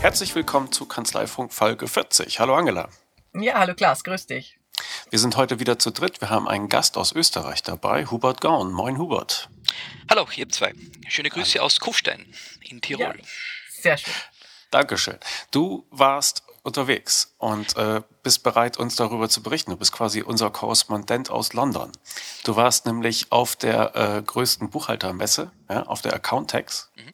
Herzlich 0.00 0.34
willkommen 0.34 0.70
zu 0.70 0.86
Kanzleifunk 0.86 1.52
Folge 1.52 1.88
40. 1.88 2.38
Hallo 2.40 2.54
Angela. 2.54 2.88
Ja, 3.34 3.58
hallo 3.58 3.74
Klaas, 3.74 4.04
grüß 4.04 4.26
dich. 4.26 4.58
Wir 5.10 5.18
sind 5.18 5.36
heute 5.36 5.60
wieder 5.60 5.78
zu 5.78 5.90
dritt. 5.90 6.20
Wir 6.20 6.30
haben 6.30 6.48
einen 6.48 6.68
Gast 6.68 6.96
aus 6.96 7.12
Österreich 7.12 7.62
dabei, 7.62 8.06
Hubert 8.06 8.40
Gaun. 8.40 8.72
Moin, 8.72 8.98
Hubert. 8.98 9.48
Hallo, 10.10 10.26
ihr 10.36 10.48
zwei. 10.48 10.72
Schöne 11.08 11.30
Grüße 11.30 11.54
Hallo. 11.54 11.66
aus 11.66 11.80
Kufstein 11.80 12.26
in 12.62 12.80
Tirol. 12.80 13.14
Ja, 13.18 13.24
sehr 13.70 13.96
schön. 13.96 14.14
Dankeschön. 14.70 15.18
Du 15.50 15.86
warst 15.90 16.43
unterwegs 16.64 17.34
und 17.38 17.76
äh, 17.76 18.02
bist 18.22 18.42
bereit, 18.42 18.78
uns 18.78 18.96
darüber 18.96 19.28
zu 19.28 19.42
berichten. 19.42 19.70
Du 19.70 19.76
bist 19.76 19.92
quasi 19.92 20.22
unser 20.22 20.50
Korrespondent 20.50 21.30
aus 21.30 21.52
London. 21.52 21.92
Du 22.42 22.56
warst 22.56 22.86
nämlich 22.86 23.30
auf 23.30 23.54
der 23.54 23.94
äh, 23.94 24.22
größten 24.22 24.70
Buchhaltermesse, 24.70 25.52
ja, 25.68 25.84
auf 25.84 26.00
der 26.02 26.14
Accountex. 26.14 26.90
Mhm. 26.96 27.12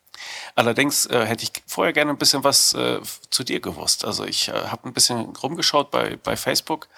Allerdings 0.55 1.07
äh, 1.07 1.27
hätte 1.27 1.43
ich 1.43 1.53
vorher 1.67 1.93
gerne 1.93 2.13
ein 2.13 2.19
bisschen 2.19 2.45
was 2.45 2.75
äh, 2.75 3.01
zu 3.31 3.43
dir 3.43 3.61
gewusst. 3.61 4.05
Also 4.05 4.25
ich 4.25 4.49
äh, 4.49 4.53
habe 4.53 4.89
ein 4.89 4.93
bisschen 4.93 5.37
rumgeschaut 5.37 5.91
bei, 5.91 6.17
bei 6.17 6.37
Facebook 6.37 6.89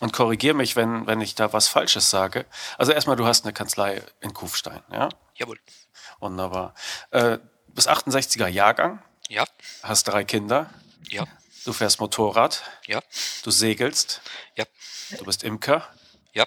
und 0.00 0.12
korrigiere 0.12 0.54
mich, 0.54 0.76
wenn, 0.76 1.06
wenn 1.06 1.20
ich 1.20 1.34
da 1.34 1.52
was 1.52 1.68
Falsches 1.68 2.10
sage. 2.10 2.44
Also 2.76 2.92
erstmal, 2.92 3.16
du 3.16 3.24
hast 3.24 3.44
eine 3.44 3.54
Kanzlei 3.54 4.02
in 4.20 4.34
Kufstein, 4.34 4.82
ja? 4.92 5.08
Jawohl. 5.34 5.58
Wunderbar. 6.20 6.74
Äh, 7.10 7.38
bist 7.68 7.88
68er 7.88 8.48
Jahrgang. 8.48 9.02
Ja. 9.28 9.44
Hast 9.82 10.08
drei 10.08 10.24
Kinder. 10.24 10.68
Ja. 11.08 11.24
Du 11.64 11.72
fährst 11.72 12.00
Motorrad. 12.00 12.62
Ja. 12.86 13.02
Du 13.44 13.50
segelst. 13.50 14.20
Ja. 14.56 14.64
Du 15.16 15.24
bist 15.24 15.44
Imker. 15.44 15.88
Ja. 16.34 16.44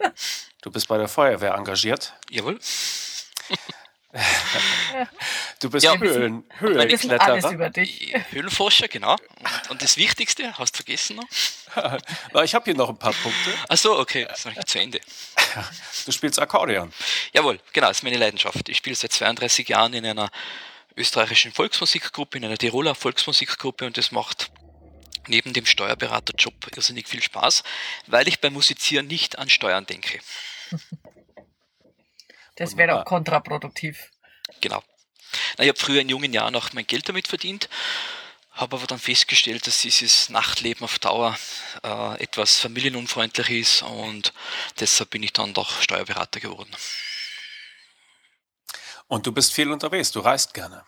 Du 0.61 0.71
bist 0.71 0.87
bei 0.87 0.97
der 0.97 1.07
Feuerwehr 1.07 1.53
engagiert. 1.53 2.13
Jawohl. 2.29 2.59
Du 5.59 5.69
bist 5.69 5.83
ja, 5.83 5.97
Höhlen, 5.97 6.45
Höhlenkletterer. 6.59 7.21
Alles 7.21 7.51
über 7.51 7.69
dich. 7.69 8.13
Höhlenforscher, 8.29 8.87
genau. 8.87 9.17
Und 9.69 9.81
das 9.81 9.97
Wichtigste, 9.97 10.57
hast 10.57 10.73
du 10.73 10.77
vergessen 10.77 11.17
noch? 11.17 12.43
ich 12.43 12.55
habe 12.55 12.65
hier 12.65 12.75
noch 12.75 12.89
ein 12.89 12.97
paar 12.97 13.13
Punkte. 13.13 13.53
Ach 13.67 13.77
so, 13.77 13.97
okay, 13.97 14.25
das 14.25 14.45
ist 14.45 14.55
noch 14.55 14.63
zu 14.63 14.79
Ende. 14.79 15.01
Du 16.05 16.11
spielst 16.11 16.39
Akkordeon. 16.39 16.93
Jawohl, 17.33 17.59
genau, 17.73 17.87
das 17.87 17.97
ist 17.97 18.03
meine 18.03 18.17
Leidenschaft. 18.17 18.69
Ich 18.69 18.77
spiele 18.77 18.95
seit 18.95 19.11
32 19.11 19.67
Jahren 19.67 19.93
in 19.93 20.05
einer 20.05 20.29
österreichischen 20.95 21.51
Volksmusikgruppe, 21.51 22.37
in 22.37 22.45
einer 22.45 22.57
Tiroler 22.57 22.95
Volksmusikgruppe 22.95 23.85
und 23.85 23.97
das 23.97 24.11
macht 24.11 24.49
neben 25.27 25.53
dem 25.53 25.65
Steuerberaterjob 25.65 26.75
irrsinnig 26.75 27.07
viel 27.07 27.21
Spaß, 27.21 27.63
weil 28.07 28.27
ich 28.27 28.41
beim 28.41 28.53
Musizieren 28.53 29.07
nicht 29.07 29.37
an 29.37 29.49
Steuern 29.49 29.85
denke. 29.85 30.19
Das 32.55 32.77
wäre 32.77 32.99
auch 32.99 33.05
kontraproduktiv. 33.05 34.11
Genau. 34.61 34.83
Na, 35.57 35.63
ich 35.63 35.69
habe 35.69 35.79
früher 35.79 36.01
in 36.01 36.09
jungen 36.09 36.33
Jahren 36.33 36.55
auch 36.55 36.71
mein 36.73 36.87
Geld 36.87 37.09
damit 37.09 37.27
verdient, 37.27 37.69
habe 38.51 38.77
aber 38.77 38.87
dann 38.87 38.99
festgestellt, 38.99 39.67
dass 39.67 39.81
dieses 39.81 40.29
Nachtleben 40.29 40.83
auf 40.83 40.99
Dauer 40.99 41.37
äh, 41.83 42.23
etwas 42.23 42.57
familienunfreundlich 42.59 43.49
ist 43.49 43.81
und 43.81 44.33
deshalb 44.79 45.09
bin 45.09 45.23
ich 45.23 45.33
dann 45.33 45.53
doch 45.53 45.81
Steuerberater 45.81 46.39
geworden. 46.39 46.71
Und 49.07 49.27
du 49.27 49.31
bist 49.31 49.53
viel 49.53 49.71
unterwegs, 49.71 50.11
du 50.11 50.19
reist 50.21 50.53
gerne. 50.53 50.83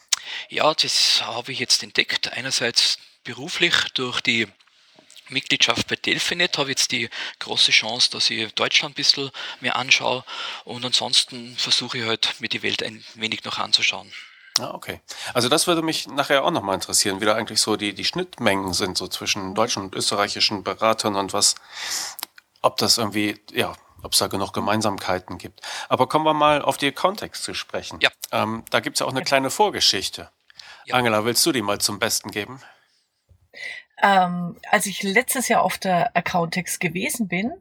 Ja, 0.50 0.74
das 0.74 1.22
habe 1.22 1.52
ich 1.52 1.60
jetzt 1.60 1.84
entdeckt. 1.84 2.32
Einerseits 2.32 2.98
beruflich 3.28 3.76
durch 3.94 4.22
die 4.22 4.48
Mitgliedschaft 5.30 5.88
bei 5.88 5.98
Delphinet 5.98 6.58
habe 6.58 6.72
ich 6.72 6.80
jetzt 6.80 6.94
die 6.94 7.10
große 7.40 7.72
Chance, 7.72 8.10
dass 8.12 8.30
ich 8.30 8.54
Deutschland 8.56 8.94
ein 8.94 8.96
bisschen 8.96 9.30
mir 9.60 9.76
anschaue 9.76 10.24
und 10.64 10.86
ansonsten 10.86 11.56
versuche 11.58 11.98
ich 11.98 12.06
halt, 12.06 12.36
mir 12.40 12.48
die 12.48 12.64
Welt 12.64 12.82
ein 12.84 13.04
wenig 13.16 13.44
noch 13.44 13.60
anzuschauen. 13.60 14.10
Ah, 14.60 14.72
okay. 14.74 15.02
Also 15.34 15.50
das 15.50 15.68
würde 15.68 15.82
mich 15.82 16.08
nachher 16.08 16.46
auch 16.46 16.52
nochmal 16.52 16.76
interessieren, 16.76 17.20
wie 17.20 17.26
da 17.26 17.36
eigentlich 17.36 17.60
so 17.60 17.76
die, 17.76 17.94
die 17.94 18.06
Schnittmengen 18.06 18.74
sind, 18.74 18.98
so 18.98 19.10
zwischen 19.10 19.54
deutschen 19.54 19.84
und 19.84 19.96
österreichischen 19.96 20.64
Beratern 20.64 21.18
und 21.18 21.34
was, 21.34 21.56
ob 22.62 22.78
das 22.78 22.98
irgendwie, 22.98 23.40
ja, 23.52 23.76
ob 24.04 24.14
es 24.14 24.20
da 24.20 24.28
genug 24.28 24.54
Gemeinsamkeiten 24.54 25.38
gibt. 25.38 25.60
Aber 25.90 26.08
kommen 26.08 26.26
wir 26.26 26.34
mal 26.34 26.62
auf 26.62 26.78
die 26.78 26.94
Kontext 26.94 27.44
zu 27.44 27.54
sprechen. 27.54 28.00
Ja. 28.02 28.10
Ähm, 28.32 28.64
da 28.70 28.80
gibt 28.80 28.96
es 28.96 29.02
ja 29.02 29.06
auch 29.06 29.12
eine 29.12 29.24
kleine 29.24 29.50
Vorgeschichte. 29.50 30.32
Ja. 30.86 30.96
Angela, 30.96 31.26
willst 31.26 31.46
du 31.46 31.52
die 31.52 31.62
mal 31.62 31.80
zum 31.80 32.00
Besten 32.00 32.32
geben? 32.32 32.62
Ähm, 34.02 34.58
als 34.70 34.86
ich 34.86 35.04
letztes 35.04 35.48
Jahr 35.48 35.64
auf 35.64 35.78
der 35.78 36.16
Accountex 36.16 36.80
gewesen 36.80 37.28
bin, 37.28 37.54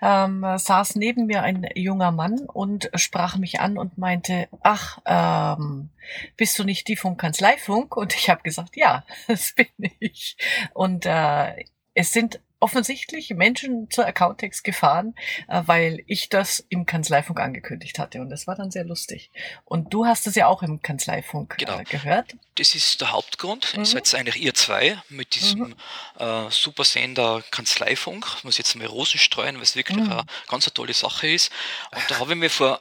ähm, 0.00 0.44
saß 0.56 0.96
neben 0.96 1.26
mir 1.26 1.42
ein 1.42 1.68
junger 1.74 2.10
Mann 2.10 2.40
und 2.40 2.90
sprach 2.94 3.36
mich 3.36 3.60
an 3.60 3.78
und 3.78 3.98
meinte, 3.98 4.48
ach, 4.62 4.98
ähm, 5.06 5.90
bist 6.36 6.58
du 6.58 6.64
nicht 6.64 6.88
die 6.88 6.96
vom 6.96 7.16
Kanzleifunk? 7.16 7.96
Und 7.96 8.14
ich 8.14 8.30
habe 8.30 8.42
gesagt, 8.42 8.76
ja, 8.76 9.04
das 9.26 9.52
bin 9.54 9.66
ich. 9.98 10.36
Und 10.74 11.06
äh, 11.06 11.64
es 11.94 12.12
sind 12.12 12.40
offensichtlich 12.60 13.30
Menschen 13.30 13.90
zur 13.90 14.06
Accountex 14.06 14.62
gefahren, 14.62 15.14
äh, 15.48 15.62
weil 15.64 16.04
ich 16.06 16.28
das 16.28 16.64
im 16.68 16.86
Kanzleifunk 16.86 17.40
angekündigt 17.40 17.98
hatte. 17.98 18.20
Und 18.20 18.30
das 18.30 18.46
war 18.46 18.54
dann 18.54 18.70
sehr 18.70 18.84
lustig. 18.84 19.30
Und 19.64 19.92
du 19.92 20.06
hast 20.06 20.26
es 20.26 20.34
ja 20.34 20.46
auch 20.46 20.62
im 20.62 20.82
Kanzleifunk 20.82 21.54
äh, 21.54 21.64
genau. 21.64 21.80
gehört. 21.88 22.36
Das 22.56 22.74
ist 22.74 23.00
der 23.00 23.12
Hauptgrund. 23.12 23.76
Mhm. 23.76 23.84
Seid 23.84 24.14
eigentlich 24.14 24.40
ihr 24.40 24.54
zwei 24.54 24.98
mit 25.08 25.34
diesem 25.34 25.60
mhm. 25.60 25.74
äh, 26.18 26.50
Supersender 26.50 27.42
Kanzleifunk. 27.50 28.26
Ich 28.38 28.44
muss 28.44 28.58
jetzt 28.58 28.76
mal 28.76 28.86
Rosen 28.86 29.18
streuen, 29.18 29.56
weil 29.56 29.62
es 29.62 29.74
wirklich 29.74 29.96
mhm. 29.96 30.12
eine 30.12 30.24
ganz 30.48 30.66
eine 30.66 30.74
tolle 30.74 30.92
Sache 30.92 31.28
ist. 31.28 31.50
Und 31.92 32.10
da 32.10 32.18
habe 32.18 32.32
ich 32.32 32.38
mir 32.38 32.50
vor 32.50 32.80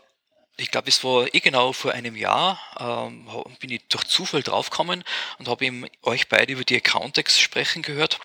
ich 0.58 0.72
glaube, 0.72 0.90
es 0.90 1.06
war 1.06 1.34
eh 1.34 1.40
genau 1.40 1.72
vor 1.72 1.94
einem 1.94 2.18
Jahr, 2.18 2.60
ähm, 2.78 3.26
bin 3.60 3.70
ich 3.70 3.88
durch 3.88 4.04
Zufall 4.04 4.44
draufgekommen 4.44 5.06
und 5.38 5.48
habe 5.48 5.64
eben 5.64 5.86
euch 6.02 6.28
beide 6.28 6.52
über 6.52 6.66
die 6.66 6.76
Accountex 6.76 7.40
sprechen 7.40 7.82
gehört 7.82 8.20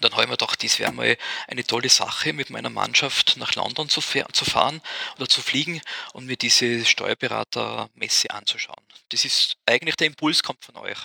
dann 0.00 0.12
habe 0.12 0.22
ich 0.22 0.28
mir 0.28 0.36
gedacht, 0.36 0.62
das 0.62 0.78
wäre 0.78 0.92
mal 0.92 1.16
eine 1.48 1.64
tolle 1.64 1.88
Sache, 1.88 2.32
mit 2.32 2.50
meiner 2.50 2.70
Mannschaft 2.70 3.36
nach 3.36 3.54
London 3.54 3.88
zu, 3.88 4.00
zu 4.00 4.44
fahren 4.44 4.82
oder 5.16 5.28
zu 5.28 5.42
fliegen 5.42 5.80
und 6.12 6.26
mir 6.26 6.36
diese 6.36 6.84
Steuerberatermesse 6.84 8.30
anzuschauen. 8.30 8.82
Das 9.10 9.24
ist 9.24 9.56
eigentlich 9.66 9.96
der 9.96 10.08
Impuls 10.08 10.42
kommt 10.42 10.64
von 10.64 10.76
euch. 10.76 10.98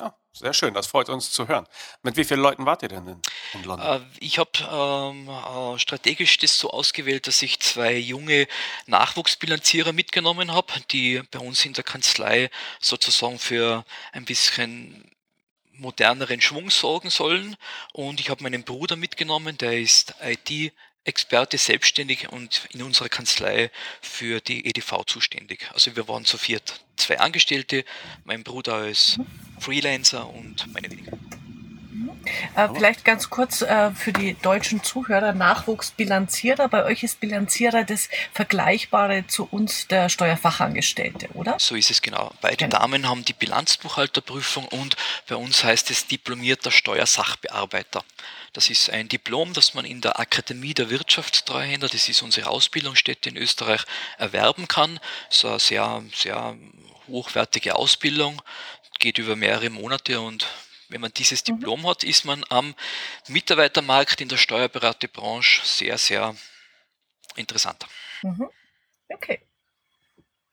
Ja, 0.00 0.14
sehr 0.32 0.54
schön, 0.54 0.74
das 0.74 0.86
freut 0.86 1.08
uns 1.08 1.32
zu 1.32 1.48
hören. 1.48 1.66
Mit 2.02 2.16
wie 2.16 2.24
vielen 2.24 2.40
Leuten 2.40 2.66
wart 2.66 2.82
ihr 2.82 2.88
denn 2.88 3.06
in, 3.06 3.22
in 3.54 3.64
London? 3.64 4.02
Äh, 4.02 4.06
ich 4.20 4.38
habe 4.38 4.50
ähm, 4.60 5.28
äh, 5.28 5.78
strategisch 5.78 6.38
das 6.38 6.58
so 6.58 6.70
ausgewählt, 6.70 7.26
dass 7.26 7.42
ich 7.42 7.58
zwei 7.60 7.96
junge 7.96 8.46
Nachwuchsbilanzierer 8.86 9.92
mitgenommen 9.92 10.52
habe, 10.52 10.72
die 10.92 11.22
bei 11.30 11.40
uns 11.40 11.64
in 11.64 11.72
der 11.72 11.84
Kanzlei 11.84 12.50
sozusagen 12.80 13.40
für 13.40 13.84
ein 14.12 14.24
bisschen 14.24 15.10
moderneren 15.78 16.40
Schwung 16.40 16.70
sorgen 16.70 17.10
sollen. 17.10 17.56
Und 17.92 18.20
ich 18.20 18.30
habe 18.30 18.42
meinen 18.42 18.64
Bruder 18.64 18.96
mitgenommen, 18.96 19.56
der 19.58 19.80
ist 19.80 20.14
IT-Experte, 20.22 21.58
selbstständig 21.58 22.28
und 22.30 22.68
in 22.72 22.82
unserer 22.82 23.08
Kanzlei 23.08 23.70
für 24.00 24.40
die 24.40 24.66
EDV 24.66 25.04
zuständig. 25.06 25.68
Also 25.72 25.96
wir 25.96 26.08
waren 26.08 26.24
zu 26.24 26.38
viert. 26.38 26.80
Zwei 26.96 27.18
Angestellte, 27.18 27.84
mein 28.24 28.44
Bruder 28.44 28.74
als 28.74 29.18
Freelancer 29.58 30.28
und 30.28 30.72
meine 30.72 30.90
wenige. 30.90 31.12
Äh, 32.54 32.68
vielleicht 32.74 33.04
ganz 33.04 33.30
kurz 33.30 33.62
äh, 33.62 33.90
für 33.92 34.12
die 34.12 34.34
deutschen 34.34 34.82
Zuhörer, 34.82 35.32
Nachwuchsbilanzierer. 35.32 36.68
Bei 36.68 36.84
euch 36.84 37.02
ist 37.02 37.20
Bilanzierer 37.20 37.84
das 37.84 38.08
Vergleichbare 38.32 39.26
zu 39.26 39.48
uns 39.50 39.86
der 39.88 40.08
Steuerfachangestellte, 40.08 41.28
oder? 41.34 41.56
So 41.58 41.74
ist 41.74 41.90
es 41.90 42.02
genau. 42.02 42.32
Beide 42.40 42.56
genau. 42.56 42.78
Damen 42.78 43.08
haben 43.08 43.24
die 43.24 43.32
Bilanzbuchhalterprüfung 43.32 44.66
und 44.66 44.96
bei 45.28 45.36
uns 45.36 45.64
heißt 45.64 45.90
es 45.90 46.06
diplomierter 46.06 46.70
Steuersachbearbeiter. 46.70 48.04
Das 48.52 48.70
ist 48.70 48.90
ein 48.90 49.08
Diplom, 49.08 49.52
das 49.52 49.74
man 49.74 49.84
in 49.84 50.00
der 50.00 50.18
Akademie 50.18 50.74
der 50.74 50.90
Wirtschaftstreuhänder, 50.90 51.88
das 51.88 52.08
ist 52.08 52.22
unsere 52.22 52.48
Ausbildungsstätte 52.48 53.28
in 53.28 53.36
Österreich, 53.36 53.82
erwerben 54.16 54.68
kann. 54.68 54.98
Das 55.28 55.38
ist 55.38 55.44
eine 55.44 55.60
sehr, 55.60 56.02
sehr 56.14 56.56
hochwertige 57.08 57.76
Ausbildung, 57.76 58.42
geht 58.98 59.18
über 59.18 59.36
mehrere 59.36 59.70
Monate 59.70 60.20
und 60.20 60.46
wenn 60.88 61.00
man 61.00 61.12
dieses 61.12 61.46
mhm. 61.46 61.58
Diplom 61.58 61.86
hat, 61.86 62.04
ist 62.04 62.24
man 62.24 62.44
am 62.48 62.74
Mitarbeitermarkt 63.28 64.20
in 64.20 64.28
der 64.28 64.36
Steuerberaterbranche 64.36 65.64
sehr, 65.64 65.98
sehr 65.98 66.34
interessant. 67.36 67.86
Mhm. 68.22 68.48
Okay. 69.08 69.40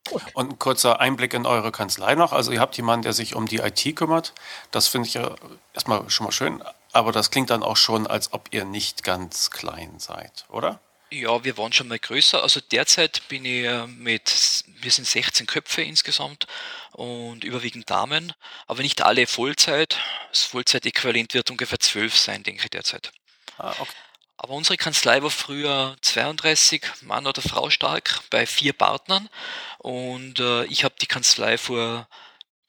Gut. 0.07 0.21
Und 0.33 0.51
ein 0.51 0.59
kurzer 0.59 0.99
Einblick 0.99 1.33
in 1.33 1.45
eure 1.45 1.71
Kanzlei 1.71 2.13
noch. 2.15 2.31
Also 2.31 2.51
ihr 2.51 2.59
habt 2.59 2.77
jemanden, 2.77 3.03
der 3.03 3.13
sich 3.13 3.35
um 3.35 3.47
die 3.47 3.57
IT 3.57 3.95
kümmert. 3.95 4.33
Das 4.71 4.87
finde 4.87 5.07
ich 5.07 5.15
ja 5.15 5.35
erstmal 5.73 6.09
schon 6.09 6.25
mal 6.25 6.31
schön. 6.31 6.63
Aber 6.93 7.11
das 7.11 7.31
klingt 7.31 7.49
dann 7.49 7.63
auch 7.63 7.75
schon, 7.75 8.05
als 8.07 8.31
ob 8.31 8.49
ihr 8.51 8.65
nicht 8.65 9.03
ganz 9.03 9.49
klein 9.49 9.99
seid, 9.99 10.45
oder? 10.49 10.79
Ja, 11.11 11.43
wir 11.43 11.57
waren 11.57 11.71
schon 11.71 11.87
mal 11.87 11.99
größer. 11.99 12.41
Also 12.41 12.59
derzeit 12.59 13.27
bin 13.27 13.45
ich 13.45 13.65
äh, 13.65 13.87
mit, 13.87 14.63
wir 14.81 14.91
sind 14.91 15.07
16 15.07 15.45
Köpfe 15.45 15.83
insgesamt 15.83 16.47
und 16.93 17.43
überwiegend 17.43 17.89
Damen, 17.89 18.33
aber 18.65 18.81
nicht 18.81 19.01
alle 19.01 19.27
Vollzeit. 19.27 19.99
Das 20.31 20.43
Vollzeitäquivalent 20.43 21.33
wird 21.33 21.51
ungefähr 21.51 21.79
12 21.79 22.17
sein, 22.17 22.43
denke 22.43 22.63
ich 22.63 22.69
derzeit. 22.69 23.11
Ah, 23.57 23.75
okay. 23.79 23.91
Aber 24.37 24.53
unsere 24.53 24.77
Kanzlei 24.77 25.21
war 25.21 25.29
früher 25.29 25.95
32 26.01 26.83
Mann 27.01 27.27
oder 27.27 27.41
Frau 27.41 27.69
stark 27.69 28.21
bei 28.29 28.45
vier 28.45 28.73
Partnern 28.73 29.29
und 29.77 30.39
äh, 30.39 30.65
ich 30.65 30.83
habe 30.83 30.95
die 30.99 31.07
Kanzlei 31.07 31.57
vor 31.57 32.09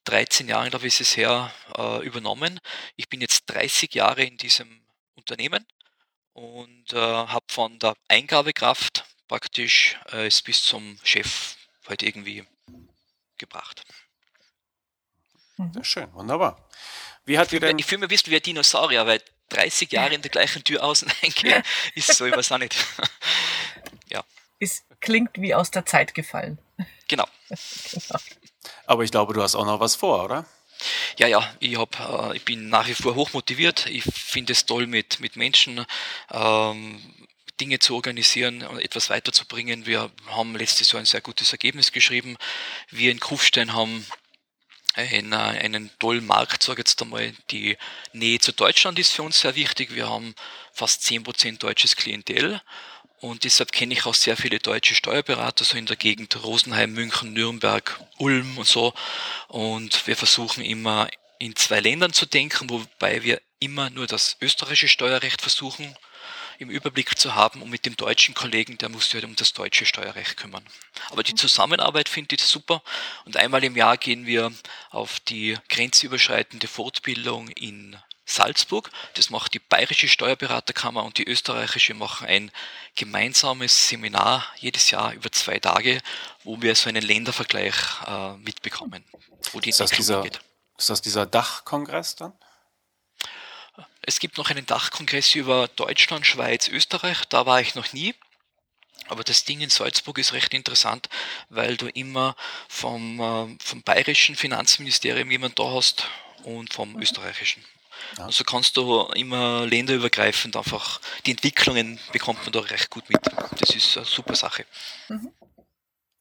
13 0.04 0.48
Jahren, 0.48 0.70
glaube 0.70 0.86
ich, 0.86 0.94
ist 0.94 1.00
es 1.00 1.16
her, 1.16 1.52
äh, 1.76 2.04
übernommen. 2.06 2.60
Ich 2.94 3.08
bin 3.08 3.20
jetzt 3.20 3.46
30 3.46 3.94
Jahre 3.94 4.22
in 4.22 4.36
diesem 4.36 4.86
Unternehmen 5.16 5.66
und 6.36 6.92
äh, 6.92 6.96
habe 6.96 7.46
von 7.48 7.78
der 7.78 7.96
Eingabekraft 8.08 9.06
praktisch 9.26 9.98
äh, 10.12 10.26
es 10.26 10.42
bis 10.42 10.62
zum 10.62 10.98
Chef 11.02 11.56
halt 11.88 12.02
irgendwie 12.02 12.44
gebracht. 13.38 13.82
Sehr 15.72 15.84
schön, 15.84 16.12
wunderbar. 16.12 16.68
Wie 17.24 17.38
hat 17.38 17.52
dir 17.52 17.60
denn... 17.60 17.78
Ich 17.78 17.86
fühle 17.86 18.02
mich 18.02 18.10
wissen 18.10 18.30
wie 18.30 18.36
ein 18.36 18.42
Dinosaurier, 18.42 19.06
weil 19.06 19.22
30 19.48 19.90
Jahre 19.90 20.14
in 20.14 20.20
der 20.20 20.30
gleichen 20.30 20.62
Tür 20.62 20.84
außen 20.84 21.10
eingehen, 21.22 21.62
ist 21.94 22.14
so, 22.14 22.26
ich 22.26 22.36
weiß 22.36 22.52
auch 22.52 22.58
nicht. 22.58 22.76
ja. 24.10 24.22
Es 24.58 24.84
klingt 25.00 25.40
wie 25.40 25.54
aus 25.54 25.70
der 25.70 25.86
Zeit 25.86 26.12
gefallen. 26.12 26.58
Genau. 27.08 27.26
genau. 27.48 28.20
Aber 28.86 29.04
ich 29.04 29.10
glaube, 29.10 29.32
du 29.32 29.42
hast 29.42 29.54
auch 29.54 29.64
noch 29.64 29.80
was 29.80 29.96
vor, 29.96 30.24
oder? 30.24 30.44
Ja, 31.18 31.26
ja, 31.26 31.54
ich, 31.60 31.76
hab, 31.76 31.98
äh, 32.00 32.36
ich 32.36 32.44
bin 32.44 32.68
nach 32.68 32.86
wie 32.86 32.94
vor 32.94 33.14
hoch 33.14 33.32
motiviert. 33.32 33.86
Ich 33.86 34.04
finde 34.04 34.52
es 34.52 34.66
toll, 34.66 34.86
mit, 34.86 35.20
mit 35.20 35.36
Menschen 35.36 35.84
ähm, 36.30 37.00
Dinge 37.60 37.78
zu 37.78 37.94
organisieren 37.94 38.62
und 38.62 38.80
etwas 38.80 39.10
weiterzubringen. 39.10 39.86
Wir 39.86 40.10
haben 40.28 40.56
letztes 40.56 40.92
Jahr 40.92 41.00
ein 41.00 41.06
sehr 41.06 41.20
gutes 41.22 41.52
Ergebnis 41.52 41.92
geschrieben. 41.92 42.36
Wir 42.90 43.10
in 43.10 43.20
Kufstein 43.20 43.72
haben 43.72 44.06
einen, 44.94 45.32
einen 45.32 45.90
tollen 45.98 46.26
Markt, 46.26 46.62
sage 46.62 46.80
ich 46.80 46.88
jetzt 46.88 47.02
einmal. 47.02 47.32
Die 47.50 47.76
Nähe 48.12 48.38
zu 48.38 48.52
Deutschland 48.52 48.98
ist 48.98 49.12
für 49.12 49.22
uns 49.22 49.40
sehr 49.40 49.54
wichtig. 49.54 49.94
Wir 49.94 50.08
haben 50.08 50.34
fast 50.72 51.02
10% 51.02 51.58
deutsches 51.58 51.96
Klientel 51.96 52.60
und 53.26 53.44
deshalb 53.44 53.72
kenne 53.72 53.94
ich 53.94 54.06
auch 54.06 54.14
sehr 54.14 54.36
viele 54.36 54.58
deutsche 54.58 54.94
Steuerberater, 54.94 55.64
so 55.64 55.76
in 55.76 55.86
der 55.86 55.96
Gegend 55.96 56.42
Rosenheim, 56.42 56.92
München, 56.92 57.32
Nürnberg, 57.32 58.00
Ulm 58.18 58.58
und 58.58 58.66
so. 58.66 58.94
Und 59.48 60.06
wir 60.06 60.16
versuchen 60.16 60.64
immer 60.64 61.08
in 61.38 61.56
zwei 61.56 61.80
Ländern 61.80 62.12
zu 62.12 62.26
denken, 62.26 62.70
wobei 62.70 63.22
wir 63.22 63.40
immer 63.58 63.90
nur 63.90 64.06
das 64.06 64.36
österreichische 64.40 64.88
Steuerrecht 64.88 65.42
versuchen 65.42 65.96
im 66.58 66.70
Überblick 66.70 67.18
zu 67.18 67.34
haben 67.34 67.62
und 67.62 67.70
mit 67.70 67.84
dem 67.84 67.96
deutschen 67.96 68.34
Kollegen, 68.34 68.78
der 68.78 68.88
muss 68.88 69.04
sich 69.04 69.14
halt 69.14 69.24
um 69.24 69.36
das 69.36 69.52
deutsche 69.52 69.84
Steuerrecht 69.84 70.36
kümmern. 70.36 70.64
Aber 71.10 71.22
die 71.22 71.34
Zusammenarbeit 71.34 72.08
finde 72.08 72.36
ich 72.36 72.42
super 72.42 72.82
und 73.24 73.36
einmal 73.36 73.62
im 73.64 73.76
Jahr 73.76 73.98
gehen 73.98 74.26
wir 74.26 74.52
auf 74.90 75.20
die 75.20 75.56
grenzüberschreitende 75.68 76.68
Fortbildung 76.68 77.48
in 77.48 77.96
Salzburg. 78.26 78.90
Das 79.14 79.30
macht 79.30 79.54
die 79.54 79.60
bayerische 79.60 80.08
Steuerberaterkammer 80.08 81.04
und 81.04 81.16
die 81.16 81.26
österreichische 81.26 81.94
machen 81.94 82.26
ein 82.26 82.50
gemeinsames 82.96 83.88
Seminar 83.88 84.44
jedes 84.56 84.90
Jahr 84.90 85.12
über 85.14 85.30
zwei 85.32 85.58
Tage, 85.58 86.02
wo 86.44 86.60
wir 86.60 86.74
so 86.74 86.88
einen 86.88 87.02
Ländervergleich 87.02 87.74
äh, 88.06 88.36
mitbekommen, 88.38 89.04
wo 89.52 89.60
die 89.60 89.70
ist 89.70 89.80
das, 89.80 89.92
dieser, 89.92 90.22
geht. 90.22 90.40
ist 90.76 90.90
das 90.90 91.00
dieser 91.00 91.24
Dachkongress 91.24 92.16
dann? 92.16 92.32
Es 94.02 94.20
gibt 94.20 94.38
noch 94.38 94.50
einen 94.50 94.66
Dachkongress 94.66 95.34
über 95.34 95.68
Deutschland, 95.68 96.26
Schweiz, 96.26 96.68
Österreich. 96.68 97.24
Da 97.28 97.46
war 97.46 97.60
ich 97.60 97.74
noch 97.74 97.92
nie. 97.92 98.14
Aber 99.08 99.22
das 99.22 99.44
Ding 99.44 99.60
in 99.60 99.70
Salzburg 99.70 100.18
ist 100.18 100.32
recht 100.32 100.52
interessant, 100.52 101.08
weil 101.48 101.76
du 101.76 101.88
immer 101.88 102.34
vom, 102.68 103.20
äh, 103.20 103.56
vom 103.62 103.82
bayerischen 103.82 104.34
Finanzministerium 104.34 105.30
jemand 105.30 105.58
da 105.58 105.70
hast 105.72 106.08
und 106.42 106.72
vom 106.72 106.92
mhm. 106.92 107.02
österreichischen. 107.02 107.64
Ja. 108.18 108.26
Also 108.26 108.44
kannst 108.44 108.76
du 108.76 109.02
immer 109.14 109.66
länderübergreifend 109.66 110.56
einfach 110.56 111.00
die 111.24 111.32
Entwicklungen 111.32 111.98
bekommt 112.12 112.42
man 112.42 112.52
da 112.52 112.60
recht 112.60 112.90
gut 112.90 113.08
mit. 113.08 113.20
Das 113.58 113.70
ist 113.70 113.96
eine 113.96 114.06
super 114.06 114.34
Sache. 114.34 114.64
Mhm. 115.08 115.32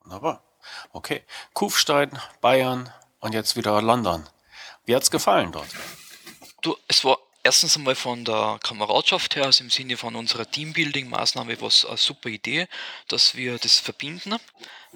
Wunderbar. 0.03 0.43
Okay. 0.91 1.23
Kufstein, 1.53 2.19
Bayern 2.41 2.91
und 3.19 3.33
jetzt 3.33 3.55
wieder 3.55 3.81
London. 3.81 4.27
Wie 4.85 4.95
hat 4.95 5.03
es 5.03 5.11
gefallen 5.11 5.51
dort? 5.51 5.69
Du, 6.61 6.77
es 6.87 7.03
war 7.03 7.17
erstens 7.45 7.77
einmal 7.77 7.93
von 7.93 8.25
der 8.25 8.59
Kameradschaft 8.63 9.35
her, 9.35 9.45
also 9.45 9.63
im 9.63 9.69
Sinne 9.69 9.97
von 9.97 10.15
unserer 10.15 10.49
Teambuilding-Maßnahme, 10.49 11.61
was 11.61 11.85
eine 11.85 11.95
super 11.97 12.29
Idee, 12.29 12.67
dass 13.07 13.35
wir 13.35 13.59
das 13.59 13.77
verbinden. 13.77 14.37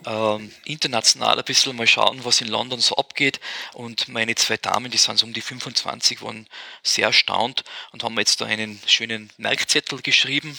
Ähm, 0.06 0.52
international 0.66 1.38
ein 1.38 1.46
bisschen 1.46 1.76
mal 1.76 1.86
schauen, 1.86 2.26
was 2.26 2.42
in 2.42 2.48
London 2.48 2.80
so 2.80 2.96
abgeht. 2.96 3.40
Und 3.74 4.08
meine 4.08 4.34
zwei 4.34 4.58
Damen, 4.58 4.90
die 4.90 4.98
sind 4.98 5.20
so 5.20 5.28
um 5.28 5.34
die 5.34 5.42
25, 5.42 6.24
waren 6.24 6.48
sehr 6.82 7.08
erstaunt 7.08 7.64
und 7.92 8.04
haben 8.04 8.18
jetzt 8.18 8.42
da 8.42 8.46
einen 8.46 8.82
schönen 8.88 9.30
Merkzettel 9.38 10.02
geschrieben, 10.02 10.58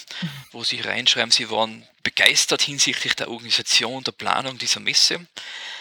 wo 0.52 0.62
sie 0.62 0.80
reinschreiben, 0.80 1.32
sie 1.32 1.50
waren 1.50 1.84
begeistert 2.04 2.62
hinsichtlich 2.62 3.16
der 3.16 3.30
Organisation, 3.30 4.04
der 4.04 4.12
Planung 4.12 4.58
dieser 4.58 4.80
Messe. 4.80 5.26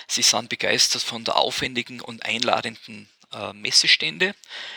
Sie 0.08 0.24
sind 0.24 0.50
begeistert 0.50 1.04
von 1.04 1.24
der 1.24 1.36
aufwendigen 1.36 2.02
und 2.02 2.26
einladenden 2.26 3.08
äh, 3.34 3.54
Messestände. 3.54 4.36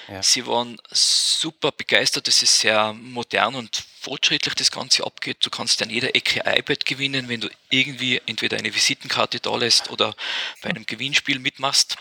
Ja. 0.08 0.22
Sie 0.22 0.46
waren 0.46 0.78
super 0.90 1.72
begeistert, 1.72 2.28
dass 2.28 2.42
es 2.42 2.60
sehr 2.60 2.92
modern 2.92 3.54
und 3.54 3.84
fortschrittlich 4.00 4.54
das 4.54 4.70
Ganze 4.70 5.04
abgeht. 5.04 5.38
Du 5.40 5.50
kannst 5.50 5.82
an 5.82 5.90
jeder 5.90 6.14
Ecke 6.14 6.42
iPad 6.44 6.84
gewinnen, 6.84 7.28
wenn 7.28 7.40
du 7.40 7.48
irgendwie 7.70 8.20
entweder 8.26 8.56
eine 8.58 8.74
Visitenkarte 8.74 9.40
da 9.40 9.56
lässt 9.56 9.90
oder 9.90 10.14
bei 10.60 10.70
einem 10.70 10.86
Gewinnspiel 10.86 11.38
mitmachst. 11.38 11.96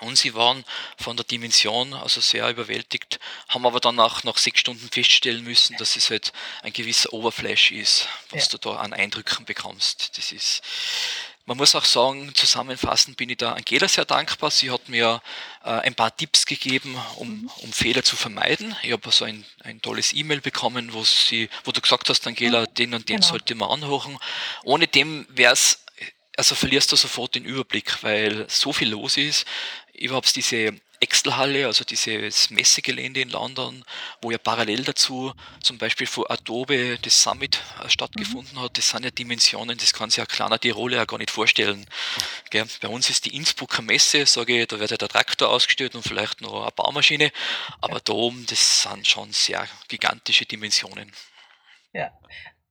Und 0.00 0.18
sie 0.18 0.34
waren 0.34 0.64
von 0.98 1.16
der 1.16 1.24
Dimension 1.24 1.94
also 1.94 2.20
sehr 2.20 2.48
überwältigt, 2.50 3.20
haben 3.48 3.64
aber 3.64 3.78
dann 3.78 4.00
auch 4.00 4.24
nach 4.24 4.36
sechs 4.36 4.58
Stunden 4.58 4.90
feststellen 4.90 5.44
müssen, 5.44 5.76
dass 5.76 5.94
es 5.94 6.10
halt 6.10 6.32
ein 6.62 6.72
gewisser 6.72 7.12
Overflash 7.12 7.70
ist, 7.70 8.08
was 8.30 8.46
ja. 8.46 8.50
du 8.50 8.58
da 8.58 8.76
an 8.80 8.92
Eindrücken 8.92 9.44
bekommst. 9.44 10.18
Das 10.18 10.32
ist 10.32 10.62
man 11.46 11.56
muss 11.56 11.74
auch 11.74 11.84
sagen, 11.84 12.32
zusammenfassend 12.34 13.16
bin 13.16 13.28
ich 13.28 13.38
da 13.38 13.52
Angela 13.52 13.88
sehr 13.88 14.04
dankbar. 14.04 14.50
Sie 14.50 14.70
hat 14.70 14.88
mir 14.88 15.20
äh, 15.64 15.70
ein 15.70 15.94
paar 15.94 16.16
Tipps 16.16 16.46
gegeben, 16.46 16.96
um, 17.16 17.50
um 17.58 17.72
Fehler 17.72 18.04
zu 18.04 18.16
vermeiden. 18.16 18.76
Ich 18.82 18.92
habe 18.92 19.06
also 19.06 19.24
ein, 19.24 19.44
ein 19.64 19.82
tolles 19.82 20.12
E-Mail 20.12 20.40
bekommen, 20.40 20.92
wo, 20.92 21.02
sie, 21.02 21.48
wo 21.64 21.72
du 21.72 21.80
gesagt 21.80 22.08
hast, 22.08 22.26
Angela, 22.26 22.66
den 22.66 22.94
und 22.94 23.08
den 23.08 23.16
genau. 23.16 23.28
sollte 23.28 23.54
man 23.56 23.70
anhören. 23.70 24.18
Ohne 24.62 24.86
dem 24.86 25.26
wäre 25.30 25.52
es, 25.52 25.84
also 26.36 26.54
verlierst 26.54 26.92
du 26.92 26.96
sofort 26.96 27.34
den 27.34 27.44
Überblick, 27.44 28.02
weil 28.02 28.48
so 28.48 28.72
viel 28.72 28.90
los 28.90 29.16
ist. 29.16 29.44
Überhaupt 29.94 30.34
diese 30.36 30.74
Excel-Halle, 31.02 31.66
also 31.66 31.84
dieses 31.84 32.50
Messegelände 32.50 33.20
in 33.20 33.30
London, 33.30 33.84
wo 34.20 34.30
ja 34.30 34.38
parallel 34.38 34.84
dazu 34.84 35.32
zum 35.62 35.76
Beispiel 35.76 36.06
vor 36.06 36.30
Adobe 36.30 36.98
das 37.02 37.22
Summit 37.22 37.60
äh, 37.82 37.88
stattgefunden 37.88 38.56
mhm. 38.56 38.62
hat. 38.62 38.78
Das 38.78 38.90
sind 38.90 39.04
ja 39.04 39.10
Dimensionen, 39.10 39.76
das 39.76 39.92
kann 39.92 40.10
sich 40.10 40.20
ein 40.20 40.28
kleiner 40.28 40.58
Tiroler 40.58 40.98
ja 40.98 41.04
gar 41.04 41.18
nicht 41.18 41.30
vorstellen. 41.30 41.86
Gell? 42.50 42.66
Bei 42.80 42.88
uns 42.88 43.10
ist 43.10 43.24
die 43.24 43.34
Innsbrucker 43.36 43.82
Messe, 43.82 44.24
sage 44.26 44.62
ich, 44.62 44.68
da 44.68 44.78
wird 44.78 44.92
ja 44.92 44.96
der 44.96 45.08
Traktor 45.08 45.50
ausgestellt 45.50 45.94
und 45.94 46.02
vielleicht 46.02 46.40
noch 46.40 46.62
eine 46.62 46.70
Baumaschine, 46.70 47.32
aber 47.80 48.00
da 48.00 48.12
oben, 48.12 48.46
das 48.46 48.82
sind 48.82 49.06
schon 49.06 49.32
sehr 49.32 49.68
gigantische 49.88 50.46
Dimensionen. 50.46 51.12
Ja, 51.92 52.10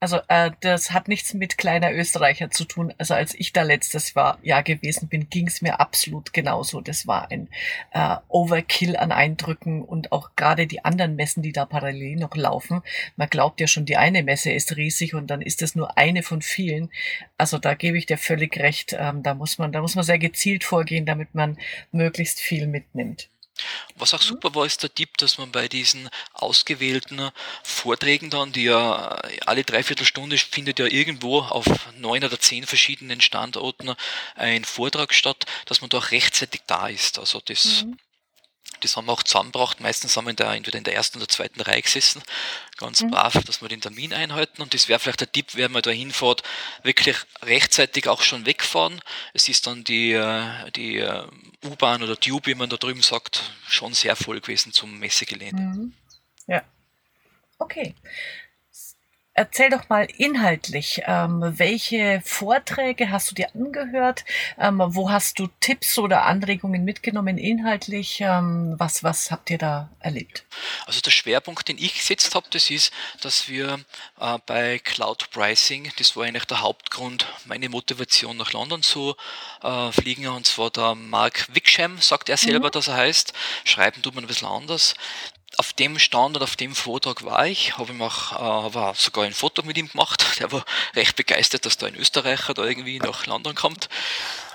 also 0.01 0.19
äh, 0.29 0.49
das 0.61 0.91
hat 0.91 1.07
nichts 1.07 1.35
mit 1.35 1.59
kleiner 1.59 1.93
Österreicher 1.93 2.49
zu 2.49 2.65
tun. 2.65 2.91
Also 2.97 3.13
als 3.13 3.35
ich 3.35 3.53
da 3.53 3.61
letztes 3.61 4.15
Jahr 4.15 4.63
gewesen 4.63 5.07
bin, 5.09 5.29
ging 5.29 5.45
es 5.45 5.61
mir 5.61 5.79
absolut 5.79 6.33
genauso. 6.33 6.81
Das 6.81 7.05
war 7.05 7.29
ein 7.29 7.49
äh, 7.91 8.17
Overkill 8.27 8.97
an 8.97 9.11
Eindrücken 9.11 9.83
und 9.83 10.11
auch 10.11 10.31
gerade 10.35 10.65
die 10.65 10.83
anderen 10.83 11.15
Messen, 11.15 11.43
die 11.43 11.51
da 11.51 11.65
parallel 11.65 12.15
noch 12.15 12.35
laufen. 12.35 12.81
Man 13.15 13.29
glaubt 13.29 13.61
ja 13.61 13.67
schon, 13.67 13.85
die 13.85 13.95
eine 13.95 14.23
Messe 14.23 14.51
ist 14.51 14.75
riesig 14.75 15.13
und 15.13 15.27
dann 15.27 15.43
ist 15.43 15.61
es 15.61 15.75
nur 15.75 15.95
eine 15.99 16.23
von 16.23 16.41
vielen. 16.41 16.89
Also 17.37 17.59
da 17.59 17.75
gebe 17.75 17.99
ich 17.99 18.07
dir 18.07 18.17
völlig 18.17 18.57
recht. 18.57 18.95
Ähm, 18.97 19.21
da 19.21 19.35
muss 19.35 19.59
man, 19.59 19.71
da 19.71 19.81
muss 19.81 19.93
man 19.93 20.03
sehr 20.03 20.17
gezielt 20.17 20.63
vorgehen, 20.63 21.05
damit 21.05 21.35
man 21.35 21.59
möglichst 21.91 22.39
viel 22.39 22.65
mitnimmt. 22.65 23.29
Was 23.95 24.13
auch 24.13 24.21
mhm. 24.21 24.27
super 24.27 24.55
war, 24.55 24.65
ist 24.65 24.83
der 24.83 24.93
Tipp, 24.93 25.17
dass 25.17 25.37
man 25.37 25.51
bei 25.51 25.67
diesen 25.67 26.09
ausgewählten 26.33 27.29
Vorträgen 27.63 28.29
dann, 28.29 28.51
die 28.51 28.63
ja 28.63 29.21
alle 29.45 29.63
Dreiviertelstunde 29.63 30.37
findet 30.37 30.79
ja 30.79 30.85
irgendwo 30.85 31.41
auf 31.41 31.65
neun 31.97 32.23
oder 32.23 32.39
zehn 32.39 32.65
verschiedenen 32.65 33.21
Standorten 33.21 33.93
ein 34.35 34.63
Vortrag 34.63 35.13
statt, 35.13 35.45
dass 35.65 35.81
man 35.81 35.89
da 35.89 35.99
auch 35.99 36.11
rechtzeitig 36.11 36.61
da 36.67 36.87
ist. 36.87 37.19
Also 37.19 37.41
das 37.45 37.83
mhm. 37.83 37.97
Das 38.81 38.97
haben 38.97 39.05
wir 39.05 39.13
auch 39.13 39.23
zusammengebracht. 39.23 39.79
Meistens 39.79 40.17
haben 40.17 40.25
wir 40.25 40.33
da 40.33 40.53
entweder 40.55 40.77
in 40.77 40.83
der 40.83 40.95
ersten 40.95 41.19
oder 41.19 41.27
zweiten 41.27 41.61
Reihe 41.61 41.81
gesessen. 41.81 42.23
Ganz 42.77 43.01
mhm. 43.01 43.11
brav, 43.11 43.33
dass 43.45 43.61
wir 43.61 43.69
den 43.69 43.81
Termin 43.81 44.13
einhalten. 44.13 44.61
Und 44.61 44.73
das 44.73 44.87
wäre 44.87 44.99
vielleicht 44.99 45.21
der 45.21 45.31
Tipp, 45.31 45.55
wenn 45.55 45.71
man 45.71 45.83
da 45.83 45.91
hinfährt, 45.91 46.41
wirklich 46.83 47.17
rechtzeitig 47.43 48.07
auch 48.07 48.21
schon 48.21 48.45
wegfahren. 48.45 48.99
Es 49.33 49.47
ist 49.49 49.67
dann 49.67 49.83
die, 49.83 50.13
äh, 50.13 50.71
die 50.71 50.97
äh, 50.97 51.27
U-Bahn 51.63 52.03
oder 52.03 52.19
Tube, 52.19 52.47
wie 52.47 52.55
man 52.55 52.69
da 52.69 52.77
drüben 52.77 53.01
sagt, 53.01 53.53
schon 53.67 53.93
sehr 53.93 54.15
voll 54.15 54.41
gewesen 54.41 54.71
zum 54.73 54.99
Messegelände. 54.99 55.61
Mhm. 55.61 55.93
Ja. 56.47 56.63
Okay. 57.59 57.95
Erzähl 59.41 59.71
doch 59.71 59.89
mal 59.89 60.07
inhaltlich, 60.17 61.01
ähm, 61.07 61.41
welche 61.57 62.21
Vorträge 62.23 63.09
hast 63.09 63.31
du 63.31 63.35
dir 63.35 63.47
angehört? 63.55 64.23
Ähm, 64.59 64.79
wo 64.85 65.09
hast 65.09 65.39
du 65.39 65.47
Tipps 65.59 65.97
oder 65.97 66.25
Anregungen 66.25 66.83
mitgenommen 66.83 67.39
inhaltlich? 67.39 68.21
Ähm, 68.21 68.75
was, 68.77 69.03
was 69.03 69.31
habt 69.31 69.49
ihr 69.49 69.57
da 69.57 69.89
erlebt? 69.99 70.45
Also 70.85 71.01
der 71.01 71.09
Schwerpunkt, 71.09 71.67
den 71.67 71.79
ich 71.79 71.95
gesetzt 71.95 72.35
habe, 72.35 72.45
das 72.51 72.69
ist, 72.69 72.93
dass 73.21 73.49
wir 73.49 73.79
äh, 74.19 74.37
bei 74.45 74.77
Cloud 74.77 75.31
Pricing, 75.31 75.91
das 75.97 76.15
war 76.15 76.25
eigentlich 76.25 76.45
der 76.45 76.61
Hauptgrund, 76.61 77.25
meine 77.45 77.67
Motivation 77.69 78.37
nach 78.37 78.53
London 78.53 78.83
zu 78.83 79.15
äh, 79.63 79.91
fliegen, 79.91 80.27
und 80.27 80.45
zwar 80.45 80.69
der 80.69 80.93
Mark 80.93 81.47
Wicksham, 81.51 81.97
sagt 81.99 82.29
er 82.29 82.37
selber, 82.37 82.67
mhm. 82.67 82.73
dass 82.73 82.87
er 82.87 82.97
heißt. 82.97 83.33
Schreiben 83.63 84.03
tut 84.03 84.13
man 84.13 84.23
ein 84.23 84.27
bisschen 84.27 84.47
anders 84.47 84.93
auf 85.57 85.73
dem 85.73 85.99
Stand 85.99 86.37
und 86.37 86.43
auf 86.43 86.55
dem 86.55 86.75
Vortrag 86.75 87.23
war 87.23 87.45
ich, 87.45 87.77
habe 87.77 87.91
ihm 87.91 88.01
auch, 88.01 88.31
äh, 88.31 88.35
habe 88.75 88.93
sogar 88.97 89.25
ein 89.25 89.33
Foto 89.33 89.63
mit 89.63 89.77
ihm 89.77 89.89
gemacht. 89.89 90.25
Der 90.39 90.51
war 90.51 90.65
recht 90.95 91.15
begeistert, 91.15 91.65
dass 91.65 91.77
da 91.77 91.87
ein 91.87 91.95
Österreicher 91.95 92.53
da 92.53 92.63
irgendwie 92.63 92.99
nach 92.99 93.25
London 93.25 93.55
kommt. 93.55 93.89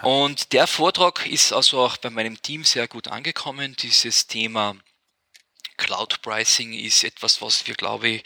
Und 0.02 0.52
der 0.52 0.66
Vortrag 0.66 1.26
ist 1.26 1.52
also 1.52 1.80
auch 1.80 1.96
bei 1.96 2.10
meinem 2.10 2.40
Team 2.40 2.64
sehr 2.64 2.88
gut 2.88 3.08
angekommen. 3.08 3.76
Dieses 3.76 4.26
Thema 4.26 4.76
Cloud 5.76 6.22
Pricing 6.22 6.72
ist 6.72 7.04
etwas, 7.04 7.42
was 7.42 7.66
wir, 7.66 7.74
glaube 7.74 8.08
ich, 8.08 8.24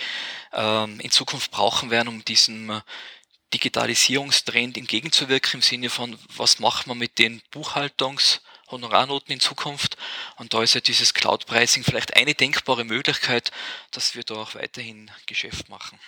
ähm, 0.52 1.00
in 1.00 1.10
Zukunft 1.10 1.50
brauchen 1.50 1.90
werden, 1.90 2.08
um 2.08 2.24
diesem 2.24 2.82
Digitalisierungstrend 3.52 4.76
entgegenzuwirken 4.76 5.54
im 5.54 5.62
Sinne 5.62 5.90
von, 5.90 6.18
was 6.36 6.60
machen 6.60 6.88
wir 6.90 6.94
mit 6.94 7.18
den 7.18 7.42
Buchhaltungs- 7.52 8.40
Honorarnoten 8.70 9.32
in 9.32 9.40
Zukunft. 9.40 9.96
Und 10.36 10.54
da 10.54 10.62
ist 10.62 10.74
ja 10.74 10.80
dieses 10.80 11.14
Cloud-Pricing 11.14 11.84
vielleicht 11.84 12.16
eine 12.16 12.34
denkbare 12.34 12.84
Möglichkeit, 12.84 13.50
dass 13.90 14.14
wir 14.14 14.22
da 14.22 14.34
auch 14.34 14.54
weiterhin 14.54 15.10
Geschäft 15.26 15.68
machen. 15.68 15.98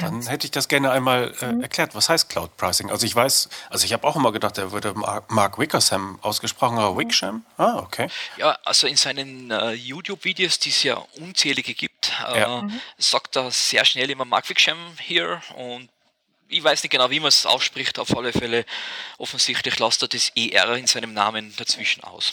Dann 0.00 0.26
hätte 0.26 0.46
ich 0.46 0.50
das 0.50 0.68
gerne 0.68 0.90
einmal 0.90 1.34
äh, 1.40 1.52
mhm. 1.52 1.62
erklärt. 1.62 1.94
Was 1.94 2.08
heißt 2.08 2.28
Cloud 2.28 2.56
Pricing? 2.56 2.90
Also 2.90 3.04
ich 3.04 3.14
weiß, 3.14 3.48
also 3.68 3.84
ich 3.84 3.92
habe 3.92 4.06
auch 4.06 4.16
immer 4.16 4.32
gedacht, 4.32 4.56
er 4.58 4.72
würde 4.72 4.94
Mark 4.94 5.58
Wickersham 5.58 6.18
ausgesprochen, 6.22 6.78
aber 6.78 6.96
Wickham? 6.96 7.44
Ah, 7.56 7.76
okay. 7.78 8.08
Ja, 8.36 8.58
also 8.64 8.86
in 8.86 8.96
seinen 8.96 9.50
äh, 9.50 9.72
YouTube-Videos, 9.72 10.58
die 10.58 10.70
es 10.70 10.82
ja 10.82 10.94
unzählige 11.20 11.74
gibt, 11.74 12.12
äh, 12.32 12.40
ja. 12.40 12.62
mhm. 12.62 12.80
sagt 12.96 13.36
er 13.36 13.50
sehr 13.50 13.84
schnell 13.84 14.10
immer 14.10 14.24
Mark 14.24 14.48
Wickham 14.48 14.78
hier 15.00 15.42
und 15.56 15.90
ich 16.48 16.64
weiß 16.64 16.82
nicht 16.82 16.90
genau, 16.90 17.10
wie 17.10 17.20
man 17.20 17.28
es 17.28 17.46
ausspricht, 17.46 17.98
auf 17.98 18.16
alle 18.16 18.32
Fälle 18.32 18.64
offensichtlich 19.18 19.78
lasst 19.78 20.02
er 20.02 20.08
das 20.08 20.32
ER 20.34 20.74
in 20.76 20.86
seinem 20.86 21.12
Namen 21.12 21.54
dazwischen 21.56 22.02
aus. 22.04 22.32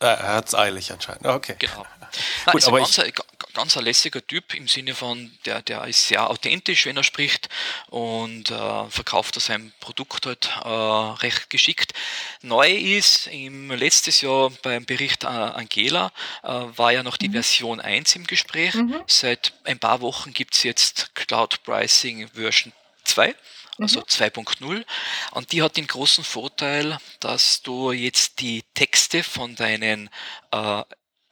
Er 0.00 0.34
hat 0.34 0.48
es 0.48 0.54
eilig 0.54 0.92
anscheinend. 0.92 1.24
Okay. 1.24 1.56
Genau. 1.58 1.86
Nein, 2.46 2.52
Gut, 2.52 2.64
aber 2.66 2.78
ganz, 2.78 2.98
ich, 2.98 3.14
ganz 3.54 3.76
ein 3.76 3.84
lässiger 3.84 4.24
Typ 4.26 4.54
im 4.54 4.68
Sinne 4.68 4.94
von, 4.94 5.32
der, 5.46 5.62
der 5.62 5.84
ist 5.84 6.08
sehr 6.08 6.28
authentisch, 6.28 6.84
wenn 6.84 6.96
er 6.96 7.04
spricht 7.04 7.48
und 7.88 8.50
äh, 8.50 8.90
verkauft 8.90 9.40
sein 9.40 9.72
Produkt 9.80 10.26
halt 10.26 10.50
äh, 10.62 10.68
recht 10.68 11.48
geschickt. 11.48 11.94
Neu 12.42 12.70
ist 12.70 13.28
im 13.28 13.70
letztes 13.70 14.20
Jahr 14.20 14.50
beim 14.62 14.84
Bericht 14.84 15.24
äh, 15.24 15.28
Angela 15.28 16.12
äh, 16.42 16.48
war 16.48 16.92
ja 16.92 17.02
noch 17.02 17.16
die 17.16 17.28
mhm. 17.28 17.34
Version 17.34 17.80
1 17.80 18.16
im 18.16 18.26
Gespräch. 18.26 18.74
Mhm. 18.74 19.00
Seit 19.06 19.54
ein 19.64 19.78
paar 19.78 20.00
Wochen 20.00 20.34
gibt 20.34 20.54
es 20.54 20.64
jetzt 20.64 21.14
Cloud 21.14 21.62
Pricing 21.62 22.28
Version 22.28 22.72
2 23.04 23.34
also 23.78 24.00
mhm. 24.00 24.04
2.0. 24.04 24.84
Und 25.32 25.52
die 25.52 25.62
hat 25.62 25.76
den 25.76 25.86
großen 25.86 26.24
Vorteil, 26.24 26.98
dass 27.20 27.62
du 27.62 27.92
jetzt 27.92 28.40
die 28.40 28.62
Texte 28.74 29.22
von 29.22 29.56
deinen 29.56 30.10
äh, 30.50 30.82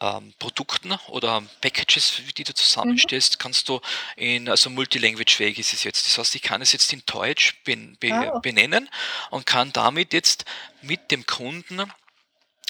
ähm, 0.03 0.35
Produkten 0.39 0.93
oder 1.09 1.43
Packages, 1.61 2.21
die 2.37 2.45
du 2.45 2.53
zusammenstellst, 2.53 3.35
mhm. 3.35 3.39
kannst 3.39 3.69
du 3.69 3.81
in, 4.17 4.49
also 4.49 4.69
multilanguage-fähig 4.69 5.59
ist 5.59 5.73
es 5.73 5.85
jetzt. 5.85 6.07
Das 6.07 6.19
heißt, 6.19 6.35
ich 6.35 6.43
kann 6.43 6.61
es 6.61 6.73
jetzt 6.73 6.93
in 6.93 7.03
Deutsch 7.07 7.63
ben, 7.65 7.97
be, 8.01 8.11
oh. 8.35 8.41
benennen 8.41 8.91
und 9.31 9.47
kann 9.47 9.73
damit 9.73 10.13
jetzt 10.13 10.45
mit 10.81 11.11
dem 11.13 11.25
Kunden 11.25 11.83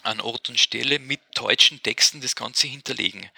an 0.02 0.20
Ort 0.20 0.50
und 0.50 0.60
Stelle 0.60 0.98
mit 0.98 1.20
deutschen 1.34 1.82
Texten 1.82 2.20
das 2.20 2.36
Ganze 2.36 2.66
hinterlegen. 2.66 3.30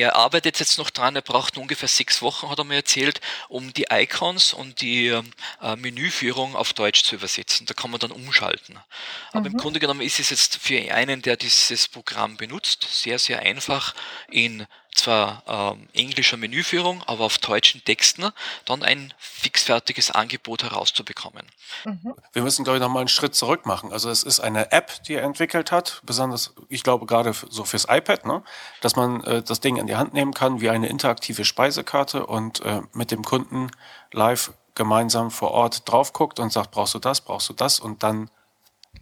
Er 0.00 0.16
arbeitet 0.16 0.58
jetzt 0.60 0.78
noch 0.78 0.90
dran, 0.90 1.14
er 1.14 1.22
braucht 1.22 1.58
ungefähr 1.58 1.88
sechs 1.88 2.22
Wochen, 2.22 2.48
hat 2.48 2.58
er 2.58 2.64
mir 2.64 2.76
erzählt, 2.76 3.20
um 3.48 3.72
die 3.74 3.86
Icons 3.90 4.54
und 4.54 4.80
die 4.80 5.08
äh, 5.08 5.76
Menüführung 5.76 6.56
auf 6.56 6.72
Deutsch 6.72 7.04
zu 7.04 7.16
übersetzen. 7.16 7.66
Da 7.66 7.74
kann 7.74 7.90
man 7.90 8.00
dann 8.00 8.10
umschalten. 8.10 8.78
Aber 9.32 9.40
mhm. 9.40 9.46
im 9.46 9.56
Grunde 9.58 9.78
genommen 9.78 10.00
ist 10.00 10.18
es 10.18 10.30
jetzt 10.30 10.56
für 10.56 10.92
einen, 10.94 11.20
der 11.20 11.36
dieses 11.36 11.86
Programm 11.86 12.38
benutzt, 12.38 12.86
sehr, 12.90 13.18
sehr 13.18 13.40
einfach 13.40 13.94
in 14.30 14.66
zwar 14.94 15.42
ähm, 15.46 15.88
englischer 15.92 16.36
Menüführung, 16.36 17.02
aber 17.06 17.24
auf 17.24 17.38
deutschen 17.38 17.84
Texten 17.84 18.30
dann 18.64 18.82
ein 18.82 19.14
fixfertiges 19.18 20.10
Angebot 20.10 20.62
herauszubekommen. 20.62 21.46
Mhm. 21.84 22.14
Wir 22.32 22.42
müssen, 22.42 22.64
glaube 22.64 22.78
ich, 22.78 22.82
nochmal 22.82 23.00
einen 23.00 23.08
Schritt 23.08 23.34
zurück 23.34 23.66
machen. 23.66 23.92
Also 23.92 24.10
es 24.10 24.22
ist 24.22 24.40
eine 24.40 24.72
App, 24.72 25.02
die 25.04 25.14
er 25.14 25.22
entwickelt 25.22 25.72
hat, 25.72 26.00
besonders, 26.04 26.54
ich 26.68 26.82
glaube, 26.82 27.06
gerade 27.06 27.32
so 27.48 27.64
fürs 27.64 27.86
iPad, 27.88 28.26
ne? 28.26 28.42
dass 28.80 28.96
man 28.96 29.22
äh, 29.24 29.42
das 29.42 29.60
Ding 29.60 29.76
in 29.76 29.86
die 29.86 29.96
Hand 29.96 30.12
nehmen 30.12 30.34
kann 30.34 30.60
wie 30.60 30.70
eine 30.70 30.88
interaktive 30.88 31.44
Speisekarte 31.44 32.26
und 32.26 32.60
äh, 32.60 32.82
mit 32.92 33.10
dem 33.10 33.24
Kunden 33.24 33.70
live 34.12 34.52
gemeinsam 34.74 35.30
vor 35.30 35.50
Ort 35.50 35.88
drauf 35.88 36.12
guckt 36.12 36.40
und 36.40 36.52
sagt, 36.52 36.70
brauchst 36.70 36.94
du 36.94 36.98
das, 36.98 37.20
brauchst 37.20 37.48
du 37.48 37.52
das 37.52 37.80
und 37.80 38.02
dann 38.02 38.30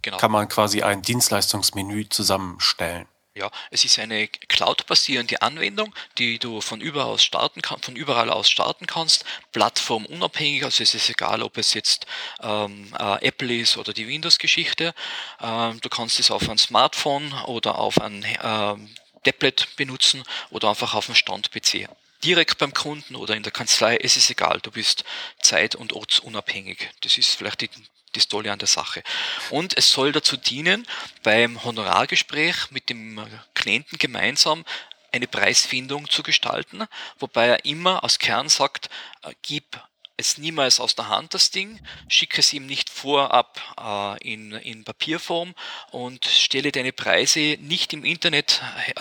genau. 0.01 0.17
kann 0.17 0.31
man 0.31 0.47
quasi 0.47 0.81
ein 0.81 1.01
Dienstleistungsmenü 1.01 2.09
zusammenstellen. 2.09 3.07
Ja, 3.39 3.49
es 3.71 3.85
ist 3.85 3.97
eine 3.99 4.27
Cloud-basierende 4.27 5.41
Anwendung, 5.41 5.95
die 6.17 6.39
du 6.39 6.59
von 6.59 6.81
überall 6.81 7.13
aus 7.13 7.23
starten 7.23 7.61
kann, 7.61 7.81
von 7.81 7.95
überall 7.95 8.29
aus 8.29 8.49
starten 8.49 8.85
kannst, 8.85 9.23
plattformunabhängig, 9.53 10.65
also 10.65 10.83
es 10.83 10.93
ist 10.93 11.09
egal, 11.09 11.41
ob 11.41 11.57
es 11.57 11.73
jetzt 11.73 12.05
ähm, 12.41 12.93
äh, 12.99 13.25
Apple 13.25 13.55
ist 13.55 13.77
oder 13.77 13.93
die 13.93 14.09
Windows-Geschichte. 14.09 14.93
Ähm, 15.41 15.79
du 15.79 15.87
kannst 15.87 16.19
es 16.19 16.31
auf 16.31 16.49
ein 16.49 16.57
Smartphone 16.57 17.31
oder 17.45 17.79
auf 17.79 18.01
ein 18.01 18.25
ähm, 18.43 18.93
Tablet 19.23 19.69
benutzen 19.77 20.25
oder 20.49 20.67
einfach 20.67 20.93
auf 20.93 21.05
dem 21.05 21.15
Stand-PC 21.15 21.87
direkt 22.25 22.57
beim 22.57 22.73
Kunden 22.73 23.15
oder 23.15 23.37
in 23.37 23.43
der 23.43 23.53
Kanzlei, 23.53 23.95
es 23.95 24.17
ist 24.17 24.29
egal, 24.29 24.59
du 24.61 24.71
bist 24.71 25.05
zeit- 25.41 25.75
und 25.75 25.93
ortsunabhängig. 25.93 26.89
Das 26.99 27.17
ist 27.17 27.35
vielleicht 27.35 27.61
die 27.61 27.69
das 28.13 28.27
Tolle 28.27 28.51
an 28.51 28.59
der 28.59 28.67
Sache. 28.67 29.03
Und 29.49 29.77
es 29.77 29.91
soll 29.91 30.11
dazu 30.11 30.37
dienen, 30.37 30.85
beim 31.23 31.63
Honorargespräch 31.63 32.71
mit 32.71 32.89
dem 32.89 33.25
Klienten 33.53 33.97
gemeinsam 33.97 34.65
eine 35.11 35.27
Preisfindung 35.27 36.09
zu 36.09 36.23
gestalten, 36.23 36.85
wobei 37.17 37.47
er 37.47 37.65
immer 37.65 38.03
aus 38.03 38.19
Kern 38.19 38.49
sagt, 38.49 38.89
äh, 39.23 39.33
gib 39.41 39.81
es 40.17 40.37
niemals 40.37 40.81
aus 40.81 40.95
der 40.95 41.07
Hand, 41.07 41.33
das 41.33 41.49
Ding, 41.49 41.79
schicke 42.09 42.41
es 42.41 42.51
ihm 42.51 42.65
nicht 42.65 42.89
vorab 42.89 43.59
äh, 43.79 44.21
in, 44.31 44.51
in 44.51 44.83
Papierform 44.83 45.55
und 45.91 46.25
stelle 46.25 46.73
deine 46.73 46.91
Preise 46.91 47.57
nicht 47.61 47.93
im 47.93 48.03
Internet 48.03 48.61
äh, 48.89 48.93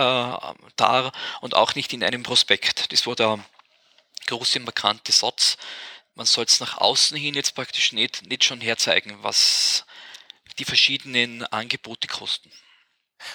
dar 0.77 1.13
und 1.41 1.55
auch 1.55 1.75
nicht 1.75 1.93
in 1.93 2.05
einem 2.05 2.23
Prospekt. 2.23 2.93
Das 2.93 3.07
war 3.07 3.17
der 3.17 3.45
große 4.27 4.61
markante 4.61 5.11
Satz, 5.11 5.57
man 6.19 6.27
soll 6.27 6.45
es 6.45 6.61
nach 6.61 6.79
außen 6.79 7.17
hin 7.17 7.35
jetzt 7.35 7.55
praktisch 7.55 7.93
nicht, 7.93 8.27
nicht 8.27 8.45
schon 8.45 8.61
herzeigen, 8.61 9.23
was 9.23 9.87
die 10.59 10.65
verschiedenen 10.65 11.45
Angebote 11.45 12.09
kosten. 12.09 12.51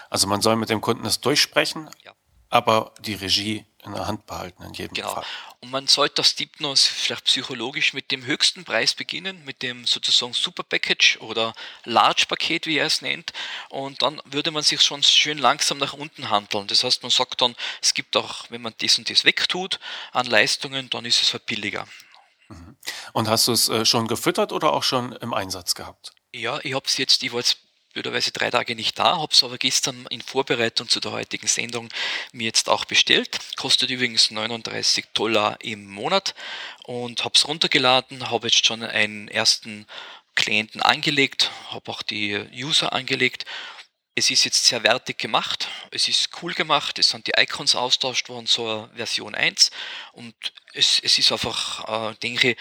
Also 0.10 0.28
man 0.28 0.42
soll 0.42 0.58
mit 0.58 0.70
dem 0.70 0.82
Kunden 0.82 1.06
es 1.06 1.22
durchsprechen, 1.22 1.90
ja. 2.04 2.14
aber 2.50 2.94
die 3.00 3.16
Regie 3.16 3.66
in 3.86 3.94
der 3.94 4.08
Hand 4.08 4.26
behalten 4.26 4.64
in 4.64 4.74
jedem 4.74 4.96
genau. 4.96 5.14
Fall. 5.14 5.26
Und 5.62 5.72
man 5.72 5.88
sollte 5.88 6.16
das 6.16 6.36
Dipnos 6.36 6.86
vielleicht 6.86 7.26
psychologisch 7.26 7.94
mit 7.94 8.12
dem 8.12 8.26
höchsten 8.26 8.66
Preis 8.66 8.94
beginnen, 8.94 9.44
mit 9.46 9.62
dem 9.62 9.86
sozusagen 9.86 10.34
Super 10.34 10.64
Package 10.64 11.18
oder 11.22 11.54
Large 11.86 12.26
Paket, 12.28 12.66
wie 12.66 12.78
er 12.78 12.88
es 12.88 13.02
nennt. 13.02 13.32
Und 13.70 14.02
dann 14.02 14.22
würde 14.26 14.52
man 14.52 14.64
sich 14.64 14.82
schon 14.82 15.04
schön 15.04 15.38
langsam 15.38 15.78
nach 15.78 15.94
unten 15.94 16.30
handeln. 16.30 16.68
Das 16.68 16.84
heißt, 16.84 17.02
man 17.02 17.12
sagt 17.12 17.42
dann, 17.42 17.56
es 17.82 17.94
gibt 17.94 18.18
auch, 18.18 18.46
wenn 18.50 18.62
man 18.62 18.74
das 18.80 18.98
und 18.98 19.10
das 19.10 19.24
wegtut 19.24 19.80
an 20.12 20.26
Leistungen, 20.26 20.90
dann 20.90 21.06
ist 21.06 21.22
es 21.22 21.32
halt 21.32 21.46
billiger. 21.46 21.88
Mhm. 22.54 22.78
Und 23.14 23.30
hast 23.30 23.48
du 23.48 23.52
es 23.52 23.70
äh, 23.70 23.86
schon 23.86 24.08
gefüttert 24.08 24.52
oder 24.52 24.74
auch 24.74 24.84
schon 24.84 25.14
im 25.14 25.34
Einsatz 25.34 25.76
gehabt? 25.76 26.14
Ja, 26.34 26.60
ich 26.64 26.74
habe 26.74 26.86
es 26.86 26.98
jetzt, 26.98 27.24
ich 27.24 27.32
war 27.32 27.40
jetzt 27.40 27.58
blöderweise 27.94 28.32
drei 28.32 28.50
Tage 28.50 28.76
nicht 28.76 28.98
da, 28.98 29.18
habe 29.18 29.32
es 29.32 29.44
aber 29.44 29.58
gestern 29.58 30.08
in 30.10 30.22
Vorbereitung 30.22 30.90
zu 30.90 31.00
der 31.00 31.12
heutigen 31.12 31.48
Sendung 31.48 31.90
mir 32.32 32.46
jetzt 32.46 32.68
auch 32.68 32.86
bestellt. 32.86 33.40
Kostet 33.56 33.92
übrigens 33.92 34.32
39 34.32 35.06
Dollar 35.14 35.58
im 35.62 35.86
Monat 35.86 36.34
und 36.86 37.24
habe 37.24 37.36
es 37.36 37.48
runtergeladen, 37.48 38.30
habe 38.32 38.48
jetzt 38.48 38.66
schon 38.66 38.84
einen 38.84 39.28
ersten 39.28 39.86
Klienten 40.36 40.82
angelegt, 40.82 41.52
habe 41.70 41.92
auch 41.92 42.02
die 42.02 42.36
User 42.52 42.94
angelegt 42.94 43.46
es 44.16 44.30
ist 44.30 44.46
jetzt 44.46 44.66
sehr 44.66 44.84
wertig 44.84 45.18
gemacht, 45.18 45.68
es 45.92 46.08
ist 46.08 46.30
cool 46.42 46.54
gemacht, 46.54 47.00
es 47.00 47.10
sind 47.10 47.28
die 47.28 47.34
Icons 47.38 47.76
austauscht 47.76 48.30
worden 48.30 48.46
zur 48.46 48.90
Version 48.96 49.34
1 49.34 49.72
und 50.12 50.36
es, 50.74 51.00
es 51.04 51.18
ist 51.18 51.32
einfach, 51.32 52.12
äh, 52.12 52.16
denke 52.22 52.52
ich, 52.52 52.58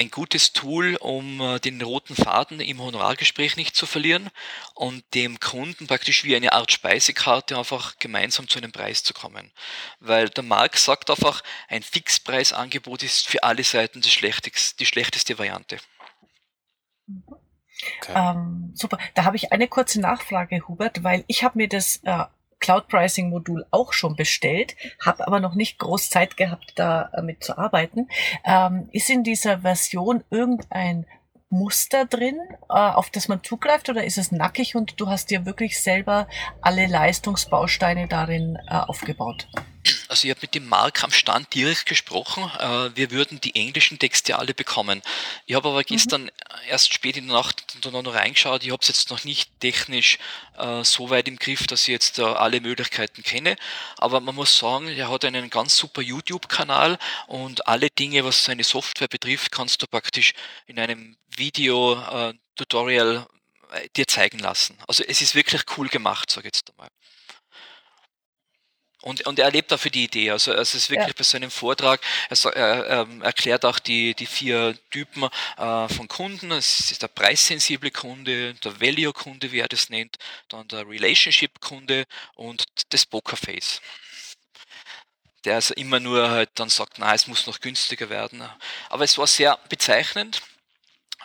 ein 0.00 0.10
gutes 0.10 0.54
Tool, 0.54 0.96
um 0.96 1.40
äh, 1.42 1.60
den 1.60 1.80
roten 1.82 2.16
Faden 2.16 2.60
im 2.60 2.80
Honorargespräch 2.80 3.56
nicht 3.56 3.76
zu 3.76 3.84
verlieren 3.84 4.30
und 4.74 5.04
dem 5.14 5.38
Kunden 5.38 5.86
praktisch 5.86 6.24
wie 6.24 6.34
eine 6.34 6.52
Art 6.52 6.72
Speisekarte 6.72 7.58
einfach 7.58 7.98
gemeinsam 7.98 8.48
zu 8.48 8.58
einem 8.58 8.72
Preis 8.72 9.04
zu 9.04 9.12
kommen. 9.12 9.52
Weil 10.00 10.30
der 10.30 10.42
Markt 10.42 10.78
sagt 10.78 11.10
einfach, 11.10 11.42
ein 11.68 11.82
Fixpreisangebot 11.82 13.02
ist 13.02 13.28
für 13.28 13.42
alle 13.42 13.62
Seiten 13.62 14.00
die 14.00 14.10
schlechteste, 14.10 14.76
die 14.78 14.86
schlechteste 14.86 15.38
Variante. 15.38 15.78
Okay. 18.02 18.12
Ähm, 18.14 18.70
super. 18.74 18.98
Da 19.14 19.24
habe 19.24 19.36
ich 19.36 19.52
eine 19.52 19.68
kurze 19.68 20.00
Nachfrage, 20.00 20.68
Hubert, 20.68 21.04
weil 21.04 21.24
ich 21.26 21.44
habe 21.44 21.58
mir 21.58 21.68
das 21.68 22.00
äh, 22.04 22.24
Cloud 22.60 22.88
Pricing 22.88 23.30
Modul 23.30 23.66
auch 23.70 23.92
schon 23.92 24.16
bestellt, 24.16 24.76
habe 25.04 25.26
aber 25.26 25.40
noch 25.40 25.54
nicht 25.54 25.78
groß 25.78 26.10
Zeit 26.10 26.36
gehabt, 26.36 26.74
damit 26.76 27.36
äh, 27.36 27.40
zu 27.40 27.58
arbeiten. 27.58 28.08
Ähm, 28.44 28.88
ist 28.92 29.10
in 29.10 29.24
dieser 29.24 29.60
Version 29.60 30.22
irgendein 30.30 31.06
Muster 31.48 32.04
drin, 32.04 32.38
äh, 32.68 32.74
auf 32.74 33.10
das 33.10 33.28
man 33.28 33.42
zugreift, 33.42 33.88
oder 33.88 34.04
ist 34.04 34.18
es 34.18 34.30
nackig 34.30 34.76
und 34.76 35.00
du 35.00 35.08
hast 35.08 35.30
dir 35.30 35.46
wirklich 35.46 35.80
selber 35.80 36.28
alle 36.60 36.86
Leistungsbausteine 36.86 38.06
darin 38.06 38.56
äh, 38.68 38.74
aufgebaut? 38.74 39.48
Also 40.10 40.26
ich 40.26 40.32
habe 40.32 40.40
mit 40.42 40.56
dem 40.56 40.68
Mark 40.68 41.04
am 41.04 41.12
Stand 41.12 41.54
direkt 41.54 41.86
gesprochen. 41.86 42.50
Äh, 42.58 42.96
wir 42.96 43.12
würden 43.12 43.40
die 43.40 43.54
englischen 43.54 43.96
Texte 44.00 44.36
alle 44.36 44.54
bekommen. 44.54 45.02
Ich 45.46 45.54
habe 45.54 45.68
aber 45.68 45.78
mhm. 45.78 45.86
gestern 45.86 46.22
mhm. 46.24 46.30
erst 46.66 46.92
spät 46.92 47.16
in 47.16 47.28
der 47.28 47.36
Nacht 47.36 47.62
noch 47.84 48.14
reingeschaut. 48.14 48.64
Ich 48.64 48.72
habe 48.72 48.82
es 48.82 48.88
jetzt 48.88 49.10
noch 49.10 49.22
nicht 49.22 49.52
technisch 49.60 50.18
äh, 50.58 50.82
so 50.82 51.10
weit 51.10 51.28
im 51.28 51.36
Griff, 51.36 51.68
dass 51.68 51.82
ich 51.82 51.92
jetzt 51.92 52.18
äh, 52.18 52.22
alle 52.22 52.60
Möglichkeiten 52.60 53.22
kenne. 53.22 53.54
Aber 53.98 54.18
man 54.18 54.34
muss 54.34 54.58
sagen, 54.58 54.88
er 54.88 55.08
hat 55.08 55.24
einen 55.24 55.48
ganz 55.48 55.76
super 55.76 56.02
YouTube-Kanal 56.02 56.98
und 57.28 57.68
alle 57.68 57.88
Dinge, 57.88 58.24
was 58.24 58.42
seine 58.42 58.64
Software 58.64 59.06
betrifft, 59.06 59.52
kannst 59.52 59.80
du 59.80 59.86
praktisch 59.86 60.32
in 60.66 60.80
einem 60.80 61.16
Video-Tutorial 61.36 63.28
dir 63.94 64.08
zeigen 64.08 64.40
lassen. 64.40 64.76
Also 64.88 65.04
es 65.04 65.22
ist 65.22 65.36
wirklich 65.36 65.62
cool 65.76 65.86
gemacht, 65.86 66.32
sage 66.32 66.48
ich 66.48 66.56
jetzt 66.56 66.68
einmal. 66.70 66.88
Und, 69.02 69.26
und 69.26 69.38
er 69.38 69.50
lebt 69.50 69.72
dafür 69.72 69.90
die 69.90 70.04
Idee. 70.04 70.30
Also, 70.30 70.52
es 70.52 70.74
ist 70.74 70.90
wirklich 70.90 71.08
ja. 71.08 71.14
bei 71.16 71.24
seinem 71.24 71.50
Vortrag, 71.50 72.00
er, 72.28 72.56
er, 72.56 72.86
er, 72.86 73.08
erklärt 73.22 73.64
auch 73.64 73.78
die, 73.78 74.14
die 74.14 74.26
vier 74.26 74.76
Typen 74.90 75.24
äh, 75.56 75.88
von 75.88 76.06
Kunden. 76.06 76.50
Es 76.52 76.90
ist 76.90 77.00
der 77.00 77.08
preissensible 77.08 77.90
Kunde, 77.90 78.54
der 78.54 78.80
Value-Kunde, 78.80 79.52
wie 79.52 79.60
er 79.60 79.68
das 79.68 79.88
nennt, 79.88 80.18
dann 80.48 80.68
der 80.68 80.86
Relationship-Kunde 80.86 82.04
und 82.34 82.64
das 82.90 83.06
Pokerface. 83.06 83.80
Der 85.46 85.54
also 85.54 85.72
immer 85.74 86.00
nur 86.00 86.28
halt 86.28 86.50
dann 86.56 86.68
sagt, 86.68 86.98
na, 86.98 87.14
es 87.14 87.26
muss 87.26 87.46
noch 87.46 87.60
günstiger 87.60 88.10
werden. 88.10 88.42
Aber 88.90 89.04
es 89.04 89.16
war 89.16 89.26
sehr 89.26 89.58
bezeichnend. 89.70 90.42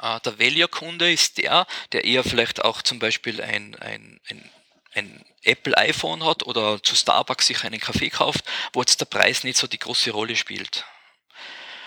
Äh, 0.02 0.22
der 0.22 0.40
Value-Kunde 0.40 1.12
ist 1.12 1.40
der, 1.40 1.68
der 1.92 2.06
eher 2.06 2.24
vielleicht 2.24 2.64
auch 2.64 2.82
zum 2.82 3.00
Beispiel 3.00 3.42
ein, 3.42 3.76
ein, 3.76 4.22
ein 4.30 4.50
ein 4.96 5.24
Apple 5.46 5.78
iPhone 5.78 6.24
hat 6.24 6.44
oder 6.44 6.82
zu 6.82 6.96
Starbucks 6.96 7.48
sich 7.48 7.64
einen 7.64 7.80
Kaffee 7.80 8.10
kauft, 8.10 8.44
wo 8.74 8.82
jetzt 8.82 9.00
der 9.00 9.06
Preis 9.06 9.44
nicht 9.44 9.58
so 9.58 9.68
die 9.68 9.80
große 9.80 10.12
Rolle 10.12 10.36
spielt. 10.36 10.86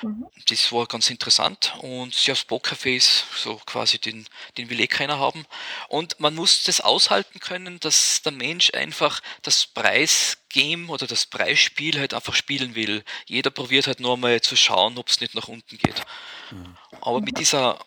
Mhm. 0.02 0.26
Das 0.48 0.72
war 0.72 0.86
ganz 0.86 1.10
interessant 1.10 1.74
und 1.80 2.26
ja, 2.26 2.32
das 2.32 2.44
Pokerface, 2.44 3.24
ist 3.34 3.42
so 3.42 3.60
quasi 3.66 3.98
den, 3.98 4.26
den 4.56 4.70
will 4.70 4.80
eh 4.80 4.86
keiner 4.86 5.18
haben. 5.18 5.44
Und 5.88 6.20
man 6.20 6.34
muss 6.34 6.62
das 6.62 6.80
aushalten 6.80 7.40
können, 7.40 7.80
dass 7.80 8.22
der 8.22 8.32
Mensch 8.32 8.72
einfach 8.74 9.20
das 9.42 9.66
Preisgame 9.66 10.88
oder 10.88 11.06
das 11.06 11.26
Preisspiel 11.26 11.98
halt 11.98 12.14
einfach 12.14 12.34
spielen 12.34 12.74
will. 12.74 13.04
Jeder 13.26 13.50
probiert 13.50 13.86
halt 13.86 14.00
nur 14.00 14.16
mal 14.16 14.40
zu 14.40 14.56
schauen, 14.56 14.98
ob 14.98 15.08
es 15.08 15.20
nicht 15.20 15.34
nach 15.34 15.48
unten 15.48 15.78
geht. 15.78 16.02
Mhm. 16.50 16.76
Aber 17.00 17.20
mit 17.20 17.38
dieser 17.38 17.78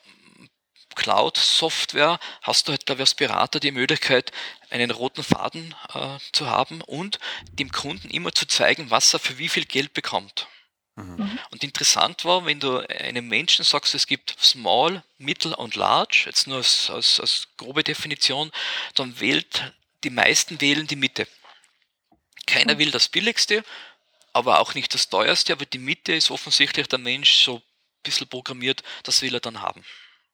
Cloud-Software 0.96 2.20
hast 2.42 2.68
du 2.68 2.72
halt, 2.72 2.86
glaube 2.86 3.00
ich, 3.00 3.04
als 3.04 3.16
Berater 3.16 3.60
die 3.60 3.72
Möglichkeit, 3.72 4.32
einen 4.70 4.92
roten 4.92 5.24
Faden 5.24 5.76
äh, 5.94 6.18
zu 6.32 6.48
haben 6.48 6.82
und 6.82 7.20
dem 7.54 7.72
Kunden 7.72 8.10
immer 8.10 8.32
zu 8.34 8.48
zeigen, 8.48 8.90
was 8.90 9.14
er 9.14 9.20
für 9.20 9.38
wie 9.38 9.50
viel 9.50 9.66
Geld 9.66 9.94
bekommt. 9.94 10.48
Mhm. 10.96 11.16
mhm. 11.18 11.40
Und 11.52 11.64
interessant 11.64 12.26
war, 12.26 12.46
wenn 12.46 12.60
du 12.60 12.78
einem 12.90 13.28
Menschen 13.28 13.66
sagst, 13.66 13.96
es 13.96 14.08
gibt 14.08 14.36
Small, 14.42 15.04
Mittel 15.18 15.54
und 15.54 15.76
Large, 15.76 16.24
jetzt 16.26 16.48
nur 16.48 16.58
als, 16.58 16.90
als, 16.90 17.20
als 17.20 17.48
grobe 17.58 17.84
Definition, 17.84 18.52
dann 18.96 19.20
wählt 19.20 19.74
die 20.04 20.10
meisten 20.10 20.60
wählen 20.62 20.88
die 20.88 20.96
Mitte. 20.96 21.28
Keiner 22.48 22.76
mhm. 22.76 22.80
will 22.80 22.92
das 22.92 23.10
Billigste, 23.10 23.64
aber 24.34 24.60
auch 24.60 24.74
nicht 24.74 24.94
das 24.94 25.10
Teuerste, 25.10 25.54
aber 25.54 25.66
die 25.66 25.78
Mitte 25.78 26.14
ist 26.14 26.32
offensichtlich 26.32 26.88
der 26.88 27.00
Mensch 27.00 27.34
so 27.34 27.58
ein 27.58 27.64
bisschen 28.04 28.28
programmiert, 28.28 28.84
das 29.04 29.22
will 29.22 29.34
er 29.34 29.40
dann 29.40 29.62
haben. 29.62 29.84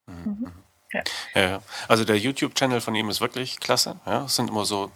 Mhm. 0.07 0.15
mhm. 0.25 0.51
Ja. 0.93 1.03
ja. 1.35 1.61
also 1.89 2.05
der 2.05 2.17
YouTube-Channel 2.17 2.79
von 2.79 2.95
ihm 2.95 3.09
ist 3.09 3.19
wirklich 3.19 3.59
klasse. 3.59 3.99
Ja, 4.05 4.23
es 4.23 4.35
sind 4.35 4.49
immer 4.49 4.63
so 4.65 4.89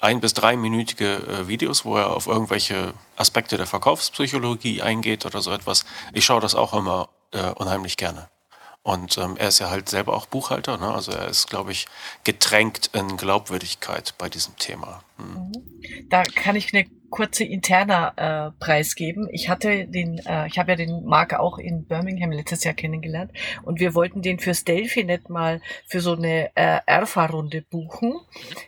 ein- 0.00 0.20
bis 0.20 0.32
dreiminütige 0.32 1.16
äh, 1.16 1.48
Videos, 1.48 1.84
wo 1.84 1.96
er 1.96 2.10
auf 2.10 2.26
irgendwelche 2.26 2.94
Aspekte 3.16 3.56
der 3.58 3.66
Verkaufspsychologie 3.66 4.80
eingeht 4.82 5.26
oder 5.26 5.42
so 5.42 5.52
etwas. 5.52 5.84
Ich 6.12 6.24
schaue 6.24 6.40
das 6.40 6.54
auch 6.54 6.72
immer 6.72 7.08
äh, 7.32 7.50
unheimlich 7.50 7.96
gerne. 7.98 8.28
Und 8.82 9.18
ähm, 9.18 9.36
er 9.36 9.48
ist 9.48 9.58
ja 9.58 9.68
halt 9.68 9.88
selber 9.88 10.14
auch 10.14 10.26
Buchhalter, 10.26 10.78
ne? 10.78 10.94
also 10.94 11.10
er 11.10 11.26
ist, 11.26 11.48
glaube 11.50 11.72
ich, 11.72 11.86
getränkt 12.22 12.90
in 12.92 13.16
Glaubwürdigkeit 13.16 14.14
bei 14.16 14.28
diesem 14.28 14.56
Thema. 14.56 15.02
Hm. 15.16 15.34
Mhm. 15.34 16.08
Da 16.08 16.22
kann 16.22 16.54
ich 16.54 16.72
eine 16.72 16.88
kurze 17.10 17.44
interner 17.44 18.12
äh, 18.16 18.64
Preis 18.64 18.94
geben. 18.94 19.28
Ich 19.30 19.48
hatte 19.48 19.86
den, 19.86 20.18
äh, 20.26 20.46
ich 20.46 20.58
habe 20.58 20.72
ja 20.72 20.76
den 20.76 21.04
Marc 21.04 21.34
auch 21.34 21.58
in 21.58 21.86
Birmingham 21.86 22.32
letztes 22.32 22.64
Jahr 22.64 22.74
kennengelernt 22.74 23.32
und 23.62 23.80
wir 23.80 23.94
wollten 23.94 24.22
den 24.22 24.38
fürs 24.38 24.64
Delphinet 24.64 25.28
mal 25.28 25.60
für 25.86 26.00
so 26.00 26.14
eine 26.14 26.50
äh, 26.54 26.80
Erfa-Runde 26.86 27.62
buchen. 27.62 28.14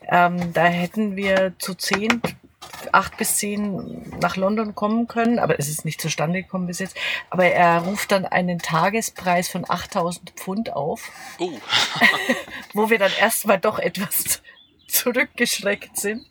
Ähm, 0.09 0.53
da 0.53 0.67
hätten 0.67 1.17
wir 1.17 1.55
zu 1.59 1.75
zehn 1.75 2.21
acht 2.93 3.17
bis 3.17 3.37
zehn 3.37 4.03
nach 4.21 4.37
London 4.37 4.75
kommen 4.75 5.07
können, 5.07 5.39
aber 5.39 5.59
es 5.59 5.69
ist 5.69 5.85
nicht 5.85 6.01
zustande 6.01 6.43
gekommen 6.43 6.67
bis 6.67 6.79
jetzt. 6.79 6.97
Aber 7.31 7.47
er 7.47 7.81
ruft 7.81 8.13
dann 8.13 8.25
einen 8.25 8.59
Tagespreis 8.59 9.49
von 9.49 9.65
8000 9.69 10.31
Pfund 10.31 10.73
auf, 10.73 11.11
uh. 11.41 11.59
wo 12.75 12.91
wir 12.91 12.99
dann 12.99 13.13
erstmal 13.19 13.59
doch 13.59 13.79
etwas 13.79 14.43
zurückgeschreckt 14.89 15.97
sind. 15.97 16.27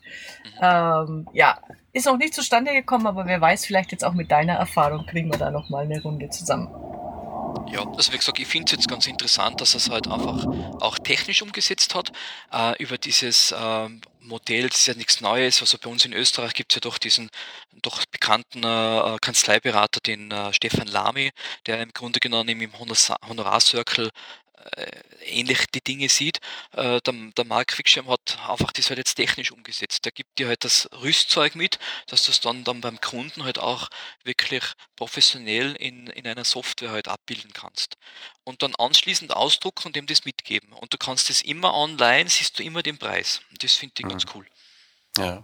Ähm, 0.60 1.28
ja, 1.32 1.58
ist 1.92 2.06
noch 2.06 2.16
nicht 2.16 2.34
zustande 2.34 2.72
gekommen, 2.72 3.06
aber 3.06 3.26
wer 3.26 3.40
weiß, 3.40 3.64
vielleicht 3.64 3.92
jetzt 3.92 4.04
auch 4.04 4.14
mit 4.14 4.30
deiner 4.30 4.54
Erfahrung 4.54 5.06
kriegen 5.06 5.30
wir 5.30 5.38
da 5.38 5.50
nochmal 5.50 5.84
eine 5.84 6.02
Runde 6.02 6.28
zusammen. 6.30 6.68
Ja, 7.70 7.86
also 7.96 8.12
wie 8.12 8.18
gesagt, 8.18 8.38
ich 8.38 8.46
finde 8.46 8.66
es 8.66 8.72
jetzt 8.72 8.88
ganz 8.88 9.06
interessant, 9.06 9.60
dass 9.60 9.74
er 9.74 9.78
es 9.78 9.90
halt 9.90 10.08
einfach 10.08 10.46
auch 10.80 10.98
technisch 10.98 11.42
umgesetzt 11.42 11.94
hat. 11.94 12.12
Äh, 12.52 12.82
über 12.82 12.98
dieses 12.98 13.52
äh, 13.52 13.88
Modell, 14.20 14.68
das 14.68 14.80
ist 14.80 14.86
ja 14.86 14.94
nichts 14.94 15.20
Neues. 15.20 15.60
Also 15.60 15.76
bei 15.78 15.90
uns 15.90 16.04
in 16.04 16.12
Österreich 16.12 16.54
gibt 16.54 16.72
es 16.72 16.76
ja 16.76 16.80
doch 16.80 16.98
diesen 16.98 17.30
doch 17.82 18.04
bekannten 18.06 18.64
äh, 18.64 19.16
Kanzleiberater, 19.20 20.00
den 20.00 20.30
äh, 20.30 20.52
Stefan 20.52 20.86
Lamy, 20.86 21.30
der 21.66 21.82
im 21.82 21.92
Grunde 21.92 22.20
genommen 22.20 22.48
im 22.48 22.72
Honorarcircle 22.78 24.06
äh, 24.06 24.10
ähnlich 25.24 25.66
die 25.74 25.80
Dinge 25.80 26.08
sieht. 26.08 26.38
Äh, 26.72 27.00
der, 27.00 27.14
der 27.36 27.44
Mark 27.44 27.68
Quickschirm 27.68 28.08
hat 28.08 28.38
einfach 28.48 28.72
das 28.72 28.88
halt 28.88 28.98
jetzt 28.98 29.14
technisch 29.14 29.52
umgesetzt. 29.52 30.04
Der 30.04 30.12
gibt 30.12 30.38
dir 30.38 30.48
halt 30.48 30.64
das 30.64 30.88
Rüstzeug 31.02 31.54
mit, 31.54 31.78
dass 32.06 32.22
du 32.22 32.30
es 32.30 32.40
dann, 32.40 32.64
dann 32.64 32.80
beim 32.80 33.00
Kunden 33.00 33.44
halt 33.44 33.58
auch 33.58 33.88
wirklich 34.24 34.64
professionell 34.96 35.74
in, 35.76 36.06
in 36.08 36.26
einer 36.26 36.44
Software 36.44 36.90
halt 36.90 37.08
abbilden 37.08 37.52
kannst. 37.52 37.96
Und 38.44 38.62
dann 38.62 38.74
anschließend 38.74 39.34
ausdrucken 39.34 39.88
und 39.88 39.96
ihm 39.96 40.06
das 40.06 40.24
mitgeben. 40.24 40.72
Und 40.72 40.92
du 40.92 40.98
kannst 40.98 41.30
es 41.30 41.42
immer 41.42 41.74
online, 41.74 42.28
siehst 42.28 42.58
du 42.58 42.62
immer 42.62 42.82
den 42.82 42.98
Preis. 42.98 43.40
Das 43.60 43.74
finde 43.74 43.94
ich 43.98 44.04
mhm. 44.04 44.10
ganz 44.10 44.24
cool. 44.34 44.46
Ja. 45.16 45.42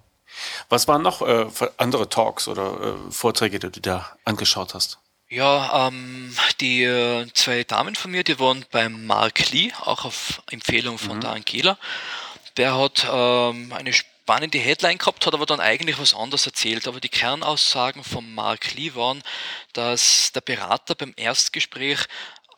Was 0.69 0.89
waren 0.89 1.03
noch 1.03 1.23
äh, 1.23 1.47
andere 1.77 2.09
Talks 2.09 2.49
oder 2.49 2.97
äh, 3.07 3.11
Vorträge, 3.13 3.59
die 3.59 3.71
du 3.71 3.81
da 3.81 4.17
angeschaut 4.25 4.75
hast? 4.75 4.99
Ja, 5.29 5.89
ähm, 5.89 6.37
die 6.61 6.85
äh, 6.85 7.27
zwei 7.33 7.65
Damen 7.65 7.95
von 7.95 8.11
mir, 8.11 8.25
die 8.25 8.39
waren 8.39 8.65
beim 8.71 9.07
Mark 9.07 9.51
Lee, 9.51 9.73
auch 9.81 10.05
auf 10.05 10.43
Empfehlung 10.51 10.99
von 10.99 11.17
mhm. 11.17 11.21
der 11.23 11.31
Angela. 11.31 11.79
Der 12.57 12.79
hat 12.79 13.07
ähm, 13.11 13.73
eine 13.73 13.93
spannende 13.93 14.59
Headline 14.59 14.99
gehabt, 14.99 15.27
hat 15.27 15.35
aber 15.35 15.47
dann 15.47 15.61
eigentlich 15.61 15.99
was 15.99 16.15
anderes 16.15 16.47
erzählt. 16.47 16.87
Aber 16.87 17.01
die 17.01 17.09
Kernaussagen 17.09 18.05
von 18.05 18.33
Mark 18.35 18.75
Lee 18.75 18.95
waren, 18.95 19.23
dass 19.73 20.31
der 20.33 20.41
Berater 20.41 20.95
beim 20.95 21.15
Erstgespräch 21.17 22.07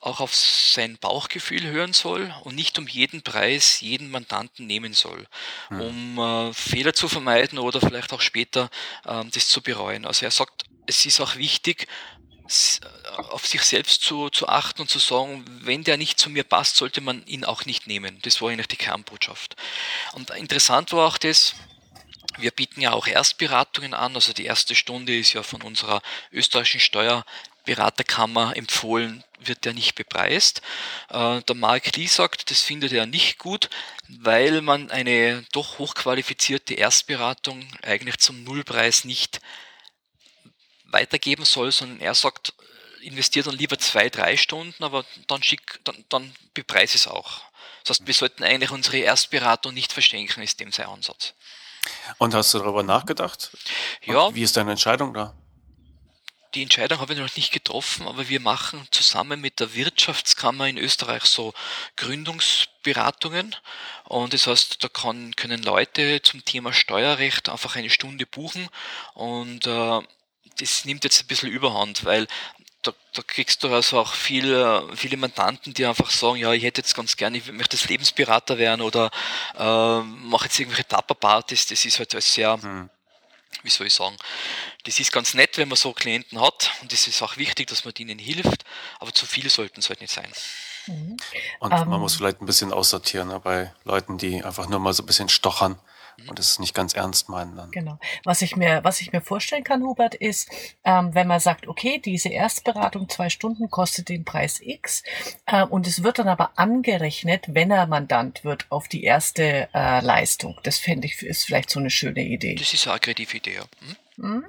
auch 0.00 0.20
auf 0.20 0.34
sein 0.34 0.98
Bauchgefühl 0.98 1.64
hören 1.64 1.92
soll 1.92 2.32
und 2.44 2.54
nicht 2.54 2.78
um 2.78 2.86
jeden 2.86 3.22
Preis 3.22 3.80
jeden 3.80 4.10
Mandanten 4.10 4.66
nehmen 4.66 4.92
soll, 4.92 5.26
mhm. 5.70 5.80
um 5.80 6.18
äh, 6.18 6.52
Fehler 6.52 6.92
zu 6.92 7.08
vermeiden 7.08 7.58
oder 7.58 7.80
vielleicht 7.80 8.12
auch 8.12 8.20
später 8.20 8.70
äh, 9.04 9.24
das 9.32 9.48
zu 9.48 9.62
bereuen. 9.62 10.06
Also 10.06 10.24
er 10.24 10.30
sagt, 10.30 10.64
es 10.86 11.04
ist 11.06 11.20
auch 11.20 11.34
wichtig, 11.36 11.88
auf 13.30 13.46
sich 13.46 13.62
selbst 13.62 14.02
zu, 14.02 14.30
zu 14.30 14.48
achten 14.48 14.82
und 14.82 14.90
zu 14.90 14.98
sagen, 14.98 15.44
wenn 15.62 15.84
der 15.84 15.96
nicht 15.96 16.18
zu 16.18 16.30
mir 16.30 16.44
passt, 16.44 16.76
sollte 16.76 17.00
man 17.00 17.24
ihn 17.26 17.44
auch 17.44 17.64
nicht 17.64 17.86
nehmen. 17.86 18.18
Das 18.22 18.40
war 18.40 18.50
eigentlich 18.50 18.68
die 18.68 18.76
Kernbotschaft. 18.76 19.56
Und 20.12 20.30
interessant 20.30 20.92
war 20.92 21.06
auch 21.06 21.18
das, 21.18 21.54
Wir 22.38 22.50
bieten 22.50 22.82
ja 22.82 22.92
auch 22.92 23.06
Erstberatungen 23.06 23.94
an. 23.94 24.14
Also 24.14 24.32
die 24.32 24.44
erste 24.44 24.74
Stunde 24.74 25.16
ist 25.18 25.32
ja 25.32 25.42
von 25.42 25.62
unserer 25.62 26.02
österreichischen 26.32 26.80
Steuerberaterkammer 26.80 28.56
empfohlen, 28.56 29.24
wird 29.40 29.64
ja 29.64 29.72
nicht 29.72 29.94
bepreist. 29.94 30.60
Äh, 31.08 31.40
der 31.42 31.54
Mark 31.54 31.96
Lee 31.96 32.06
sagt, 32.06 32.50
das 32.50 32.60
findet 32.60 32.92
er 32.92 33.06
nicht 33.06 33.38
gut, 33.38 33.70
weil 34.08 34.60
man 34.60 34.90
eine 34.90 35.44
doch 35.52 35.78
hochqualifizierte 35.78 36.74
Erstberatung 36.74 37.66
eigentlich 37.82 38.18
zum 38.18 38.44
Nullpreis 38.44 39.04
nicht 39.04 39.40
weitergeben 40.86 41.44
soll, 41.44 41.72
sondern 41.72 42.00
er 42.00 42.14
sagt, 42.14 42.54
investiert 43.00 43.46
dann 43.46 43.56
lieber 43.56 43.78
zwei, 43.78 44.08
drei 44.08 44.36
Stunden, 44.36 44.82
aber 44.82 45.04
dann 45.26 45.42
schick, 45.42 45.80
dann, 45.84 46.04
dann 46.08 46.34
bepreis 46.54 46.94
es 46.94 47.06
auch. 47.06 47.42
Das 47.84 47.98
heißt, 47.98 48.06
wir 48.06 48.14
sollten 48.14 48.42
eigentlich 48.42 48.70
unsere 48.70 48.98
Erstberatung 48.98 49.72
nicht 49.72 49.92
verschenken, 49.92 50.42
ist 50.42 50.58
dem 50.60 50.72
sein 50.72 50.86
Ansatz. 50.86 51.34
Und 52.18 52.34
hast 52.34 52.52
du 52.52 52.58
darüber 52.58 52.82
nachgedacht? 52.82 53.50
Ja. 54.04 54.22
Und 54.22 54.34
wie 54.34 54.42
ist 54.42 54.56
deine 54.56 54.72
Entscheidung 54.72 55.14
da? 55.14 55.34
Die 56.54 56.62
Entscheidung 56.62 57.00
habe 57.00 57.12
ich 57.12 57.18
noch 57.18 57.36
nicht 57.36 57.52
getroffen, 57.52 58.08
aber 58.08 58.28
wir 58.28 58.40
machen 58.40 58.88
zusammen 58.90 59.40
mit 59.40 59.60
der 59.60 59.74
Wirtschaftskammer 59.74 60.66
in 60.66 60.78
Österreich 60.78 61.24
so 61.24 61.52
Gründungsberatungen. 61.96 63.54
Und 64.04 64.32
das 64.32 64.46
heißt, 64.46 64.82
da 64.82 64.88
kann, 64.88 65.36
können 65.36 65.62
Leute 65.62 66.22
zum 66.22 66.44
Thema 66.44 66.72
Steuerrecht 66.72 67.50
einfach 67.50 67.76
eine 67.76 67.90
Stunde 67.90 68.24
buchen 68.24 68.68
und 69.12 69.66
äh, 69.66 70.00
das 70.58 70.84
nimmt 70.84 71.04
jetzt 71.04 71.22
ein 71.22 71.26
bisschen 71.26 71.50
überhand, 71.50 72.04
weil 72.04 72.26
da, 72.82 72.92
da 73.14 73.22
kriegst 73.22 73.62
du 73.62 73.72
also 73.72 74.00
auch 74.00 74.12
viele, 74.12 74.88
viele 74.94 75.16
Mandanten, 75.16 75.74
die 75.74 75.84
einfach 75.84 76.10
sagen, 76.10 76.36
ja, 76.36 76.52
ich 76.52 76.62
hätte 76.62 76.80
jetzt 76.80 76.94
ganz 76.94 77.16
gerne, 77.16 77.38
ich 77.38 77.50
möchte 77.52 77.76
jetzt 77.76 77.88
Lebensberater 77.88 78.58
werden 78.58 78.80
oder 78.80 79.10
äh, 79.56 80.00
mache 80.00 80.44
jetzt 80.44 80.58
irgendwelche 80.58 80.86
Tapperpartys. 80.86 81.66
Das 81.66 81.84
ist 81.84 81.98
halt 81.98 82.14
alles 82.14 82.32
sehr, 82.32 82.60
hm. 82.60 82.88
wie 83.62 83.70
soll 83.70 83.88
ich 83.88 83.94
sagen, 83.94 84.16
das 84.84 85.00
ist 85.00 85.12
ganz 85.12 85.34
nett, 85.34 85.58
wenn 85.58 85.68
man 85.68 85.76
so 85.76 85.92
Klienten 85.92 86.40
hat 86.40 86.70
und 86.82 86.92
es 86.92 87.08
ist 87.08 87.22
auch 87.22 87.36
wichtig, 87.36 87.66
dass 87.68 87.84
man 87.84 87.94
ihnen 87.98 88.18
hilft, 88.18 88.64
aber 89.00 89.12
zu 89.12 89.26
viele 89.26 89.50
sollten 89.50 89.80
es 89.80 89.88
halt 89.88 90.00
nicht 90.00 90.12
sein. 90.12 90.30
Mhm. 90.86 91.16
Und 91.58 91.72
um, 91.72 91.78
man 91.80 91.92
ähm. 91.94 92.00
muss 92.00 92.14
vielleicht 92.14 92.40
ein 92.40 92.46
bisschen 92.46 92.72
aussortieren 92.72 93.28
ne, 93.28 93.40
bei 93.40 93.74
Leuten, 93.84 94.18
die 94.18 94.44
einfach 94.44 94.68
nur 94.68 94.78
mal 94.78 94.92
so 94.92 95.02
ein 95.02 95.06
bisschen 95.06 95.28
stochern 95.28 95.78
und 96.28 96.38
es 96.38 96.58
nicht 96.58 96.74
ganz 96.74 96.94
ernst 96.94 97.28
meinen 97.28 97.56
dann. 97.56 97.70
Genau. 97.70 97.98
Was 98.24 98.42
ich 98.42 98.56
mir, 98.56 98.82
was 98.84 99.00
ich 99.00 99.12
mir 99.12 99.20
vorstellen 99.20 99.64
kann, 99.64 99.82
Hubert, 99.82 100.14
ist, 100.14 100.50
ähm, 100.84 101.14
wenn 101.14 101.26
man 101.26 101.40
sagt, 101.40 101.66
okay, 101.68 101.98
diese 101.98 102.28
Erstberatung 102.28 103.08
zwei 103.08 103.28
Stunden 103.28 103.70
kostet 103.70 104.08
den 104.08 104.24
Preis 104.24 104.60
X 104.62 105.02
äh, 105.46 105.64
und 105.64 105.86
es 105.86 106.02
wird 106.02 106.18
dann 106.18 106.28
aber 106.28 106.52
angerechnet, 106.56 107.46
wenn 107.48 107.70
er 107.70 107.86
Mandant 107.86 108.44
wird, 108.44 108.66
auf 108.70 108.88
die 108.88 109.04
erste 109.04 109.68
äh, 109.74 110.00
Leistung. 110.00 110.58
Das 110.62 110.78
fände 110.78 111.06
ich 111.06 111.22
ist 111.22 111.44
vielleicht 111.44 111.70
so 111.70 111.80
eine 111.80 111.90
schöne 111.90 112.22
Idee. 112.22 112.54
Das 112.54 112.72
ist 112.72 112.86
eine 112.88 112.98
kreative 112.98 113.36
Idee. 113.36 113.58
Hm? 113.58 113.96
Mhm. 114.16 114.44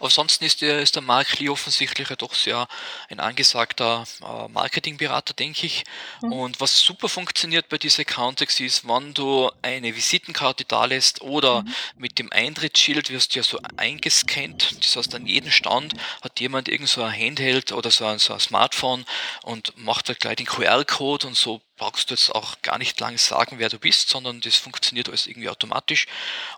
Ansonsten 0.00 0.44
ist 0.44 0.62
der, 0.62 0.80
ist 0.80 0.94
der 0.94 1.02
Mark 1.02 1.38
Lee 1.38 1.48
offensichtlich 1.48 2.08
ja 2.08 2.16
doch 2.16 2.34
sehr 2.34 2.68
ein 3.08 3.20
angesagter 3.20 4.04
äh, 4.22 4.48
Marketingberater, 4.48 5.34
denke 5.34 5.66
ich. 5.66 5.84
Mhm. 6.22 6.32
Und 6.32 6.60
was 6.60 6.78
super 6.78 7.08
funktioniert 7.08 7.68
bei 7.68 7.78
dieser 7.78 8.02
Accountex 8.02 8.60
ist, 8.60 8.86
wenn 8.88 9.14
du 9.14 9.50
eine 9.62 9.94
Visitenkarte 9.94 10.64
da 10.64 10.84
lässt 10.84 11.20
oder 11.22 11.62
mhm. 11.62 11.74
mit 11.96 12.18
dem 12.18 12.32
Eintrittsschild 12.32 13.10
wirst 13.10 13.34
du 13.34 13.40
ja 13.40 13.42
so 13.42 13.58
eingescannt. 13.76 14.76
Das 14.84 14.96
heißt, 14.96 15.14
an 15.14 15.26
jedem 15.26 15.50
Stand 15.50 15.94
hat 16.22 16.40
jemand 16.40 16.68
irgend 16.68 16.88
so 16.88 17.02
ein 17.02 17.12
Handheld 17.12 17.72
oder 17.72 17.90
so 17.90 18.06
ein, 18.06 18.18
so 18.18 18.32
ein 18.32 18.40
Smartphone 18.40 19.04
und 19.42 19.76
macht 19.76 20.08
halt 20.08 20.20
gleich 20.20 20.36
den 20.36 20.46
QR-Code 20.46 21.26
und 21.26 21.36
so 21.36 21.60
brauchst 21.76 22.10
du 22.10 22.14
jetzt 22.14 22.34
auch 22.34 22.60
gar 22.62 22.78
nicht 22.78 22.98
lange 23.00 23.18
sagen, 23.18 23.58
wer 23.58 23.68
du 23.68 23.78
bist, 23.78 24.08
sondern 24.08 24.40
das 24.40 24.56
funktioniert 24.56 25.08
alles 25.08 25.26
irgendwie 25.26 25.48
automatisch. 25.48 26.06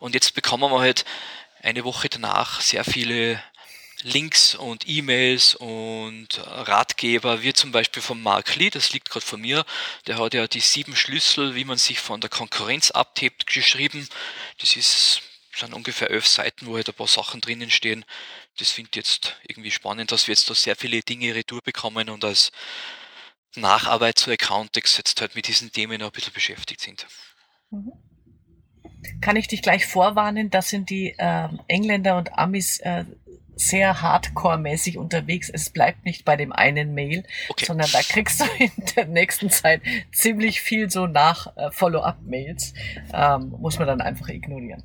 Und 0.00 0.14
jetzt 0.14 0.34
bekommen 0.34 0.70
wir 0.70 0.80
halt 0.80 1.04
eine 1.62 1.84
Woche 1.84 2.08
danach 2.08 2.60
sehr 2.60 2.84
viele 2.84 3.42
Links 4.02 4.54
und 4.54 4.88
E-Mails 4.88 5.56
und 5.56 6.28
Ratgeber, 6.46 7.42
wie 7.42 7.52
zum 7.52 7.72
Beispiel 7.72 8.00
von 8.02 8.22
Mark 8.22 8.54
Lee, 8.54 8.70
das 8.70 8.92
liegt 8.92 9.10
gerade 9.10 9.26
vor 9.26 9.38
mir, 9.38 9.64
der 10.06 10.18
hat 10.18 10.34
ja 10.34 10.46
die 10.46 10.60
sieben 10.60 10.94
Schlüssel, 10.94 11.56
wie 11.56 11.64
man 11.64 11.78
sich 11.78 11.98
von 11.98 12.20
der 12.20 12.30
Konkurrenz 12.30 12.90
abhebt, 12.92 13.46
geschrieben. 13.46 14.08
Das 14.58 14.76
ist 14.76 15.22
sind 15.56 15.74
ungefähr 15.74 16.10
elf 16.10 16.28
Seiten, 16.28 16.66
wo 16.66 16.76
halt 16.76 16.88
ein 16.88 16.94
paar 16.94 17.08
Sachen 17.08 17.40
drinnen 17.40 17.70
stehen. 17.70 18.04
Das 18.58 18.70
finde 18.70 18.90
ich 18.92 18.96
jetzt 18.96 19.36
irgendwie 19.42 19.72
spannend, 19.72 20.12
dass 20.12 20.28
wir 20.28 20.32
jetzt 20.32 20.48
da 20.48 20.54
sehr 20.54 20.76
viele 20.76 21.00
Dinge 21.00 21.34
retour 21.34 21.60
bekommen 21.62 22.08
und 22.10 22.24
als 22.24 22.52
Nacharbeit 23.56 24.20
zu 24.20 24.30
Accountex 24.30 24.96
jetzt 24.98 25.20
halt 25.20 25.34
mit 25.34 25.48
diesen 25.48 25.72
Themen 25.72 25.98
noch 25.98 26.06
ein 26.06 26.12
bisschen 26.12 26.32
beschäftigt 26.32 26.80
sind. 26.80 27.08
Mhm 27.70 28.07
kann 29.20 29.36
ich 29.36 29.48
dich 29.48 29.62
gleich 29.62 29.86
vorwarnen, 29.86 30.50
das 30.50 30.68
sind 30.68 30.90
die 30.90 31.14
äh, 31.18 31.48
Engländer 31.68 32.16
und 32.16 32.38
Amis 32.38 32.80
äh, 32.80 33.04
sehr 33.58 34.00
hardcore-mäßig 34.02 34.98
unterwegs. 34.98 35.50
Es 35.50 35.70
bleibt 35.70 36.04
nicht 36.04 36.24
bei 36.24 36.36
dem 36.36 36.52
einen 36.52 36.94
Mail, 36.94 37.24
okay. 37.48 37.66
sondern 37.66 37.90
da 37.92 38.00
kriegst 38.00 38.40
du 38.40 38.44
in 38.58 38.70
der 38.96 39.06
nächsten 39.06 39.50
Zeit 39.50 39.82
ziemlich 40.12 40.60
viel 40.60 40.90
so 40.90 41.06
nach 41.06 41.56
äh, 41.56 41.70
Follow-up-Mails. 41.70 42.74
Ähm, 43.12 43.54
muss 43.58 43.78
man 43.78 43.88
dann 43.88 44.00
einfach 44.00 44.28
ignorieren. 44.28 44.84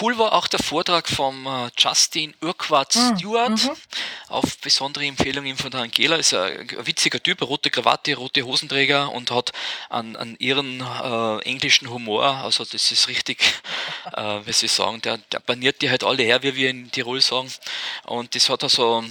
Cool 0.00 0.16
war 0.18 0.32
auch 0.32 0.46
der 0.46 0.60
Vortrag 0.60 1.08
vom 1.08 1.46
äh, 1.46 1.70
Justin 1.76 2.34
Urquhart 2.40 2.94
hm, 2.94 3.16
Stewart 3.16 3.50
mhm. 3.50 3.76
auf 4.28 4.58
besondere 4.58 5.06
Empfehlungen 5.06 5.56
von 5.56 5.70
der 5.70 5.80
Angela. 5.80 6.16
Ist 6.16 6.34
ein, 6.34 6.68
witziger 6.86 7.20
Typ, 7.22 7.42
rote 7.42 7.70
Krawatte, 7.70 8.14
rote 8.14 8.42
Hosenträger 8.42 9.10
und 9.10 9.30
hat 9.30 9.52
einen, 9.90 10.16
einen 10.16 10.36
ihren 10.38 10.80
äh, 10.80 11.38
englischen 11.42 11.90
Humor. 11.90 12.24
Also 12.24 12.64
das 12.64 12.92
ist 12.92 13.08
richtig, 13.08 13.42
äh, 14.12 14.40
wie 14.44 14.52
sie 14.52 14.68
sagen, 14.68 15.00
der, 15.02 15.18
der 15.32 15.40
baniert 15.40 15.82
die 15.82 15.90
halt 15.90 16.04
alle 16.04 16.22
her, 16.22 16.42
wie 16.42 16.54
wir 16.54 16.70
in 16.70 16.90
Tirol 16.92 17.20
sagen. 17.20 17.50
Und 18.04 18.34
das 18.34 18.48
hat 18.48 18.62
also 18.62 19.04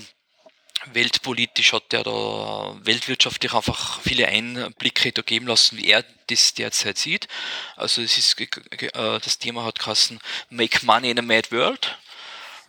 weltpolitisch 0.94 1.74
hat 1.74 1.94
er 1.94 2.04
da 2.04 2.76
weltwirtschaftlich 2.82 3.54
einfach 3.54 4.02
viele 4.02 4.28
Einblicke 4.28 5.12
da 5.12 5.22
geben 5.22 5.48
lassen, 5.48 5.78
wie 5.78 5.88
er 5.88 6.04
das 6.28 6.54
derzeit 6.54 6.98
sieht. 6.98 7.28
Also 7.76 8.02
es 8.02 8.18
ist, 8.18 8.40
äh, 8.40 8.90
das 8.92 9.40
Thema 9.40 9.64
hat 9.64 9.80
geheißen 9.80 10.20
Make 10.50 10.86
Money 10.86 11.12
in 11.12 11.20
a 11.20 11.22
Mad 11.22 11.52
World. 11.52 11.98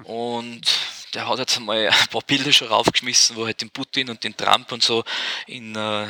Und 0.05 0.63
der 1.15 1.27
hat 1.27 1.39
jetzt 1.39 1.57
einmal 1.57 1.89
ein 1.89 2.09
paar 2.09 2.23
Bilder 2.23 2.53
schon 2.53 2.69
raufgeschmissen, 2.69 3.37
wo 3.37 3.47
halt 3.47 3.61
den 3.61 3.71
Putin 3.71 4.11
und 4.11 4.23
den 4.25 4.37
Trump 4.37 4.71
und 4.73 4.83
so 4.83 5.05
in 5.47 5.75
äh, 5.75 6.07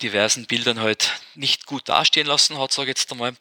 diversen 0.00 0.46
Bildern 0.46 0.80
halt 0.80 1.12
nicht 1.34 1.66
gut 1.66 1.88
dastehen 1.88 2.26
lassen 2.26 2.58
hat, 2.58 2.72
sage 2.72 2.90
ich 2.90 2.98
jetzt 2.98 3.10
einmal. 3.10 3.34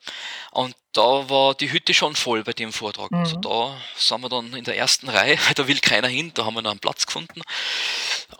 Und 0.51 0.75
da 0.93 1.29
war 1.29 1.55
die 1.55 1.71
Hütte 1.71 1.93
schon 1.93 2.15
voll 2.15 2.43
bei 2.43 2.53
dem 2.53 2.73
Vortrag. 2.73 3.11
Also 3.11 3.37
mhm. 3.37 3.45
Also 3.45 3.49
da 3.49 3.81
sind 3.95 4.21
wir 4.21 4.29
dann 4.29 4.53
in 4.53 4.63
der 4.63 4.77
ersten 4.77 5.07
Reihe, 5.09 5.37
weil 5.47 5.53
da 5.53 5.67
will 5.67 5.79
keiner 5.79 6.07
hin, 6.07 6.31
da 6.33 6.45
haben 6.45 6.55
wir 6.55 6.61
noch 6.61 6.71
einen 6.71 6.79
Platz 6.79 7.05
gefunden. 7.05 7.41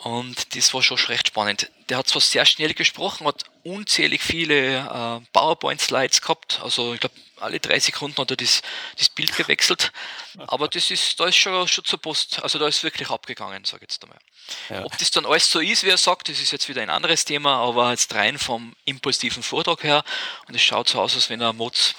Und 0.03 0.55
das 0.55 0.73
war 0.73 0.81
schon 0.81 0.97
recht 0.97 1.27
spannend. 1.27 1.71
Der 1.89 1.97
hat 1.97 2.07
zwar 2.07 2.21
sehr 2.21 2.45
schnell 2.45 2.73
gesprochen, 2.73 3.27
hat 3.27 3.43
unzählig 3.63 4.21
viele 4.21 4.77
äh, 4.77 5.27
PowerPoint-Slides 5.33 6.21
gehabt, 6.21 6.59
also 6.63 6.93
ich 6.93 6.99
glaube 6.99 7.15
alle 7.41 7.59
drei 7.59 7.79
Sekunden 7.79 8.17
hat 8.17 8.29
er 8.29 8.37
das, 8.37 8.61
das 8.97 9.09
Bild 9.09 9.35
gewechselt. 9.35 9.91
Aber 10.47 10.67
das 10.67 10.91
ist, 10.91 11.19
da 11.19 11.25
ist 11.25 11.37
schon, 11.37 11.67
schon 11.67 11.83
zur 11.83 11.99
Post, 11.99 12.41
also 12.43 12.59
da 12.59 12.67
ist 12.67 12.83
wirklich 12.83 13.09
abgegangen, 13.09 13.65
sage 13.65 13.85
ich 13.85 13.93
jetzt 13.93 14.03
einmal. 14.03 14.19
Ja. 14.69 14.85
Ob 14.85 14.97
das 14.97 15.11
dann 15.11 15.25
alles 15.25 15.49
so 15.49 15.59
ist, 15.59 15.83
wie 15.83 15.89
er 15.89 15.97
sagt, 15.97 16.29
das 16.29 16.39
ist 16.39 16.51
jetzt 16.51 16.69
wieder 16.69 16.81
ein 16.81 16.89
anderes 16.89 17.25
Thema, 17.25 17.55
aber 17.57 17.91
jetzt 17.91 18.13
rein 18.13 18.37
vom 18.37 18.75
impulsiven 18.85 19.43
Vortrag 19.43 19.83
her 19.83 20.03
und 20.47 20.55
es 20.55 20.61
schaut 20.61 20.89
so 20.89 21.01
aus, 21.01 21.15
als 21.15 21.29
wenn 21.29 21.41
er 21.41 21.53
Mods 21.53 21.95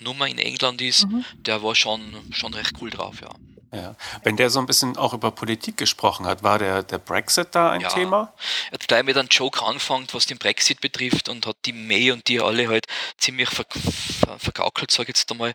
Nummer 0.00 0.26
in 0.26 0.38
England 0.38 0.80
ist, 0.80 1.06
mhm. 1.06 1.24
der 1.36 1.62
war 1.62 1.74
schon, 1.74 2.14
schon 2.32 2.54
recht 2.54 2.72
cool 2.80 2.90
drauf, 2.90 3.20
ja. 3.20 3.30
Ja. 3.72 3.96
Wenn 4.22 4.36
der 4.36 4.48
so 4.48 4.60
ein 4.60 4.66
bisschen 4.66 4.96
auch 4.96 5.12
über 5.12 5.30
Politik 5.30 5.76
gesprochen 5.76 6.26
hat, 6.26 6.42
war 6.42 6.58
der, 6.58 6.82
der 6.82 6.98
Brexit 6.98 7.48
da 7.54 7.70
ein 7.70 7.82
ja. 7.82 7.88
Thema? 7.90 8.32
Er 8.70 8.74
hat 8.74 8.88
gleich 8.88 9.04
mit 9.04 9.16
einem 9.16 9.28
Joke 9.28 9.62
angefangen, 9.62 10.06
was 10.12 10.24
den 10.24 10.38
Brexit 10.38 10.80
betrifft 10.80 11.28
und 11.28 11.46
hat 11.46 11.58
die 11.66 11.74
May 11.74 12.10
und 12.10 12.26
die 12.28 12.40
alle 12.40 12.68
halt 12.68 12.86
ziemlich 13.18 13.50
ver 13.50 13.66
ver 13.70 14.38
vergaukelt, 14.38 14.90
sage 14.90 15.12
ich 15.12 15.18
jetzt 15.18 15.30
einmal. 15.30 15.52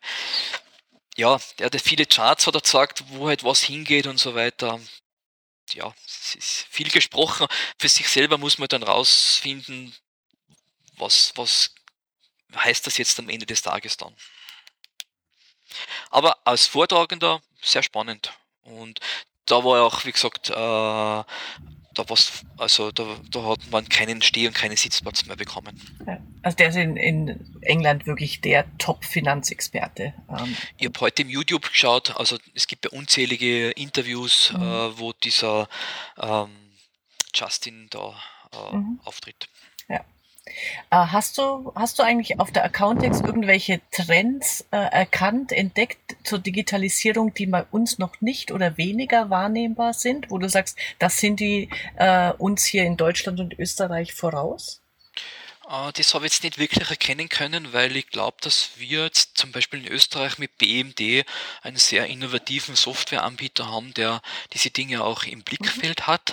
Ja, 1.15 1.39
der 1.57 1.67
hat 1.67 1.81
viele 1.81 2.05
Charts 2.05 2.45
hat 2.45 2.55
er 2.55 2.61
gesagt, 2.61 3.03
wo 3.09 3.27
halt 3.27 3.43
was 3.43 3.61
hingeht 3.61 4.05
und 4.05 4.19
so 4.19 4.35
weiter. 4.35 4.79
Ja, 5.71 5.93
es 6.05 6.35
ist 6.35 6.67
viel 6.69 6.89
gesprochen. 6.89 7.47
Für 7.79 7.89
sich 7.89 8.07
selber 8.09 8.37
muss 8.37 8.59
man 8.59 8.67
dann 8.67 8.83
rausfinden, 8.83 9.95
was, 10.97 11.33
was 11.35 11.73
heißt 12.55 12.85
das 12.85 12.97
jetzt 12.97 13.17
am 13.19 13.29
Ende 13.29 13.45
des 13.45 13.61
Tages 13.61 13.97
dann. 13.97 14.15
Aber 16.09 16.37
als 16.45 16.67
Vortragender 16.67 17.41
sehr 17.61 17.83
spannend. 17.83 18.33
Und 18.63 18.99
da 19.45 19.63
war 19.63 19.83
auch, 19.83 20.05
wie 20.05 20.11
gesagt, 20.11 20.49
äh, 20.49 20.53
da 20.53 22.09
was, 22.09 22.43
also 22.57 22.91
da, 22.91 23.05
da 23.31 23.43
hat 23.43 23.59
man 23.69 23.87
keinen 23.87 24.21
Steh- 24.21 24.47
und 24.47 24.53
keinen 24.53 24.75
Sitzplatz 24.75 25.25
mehr 25.25 25.35
bekommen. 25.35 25.79
Also 26.41 26.57
der 26.57 26.69
ist 26.69 26.75
in, 26.75 26.97
in 26.97 27.61
England 27.61 28.07
wirklich 28.07 28.41
der 28.41 28.65
Top-Finanzexperte. 28.77 30.13
Ähm. 30.29 30.57
Ich 30.77 30.87
habe 30.87 30.99
heute 31.01 31.21
im 31.21 31.29
YouTube 31.29 31.69
geschaut, 31.69 32.15
also 32.17 32.37
es 32.55 32.67
gibt 32.67 32.85
ja 32.85 32.91
unzählige 32.91 33.71
Interviews, 33.71 34.51
mhm. 34.53 34.63
äh, 34.63 34.99
wo 34.99 35.13
dieser 35.13 35.67
ähm, 36.19 36.49
Justin 37.33 37.87
da 37.89 38.15
äh, 38.53 38.75
mhm. 38.75 38.99
auftritt. 39.03 39.47
Äh, 40.45 40.97
hast 40.97 41.37
du, 41.37 41.71
hast 41.75 41.99
du 41.99 42.03
eigentlich 42.03 42.39
auf 42.39 42.51
der 42.51 42.65
Accountex 42.65 43.21
irgendwelche 43.21 43.81
Trends 43.91 44.65
äh, 44.71 44.77
erkannt, 44.77 45.51
entdeckt 45.51 46.17
zur 46.23 46.39
Digitalisierung, 46.39 47.33
die 47.33 47.45
bei 47.45 47.63
uns 47.71 47.97
noch 47.97 48.19
nicht 48.19 48.51
oder 48.51 48.77
weniger 48.77 49.29
wahrnehmbar 49.29 49.93
sind, 49.93 50.29
wo 50.29 50.37
du 50.37 50.49
sagst, 50.49 50.77
das 50.99 51.17
sind 51.17 51.39
die 51.39 51.69
äh, 51.95 52.31
uns 52.33 52.65
hier 52.65 52.83
in 52.83 52.97
Deutschland 52.97 53.39
und 53.39 53.57
Österreich 53.57 54.13
voraus? 54.13 54.81
Äh, 55.69 55.91
das 55.93 56.13
habe 56.13 56.25
ich 56.25 56.33
jetzt 56.33 56.43
nicht 56.43 56.57
wirklich 56.57 56.89
erkennen 56.89 57.29
können, 57.29 57.71
weil 57.71 57.95
ich 57.95 58.07
glaube, 58.07 58.37
dass 58.41 58.71
wir 58.75 59.03
jetzt 59.03 59.37
zum 59.37 59.51
Beispiel 59.51 59.79
in 59.79 59.91
Österreich 59.91 60.37
mit 60.37 60.57
BMD 60.57 61.25
einen 61.61 61.77
sehr 61.77 62.07
innovativen 62.07 62.75
Softwareanbieter 62.75 63.71
haben, 63.71 63.93
der 63.93 64.21
diese 64.53 64.71
Dinge 64.71 65.03
auch 65.03 65.23
im 65.23 65.43
Blickfeld 65.43 66.01
mhm. 66.01 66.07
hat. 66.07 66.31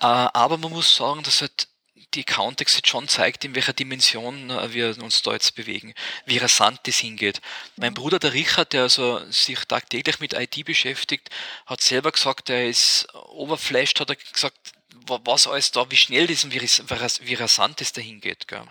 Äh, 0.00 0.06
aber 0.06 0.56
man 0.56 0.70
muss 0.72 0.94
sagen, 0.96 1.22
dass 1.22 1.42
halt 1.42 1.68
die 2.14 2.24
Context 2.24 2.76
jetzt 2.76 2.88
schon 2.88 3.08
zeigt, 3.08 3.44
in 3.44 3.54
welcher 3.54 3.72
Dimension 3.72 4.50
äh, 4.50 4.72
wir 4.72 4.96
uns 5.02 5.22
da 5.22 5.32
jetzt 5.32 5.54
bewegen, 5.54 5.94
wie 6.26 6.38
rasant 6.38 6.80
das 6.84 6.98
hingeht. 6.98 7.40
Mein 7.76 7.90
mhm. 7.90 7.94
Bruder, 7.94 8.18
der 8.18 8.32
Richard, 8.32 8.72
der 8.72 8.82
also 8.82 9.20
sich 9.30 9.58
tagtäglich 9.66 10.20
mit 10.20 10.32
IT 10.32 10.64
beschäftigt, 10.64 11.30
hat 11.66 11.80
selber 11.80 12.12
gesagt, 12.12 12.50
er 12.50 12.68
ist 12.68 13.06
overflashed, 13.14 14.00
hat 14.00 14.10
er 14.10 14.16
gesagt, 14.16 14.58
was 15.06 15.46
alles 15.46 15.70
da, 15.70 15.90
wie 15.90 15.96
schnell 15.96 16.26
das 16.26 16.44
und 16.44 16.52
wie, 16.52 16.60
wie 16.60 17.34
rasant 17.34 17.80
das 17.80 17.92
dahin 17.92 18.20
geht. 18.20 18.48
Gell. 18.48 18.64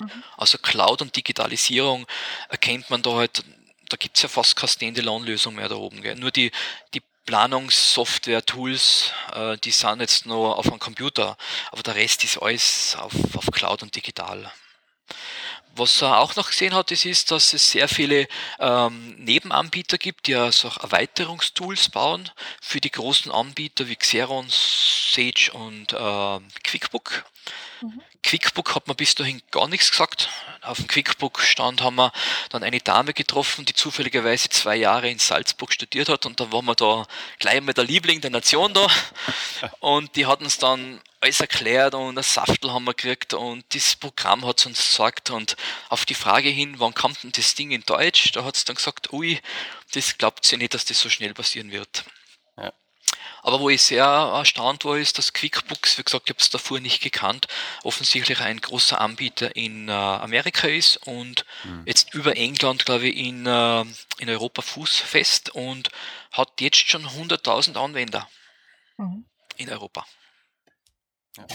Mhm. 0.00 0.24
Also 0.36 0.58
Cloud 0.58 1.02
und 1.02 1.16
Digitalisierung 1.16 2.06
erkennt 2.48 2.90
man 2.90 3.02
da 3.02 3.14
halt, 3.14 3.42
da 3.88 3.96
gibt 3.96 4.16
es 4.16 4.22
ja 4.22 4.28
fast 4.28 4.56
keine 4.56 4.68
Standalone-Lösung 4.68 5.54
mehr 5.54 5.68
da 5.68 5.76
oben. 5.76 6.02
Gell. 6.02 6.16
Nur 6.16 6.30
die, 6.30 6.50
die 6.94 7.02
Planungssoftware-Tools, 7.26 9.12
äh, 9.34 9.56
die 9.58 9.70
sind 9.70 10.00
jetzt 10.00 10.26
nur 10.26 10.58
auf 10.58 10.66
einem 10.66 10.78
Computer, 10.78 11.36
aber 11.70 11.82
der 11.82 11.94
Rest 11.94 12.24
ist 12.24 12.38
alles 12.38 12.96
auf, 12.98 13.12
auf 13.36 13.50
Cloud 13.52 13.82
und 13.82 13.94
digital. 13.94 14.52
Was 15.76 16.02
er 16.02 16.18
auch 16.18 16.34
noch 16.34 16.48
gesehen 16.48 16.74
hat, 16.74 16.90
ist, 16.90 17.04
ist 17.04 17.30
dass 17.30 17.52
es 17.52 17.70
sehr 17.70 17.88
viele 17.88 18.26
ähm, 18.58 19.14
Nebenanbieter 19.18 19.98
gibt, 19.98 20.26
die 20.26 20.34
also 20.34 20.68
auch 20.68 20.78
Erweiterungstools 20.78 21.90
bauen 21.90 22.28
für 22.60 22.80
die 22.80 22.90
großen 22.90 23.30
Anbieter 23.30 23.88
wie 23.88 23.96
Xeron, 23.96 24.48
Sage 24.50 25.52
und 25.52 25.92
äh, 25.92 26.60
QuickBook. 26.64 27.24
Mhm. 27.82 28.02
QuickBook 28.22 28.74
hat 28.74 28.86
man 28.86 28.96
bis 28.96 29.14
dahin 29.14 29.42
gar 29.50 29.66
nichts 29.68 29.90
gesagt. 29.90 30.28
Auf 30.62 30.76
dem 30.76 30.86
QuickBook-Stand 30.88 31.80
haben 31.80 31.96
wir 31.96 32.12
dann 32.50 32.62
eine 32.62 32.80
Dame 32.80 33.14
getroffen, 33.14 33.64
die 33.64 33.72
zufälligerweise 33.72 34.50
zwei 34.50 34.76
Jahre 34.76 35.08
in 35.08 35.18
Salzburg 35.18 35.72
studiert 35.72 36.08
hat 36.08 36.26
und 36.26 36.38
da 36.38 36.52
waren 36.52 36.66
wir 36.66 36.74
da 36.74 37.06
gleich 37.38 37.62
mit 37.62 37.78
der 37.78 37.84
Liebling 37.84 38.20
der 38.20 38.30
Nation 38.30 38.74
da 38.74 38.86
und 39.80 40.16
die 40.16 40.26
hat 40.26 40.42
uns 40.42 40.58
dann 40.58 41.00
alles 41.20 41.40
erklärt 41.40 41.94
und 41.94 42.18
ein 42.18 42.22
Saftel 42.22 42.72
haben 42.72 42.84
wir 42.84 42.94
gekriegt 42.94 43.34
und 43.34 43.64
das 43.74 43.96
Programm 43.96 44.46
hat 44.46 44.64
uns 44.66 44.90
gesagt 44.90 45.30
und 45.30 45.56
auf 45.88 46.04
die 46.04 46.14
Frage 46.14 46.48
hin, 46.50 46.74
wann 46.78 46.94
kommt 46.94 47.22
denn 47.22 47.32
das 47.32 47.54
Ding 47.54 47.70
in 47.70 47.84
Deutsch, 47.84 48.32
da 48.32 48.44
hat 48.44 48.56
es 48.56 48.64
dann 48.64 48.76
gesagt, 48.76 49.12
ui, 49.12 49.40
das 49.92 50.18
glaubt 50.18 50.44
sie 50.44 50.56
nicht, 50.56 50.74
dass 50.74 50.84
das 50.84 51.00
so 51.00 51.08
schnell 51.08 51.34
passieren 51.34 51.72
wird. 51.72 52.04
Aber 53.42 53.60
wo 53.60 53.70
ich 53.70 53.82
sehr 53.82 54.04
erstaunt 54.04 54.84
war, 54.84 54.98
ist, 54.98 55.18
dass 55.18 55.32
QuickBooks, 55.32 55.98
wie 55.98 56.02
gesagt, 56.02 56.28
ich 56.28 56.34
habe 56.34 56.40
es 56.40 56.50
davor 56.50 56.80
nicht 56.80 57.02
gekannt, 57.02 57.46
offensichtlich 57.82 58.40
ein 58.40 58.60
großer 58.60 59.00
Anbieter 59.00 59.54
in 59.56 59.88
äh, 59.88 59.92
Amerika 59.92 60.68
ist 60.68 60.96
und 61.06 61.44
mhm. 61.64 61.84
jetzt 61.86 62.14
über 62.14 62.36
England, 62.36 62.84
glaube 62.84 63.08
ich, 63.08 63.16
in, 63.16 63.46
äh, 63.46 63.84
in 64.18 64.28
Europa 64.28 64.62
fußfest 64.62 65.50
und 65.50 65.90
hat 66.32 66.60
jetzt 66.60 66.88
schon 66.88 67.06
100.000 67.06 67.76
Anwender 67.76 68.28
mhm. 68.96 69.24
in 69.56 69.70
Europa. 69.70 70.06
Ja. 71.36 71.46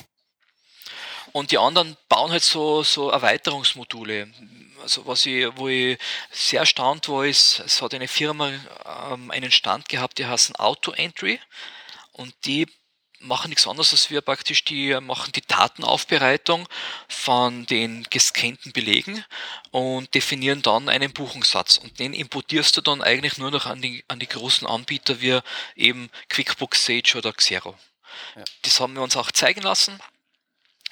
Und 1.32 1.52
die 1.52 1.58
anderen 1.58 1.98
bauen 2.08 2.32
halt 2.32 2.44
so, 2.44 2.82
so 2.84 3.10
Erweiterungsmodule. 3.10 4.32
Also 4.86 5.08
was 5.08 5.26
ich, 5.26 5.48
wo 5.56 5.68
ich 5.68 5.98
sehr 6.30 6.60
erstaunt 6.60 7.10
war, 7.10 7.26
ist, 7.26 7.60
es 7.66 7.82
hat 7.82 7.96
eine 7.96 8.08
Firma 8.08 8.52
ähm, 9.12 9.32
einen 9.32 9.50
Stand 9.50 9.90
gehabt, 9.90 10.20
die 10.20 10.28
heißen 10.28 10.56
Auto 10.58 10.92
Entry 10.92 11.40
und 12.12 12.36
die 12.46 12.68
machen 13.20 13.50
nichts 13.50 13.66
anderes 13.66 13.94
als 13.94 14.12
wir 14.12 14.22
praktisch, 14.22 14.64
die 14.64 14.96
machen 15.02 15.32
die 15.32 15.42
Datenaufbereitung 15.42 16.70
von 17.08 17.66
den 17.66 18.04
gescannten 18.12 18.74
Belegen 18.74 19.26
und 19.72 20.14
definieren 20.14 20.62
dann 20.62 20.88
einen 20.88 21.12
Buchungssatz 21.12 21.80
und 21.80 21.98
den 21.98 22.14
importierst 22.14 22.78
du 22.78 22.82
dann 22.82 23.02
eigentlich 23.02 23.40
nur 23.40 23.50
noch 23.50 23.66
an 23.66 23.82
die, 23.82 24.06
an 24.08 24.20
die 24.20 24.30
großen 24.30 24.68
Anbieter 24.68 25.20
wie 25.20 25.40
eben 25.76 26.12
QuickBooks 26.30 26.86
Sage 26.86 27.18
oder 27.18 27.34
Xero. 27.34 27.76
Ja. 28.36 28.44
Das 28.62 28.80
haben 28.80 28.94
wir 28.94 29.02
uns 29.02 29.18
auch 29.18 29.32
zeigen 29.32 29.64
lassen 29.64 30.00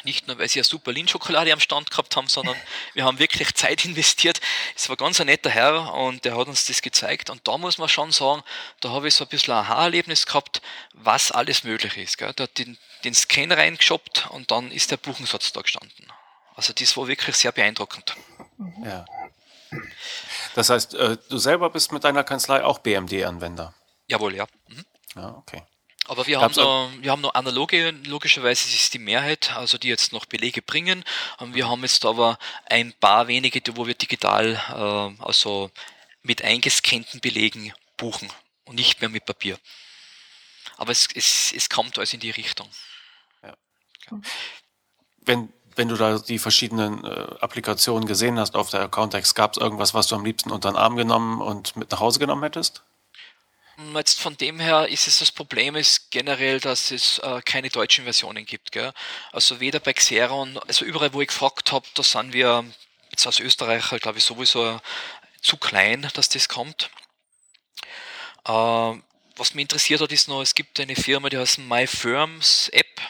nicht 0.05 0.27
nur, 0.27 0.37
weil 0.37 0.47
sie 0.49 0.59
eine 0.59 0.63
super 0.63 0.91
Lindschokolade 0.91 1.51
am 1.53 1.59
Stand 1.59 1.91
gehabt 1.91 2.15
haben, 2.15 2.27
sondern 2.27 2.55
wir 2.93 3.05
haben 3.05 3.19
wirklich 3.19 3.53
Zeit 3.55 3.85
investiert. 3.85 4.41
Es 4.75 4.89
war 4.89 4.95
ganz 4.95 5.19
ein 5.19 5.27
netter 5.27 5.49
Herr 5.49 5.93
und 5.93 6.25
der 6.25 6.37
hat 6.37 6.47
uns 6.47 6.65
das 6.65 6.81
gezeigt. 6.81 7.29
Und 7.29 7.47
da 7.47 7.57
muss 7.57 7.77
man 7.77 7.89
schon 7.89 8.11
sagen, 8.11 8.43
da 8.81 8.89
habe 8.89 9.07
ich 9.07 9.15
so 9.15 9.25
ein 9.25 9.29
bisschen 9.29 9.53
ein 9.53 9.59
Aha-Erlebnis 9.59 10.25
gehabt, 10.25 10.61
was 10.93 11.31
alles 11.31 11.63
möglich 11.63 11.97
ist. 11.97 12.17
Gell. 12.17 12.33
Der 12.33 12.45
hat 12.45 12.57
den, 12.57 12.77
den 13.03 13.13
Scan 13.13 13.51
reingeschoppt 13.51 14.27
und 14.31 14.51
dann 14.51 14.71
ist 14.71 14.91
der 14.91 14.97
Buchensatz 14.97 15.51
da 15.53 15.61
gestanden. 15.61 16.07
Also 16.55 16.73
das 16.73 16.95
war 16.97 17.07
wirklich 17.07 17.35
sehr 17.35 17.51
beeindruckend. 17.51 18.15
Ja. 18.83 19.05
Das 20.55 20.69
heißt, 20.69 20.93
äh, 20.93 21.17
du 21.29 21.37
selber 21.37 21.69
bist 21.69 21.91
mit 21.91 22.03
deiner 22.03 22.23
Kanzlei 22.23 22.63
auch 22.63 22.79
BMD-Anwender? 22.79 23.73
Jawohl, 24.07 24.35
ja. 24.35 24.45
Mhm. 24.67 24.85
Ja, 25.15 25.29
okay. 25.37 25.63
Aber 26.05 26.27
wir 26.27 26.41
haben, 26.41 26.53
noch, 26.55 26.91
wir 26.99 27.11
haben 27.11 27.21
noch 27.21 27.33
analoge, 27.33 27.91
logischerweise 28.05 28.67
ist 28.67 28.75
es 28.75 28.89
die 28.89 28.99
Mehrheit, 28.99 29.53
also 29.53 29.77
die 29.77 29.87
jetzt 29.87 30.11
noch 30.11 30.25
Belege 30.25 30.61
bringen. 30.61 31.05
Wir 31.39 31.69
haben 31.69 31.81
jetzt 31.83 32.03
aber 32.03 32.37
ein 32.65 32.93
paar 32.99 33.27
wenige, 33.27 33.61
wo 33.77 33.87
wir 33.87 33.93
digital, 33.93 34.53
äh, 34.55 35.23
also 35.23 35.71
mit 36.21 36.43
eingescannten 36.43 37.21
Belegen 37.21 37.73
buchen 37.95 38.29
und 38.65 38.75
nicht 38.75 38.99
mehr 38.99 39.09
mit 39.09 39.25
Papier. 39.25 39.57
Aber 40.77 40.91
es, 40.91 41.07
es, 41.15 41.53
es 41.55 41.69
kommt 41.69 41.97
alles 41.97 42.13
in 42.13 42.19
die 42.19 42.31
Richtung. 42.31 42.67
Ja. 43.41 43.55
Wenn, 45.21 45.53
wenn 45.75 45.87
du 45.87 45.95
da 45.95 46.19
die 46.19 46.39
verschiedenen 46.39 47.05
äh, 47.05 47.35
Applikationen 47.39 48.07
gesehen 48.07 48.39
hast 48.39 48.55
auf 48.55 48.69
der 48.69 48.81
Accountex, 48.81 49.35
gab 49.35 49.53
es 49.53 49.57
irgendwas, 49.57 49.93
was 49.93 50.07
du 50.07 50.15
am 50.15 50.25
liebsten 50.25 50.51
unter 50.51 50.69
den 50.71 50.77
Arm 50.77 50.97
genommen 50.97 51.41
und 51.41 51.77
mit 51.77 51.91
nach 51.91 52.01
Hause 52.01 52.19
genommen 52.19 52.43
hättest? 52.43 52.83
Jetzt 53.95 54.19
von 54.19 54.37
dem 54.37 54.59
her 54.59 54.87
ist 54.87 55.07
es 55.07 55.19
das 55.19 55.31
Problem 55.31 55.75
ist 55.75 56.11
generell, 56.11 56.59
dass 56.59 56.91
es 56.91 57.17
äh, 57.19 57.41
keine 57.43 57.69
deutschen 57.69 58.03
Versionen 58.03 58.45
gibt. 58.45 58.71
Gell? 58.71 58.93
Also 59.31 59.59
weder 59.59 59.79
bei 59.79 59.93
Xeron, 59.93 60.59
also 60.67 60.85
überall 60.85 61.13
wo 61.13 61.21
ich 61.21 61.29
gefragt 61.29 61.71
habe, 61.71 61.85
da 61.95 62.03
sind 62.03 62.33
wir 62.33 62.63
jetzt 63.09 63.25
als 63.25 63.39
Österreicher, 63.39 63.97
glaube 63.97 64.19
ich, 64.19 64.23
sowieso 64.23 64.79
zu 65.41 65.57
klein, 65.57 66.07
dass 66.13 66.29
das 66.29 66.49
kommt. 66.49 66.91
Äh, 68.45 68.51
was 69.35 69.55
mich 69.55 69.63
interessiert 69.63 70.01
hat, 70.01 70.11
ist 70.11 70.27
noch, 70.27 70.41
es 70.41 70.53
gibt 70.53 70.79
eine 70.79 70.95
Firma, 70.95 71.29
die 71.29 71.39
heißt 71.39 71.57
MyFirms 71.57 72.69
App, 72.69 73.01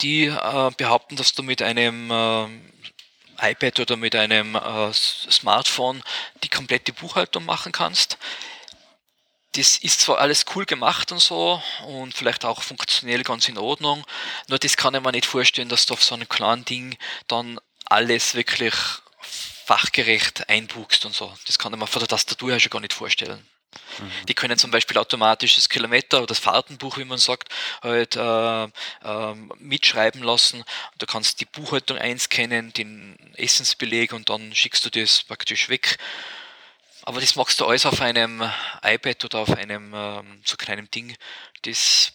die 0.00 0.26
äh, 0.26 0.70
behaupten, 0.76 1.16
dass 1.16 1.32
du 1.32 1.42
mit 1.42 1.60
einem 1.60 2.08
äh, 2.12 3.50
iPad 3.50 3.80
oder 3.80 3.96
mit 3.96 4.14
einem 4.14 4.54
äh, 4.54 4.92
Smartphone 4.92 6.04
die 6.44 6.48
komplette 6.48 6.92
Buchhaltung 6.92 7.44
machen 7.44 7.72
kannst 7.72 8.16
das 9.52 9.76
ist 9.76 10.00
zwar 10.00 10.18
alles 10.18 10.46
cool 10.54 10.64
gemacht 10.64 11.12
und 11.12 11.20
so 11.20 11.62
und 11.86 12.14
vielleicht 12.14 12.44
auch 12.44 12.62
funktionell 12.62 13.22
ganz 13.22 13.48
in 13.48 13.58
Ordnung, 13.58 14.04
nur 14.48 14.58
das 14.58 14.76
kann 14.76 14.94
ich 14.94 15.02
mir 15.02 15.12
nicht 15.12 15.26
vorstellen, 15.26 15.68
dass 15.68 15.86
du 15.86 15.94
auf 15.94 16.02
so 16.02 16.14
einem 16.14 16.28
kleinen 16.28 16.64
Ding 16.64 16.96
dann 17.28 17.60
alles 17.84 18.34
wirklich 18.34 18.74
fachgerecht 19.64 20.48
einbuchst 20.48 21.04
und 21.04 21.14
so. 21.14 21.32
Das 21.46 21.58
kann 21.58 21.72
ich 21.72 21.78
mir 21.78 21.86
von 21.86 22.00
der 22.00 22.08
Tastatur 22.08 22.50
her 22.50 22.60
schon 22.60 22.70
gar 22.70 22.80
nicht 22.80 22.94
vorstellen. 22.94 23.46
Mhm. 23.98 24.26
Die 24.26 24.34
können 24.34 24.58
zum 24.58 24.70
Beispiel 24.70 24.98
automatisch 24.98 25.54
das 25.54 25.68
Kilometer 25.68 26.18
oder 26.18 26.26
das 26.26 26.38
Fahrtenbuch, 26.38 26.98
wie 26.98 27.04
man 27.04 27.18
sagt, 27.18 27.48
halt 27.82 28.16
äh, 28.16 28.64
äh, 28.64 29.34
mitschreiben 29.58 30.22
lassen. 30.22 30.64
Du 30.98 31.06
kannst 31.06 31.40
die 31.40 31.46
Buchhaltung 31.46 31.98
einscannen, 31.98 32.72
den 32.72 33.16
Essensbeleg 33.36 34.12
und 34.12 34.28
dann 34.28 34.54
schickst 34.54 34.84
du 34.84 34.90
das 34.90 35.22
praktisch 35.22 35.68
weg. 35.68 35.98
Aber 37.02 37.20
das 37.20 37.36
machst 37.36 37.60
du 37.60 37.66
alles 37.66 37.86
auf 37.86 38.00
einem 38.00 38.42
iPad 38.82 39.24
oder 39.24 39.38
auf 39.40 39.50
einem 39.50 39.92
ähm, 39.94 40.42
so 40.44 40.56
kleinen 40.56 40.90
Ding. 40.90 41.16
Das 41.62 42.12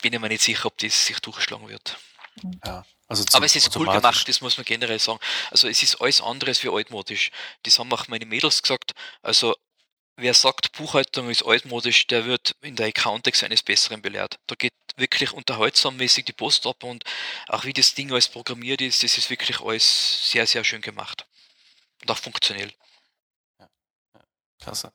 bin 0.00 0.12
ich 0.12 0.20
mir 0.20 0.28
nicht 0.28 0.42
sicher, 0.42 0.66
ob 0.66 0.78
das 0.78 1.06
sich 1.06 1.20
durchschlagen 1.20 1.68
wird. 1.68 1.98
Ja, 2.64 2.84
also 3.06 3.24
Aber 3.32 3.44
es 3.44 3.56
ist 3.56 3.74
cool 3.76 3.86
gemacht, 3.86 4.28
das 4.28 4.40
muss 4.40 4.56
man 4.56 4.64
generell 4.64 4.98
sagen. 4.98 5.18
Also 5.50 5.68
es 5.68 5.82
ist 5.82 6.00
alles 6.00 6.20
anderes 6.20 6.62
wie 6.62 6.70
altmodisch. 6.70 7.30
Das 7.64 7.78
haben 7.78 7.92
auch 7.92 8.08
meine 8.08 8.24
Mädels 8.24 8.62
gesagt. 8.62 8.92
Also 9.20 9.54
wer 10.16 10.32
sagt, 10.32 10.72
Buchhaltung 10.72 11.28
ist 11.28 11.44
altmodisch, 11.44 12.06
der 12.06 12.24
wird 12.24 12.54
in 12.62 12.76
der 12.76 12.86
Accountex 12.86 13.42
eines 13.42 13.62
Besseren 13.62 14.00
belehrt. 14.00 14.38
Da 14.46 14.54
geht 14.54 14.72
wirklich 14.96 15.32
unterhaltsammäßig 15.32 16.24
die 16.24 16.32
Post 16.32 16.66
ab 16.66 16.84
und 16.84 17.04
auch 17.48 17.64
wie 17.64 17.72
das 17.72 17.94
Ding 17.94 18.12
alles 18.12 18.28
programmiert 18.28 18.80
ist, 18.80 19.02
das 19.02 19.18
ist 19.18 19.28
wirklich 19.28 19.60
alles 19.60 20.30
sehr, 20.30 20.46
sehr 20.46 20.64
schön 20.64 20.80
gemacht. 20.80 21.26
Und 22.02 22.10
auch 22.10 22.18
funktionell. 22.18 22.72
Klasse. 24.60 24.92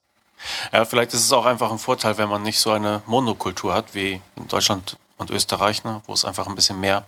Ja, 0.72 0.86
vielleicht 0.86 1.14
ist 1.14 1.24
es 1.24 1.32
auch 1.32 1.46
einfach 1.46 1.72
ein 1.72 1.80
Vorteil, 1.80 2.18
wenn 2.18 2.30
man 2.30 2.44
nicht 2.44 2.60
so 2.60 2.72
eine 2.72 3.02
Monokultur 3.06 3.74
hat 3.74 3.96
wie 3.96 4.22
in 4.36 4.48
Deutschland 4.48 4.98
und 5.18 5.32
Österreich, 5.32 5.84
ne, 5.84 6.02
wo 6.06 6.14
es 6.14 6.26
einfach 6.26 6.48
ein 6.48 6.56
bisschen 6.56 6.80
mehr 6.80 7.08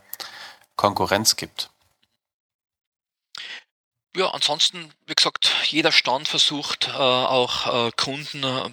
Konkurrenz 0.75 1.35
gibt. 1.35 1.69
ja, 4.17 4.29
ansonsten, 4.31 4.91
wie 5.05 5.13
gesagt, 5.13 5.51
jeder 5.65 5.91
Stand 5.91 6.27
versucht 6.27 6.87
äh, 6.87 6.91
auch 6.91 7.87
äh, 7.87 7.91
Kunden 7.95 8.43
äh, 8.43 8.69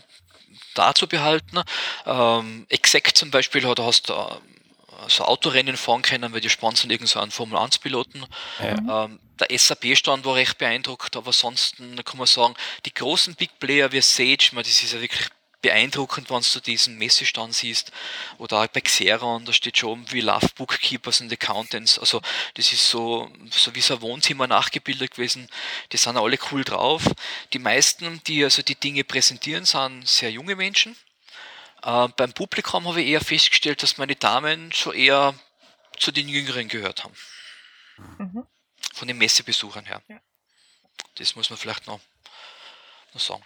da 0.75 0.95
zu 0.95 1.07
behalten. 1.07 1.61
Ähm, 2.07 2.67
Exec 2.69 3.15
zum 3.17 3.31
Beispiel, 3.31 3.61
da 3.63 3.85
hast 3.85 4.11
äh, 4.11 4.15
so 5.09 5.25
Autorennen 5.25 5.77
fahren 5.77 6.03
können, 6.03 6.33
weil 6.33 6.41
die 6.41 6.51
sponsern 6.51 6.91
irgend 6.91 7.09
so 7.09 7.21
einen 7.21 7.31
Formel-1-Piloten. 7.31 8.27
Ja. 8.61 9.05
Ähm, 9.05 9.21
der 9.41 9.59
SAP-Stand 9.59 10.25
war 10.25 10.37
recht 10.37 10.59
beeindruckt, 10.59 11.17
aber 11.17 11.33
sonst 11.33 11.77
kann 11.79 12.19
man 12.19 12.27
sagen, 12.27 12.55
die 12.85 12.95
großen 12.95 13.35
Big 13.35 13.59
Player 13.59 13.91
wie 13.93 14.01
Sage, 14.01 14.51
man, 14.53 14.63
das 14.63 14.83
ist 14.83 14.93
ja 14.93 15.01
wirklich 15.01 15.29
beeindruckend, 15.65 16.29
wenn 16.29 16.43
du 16.43 16.61
diesen 16.61 16.99
Messestand 16.99 17.55
siehst. 17.55 17.91
Oder 18.37 18.61
auch 18.61 18.67
bei 18.67 18.83
Xeron, 18.83 19.47
da 19.47 19.53
steht 19.55 19.79
schon 19.79 20.05
wie 20.13 20.21
Love 20.21 20.49
Bookkeepers 20.57 21.23
and 21.23 21.33
Accountants. 21.33 21.99
Also 21.99 22.21
das 22.53 22.71
ist 22.71 22.87
so, 22.87 23.31
so 23.51 23.75
wie 23.75 23.81
so 23.81 23.95
ein 23.95 24.03
Wohnzimmer 24.03 24.47
nachgebildet 24.47 25.13
gewesen. 25.13 25.49
Die 25.91 25.97
sind 25.97 26.19
alle 26.19 26.39
cool 26.53 26.65
drauf. 26.65 27.05
Die 27.55 27.59
meisten, 27.59 28.21
die 28.27 28.45
also 28.45 28.61
die 28.61 28.75
Dinge 28.75 29.05
präsentieren, 29.05 29.65
sind 29.65 30.07
sehr 30.07 30.31
junge 30.31 30.55
Menschen. 30.55 30.97
Äh, 31.85 32.09
beim 32.17 32.33
Publikum 32.33 32.89
habe 32.89 33.03
ich 33.03 33.09
eher 33.09 33.21
festgestellt, 33.21 33.83
dass 33.83 33.99
meine 33.99 34.17
Damen 34.17 34.73
schon 34.73 34.95
eher 34.95 35.35
zu 35.99 36.11
den 36.11 36.29
Jüngeren 36.29 36.69
gehört 36.69 37.05
haben. 37.05 37.15
Mhm. 38.19 38.47
Von 38.95 39.09
den 39.09 39.19
Messebesuchern 39.19 39.85
her. 39.85 40.03
Ja. 40.09 40.21
Das 41.17 41.37
muss 41.37 41.51
man 41.51 41.59
vielleicht 41.59 41.87
noch, 41.87 42.01
noch 43.13 43.21
sagen. 43.21 43.45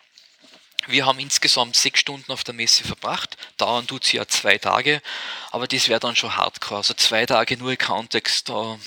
Wir 0.86 1.04
haben 1.04 1.18
insgesamt 1.18 1.76
sechs 1.76 2.00
Stunden 2.00 2.30
auf 2.32 2.44
der 2.44 2.54
Messe 2.54 2.84
verbracht. 2.84 3.36
Dauern 3.56 3.86
tut 3.86 4.04
sie 4.04 4.16
ja 4.16 4.26
zwei 4.26 4.56
Tage, 4.56 5.02
aber 5.50 5.66
das 5.66 5.88
wäre 5.88 6.00
dann 6.00 6.16
schon 6.16 6.36
hardcore. 6.36 6.78
Also 6.78 6.94
zwei 6.94 7.26
Tage 7.26 7.56
nur 7.56 7.76
Context, 7.76 8.48
da 8.48 8.78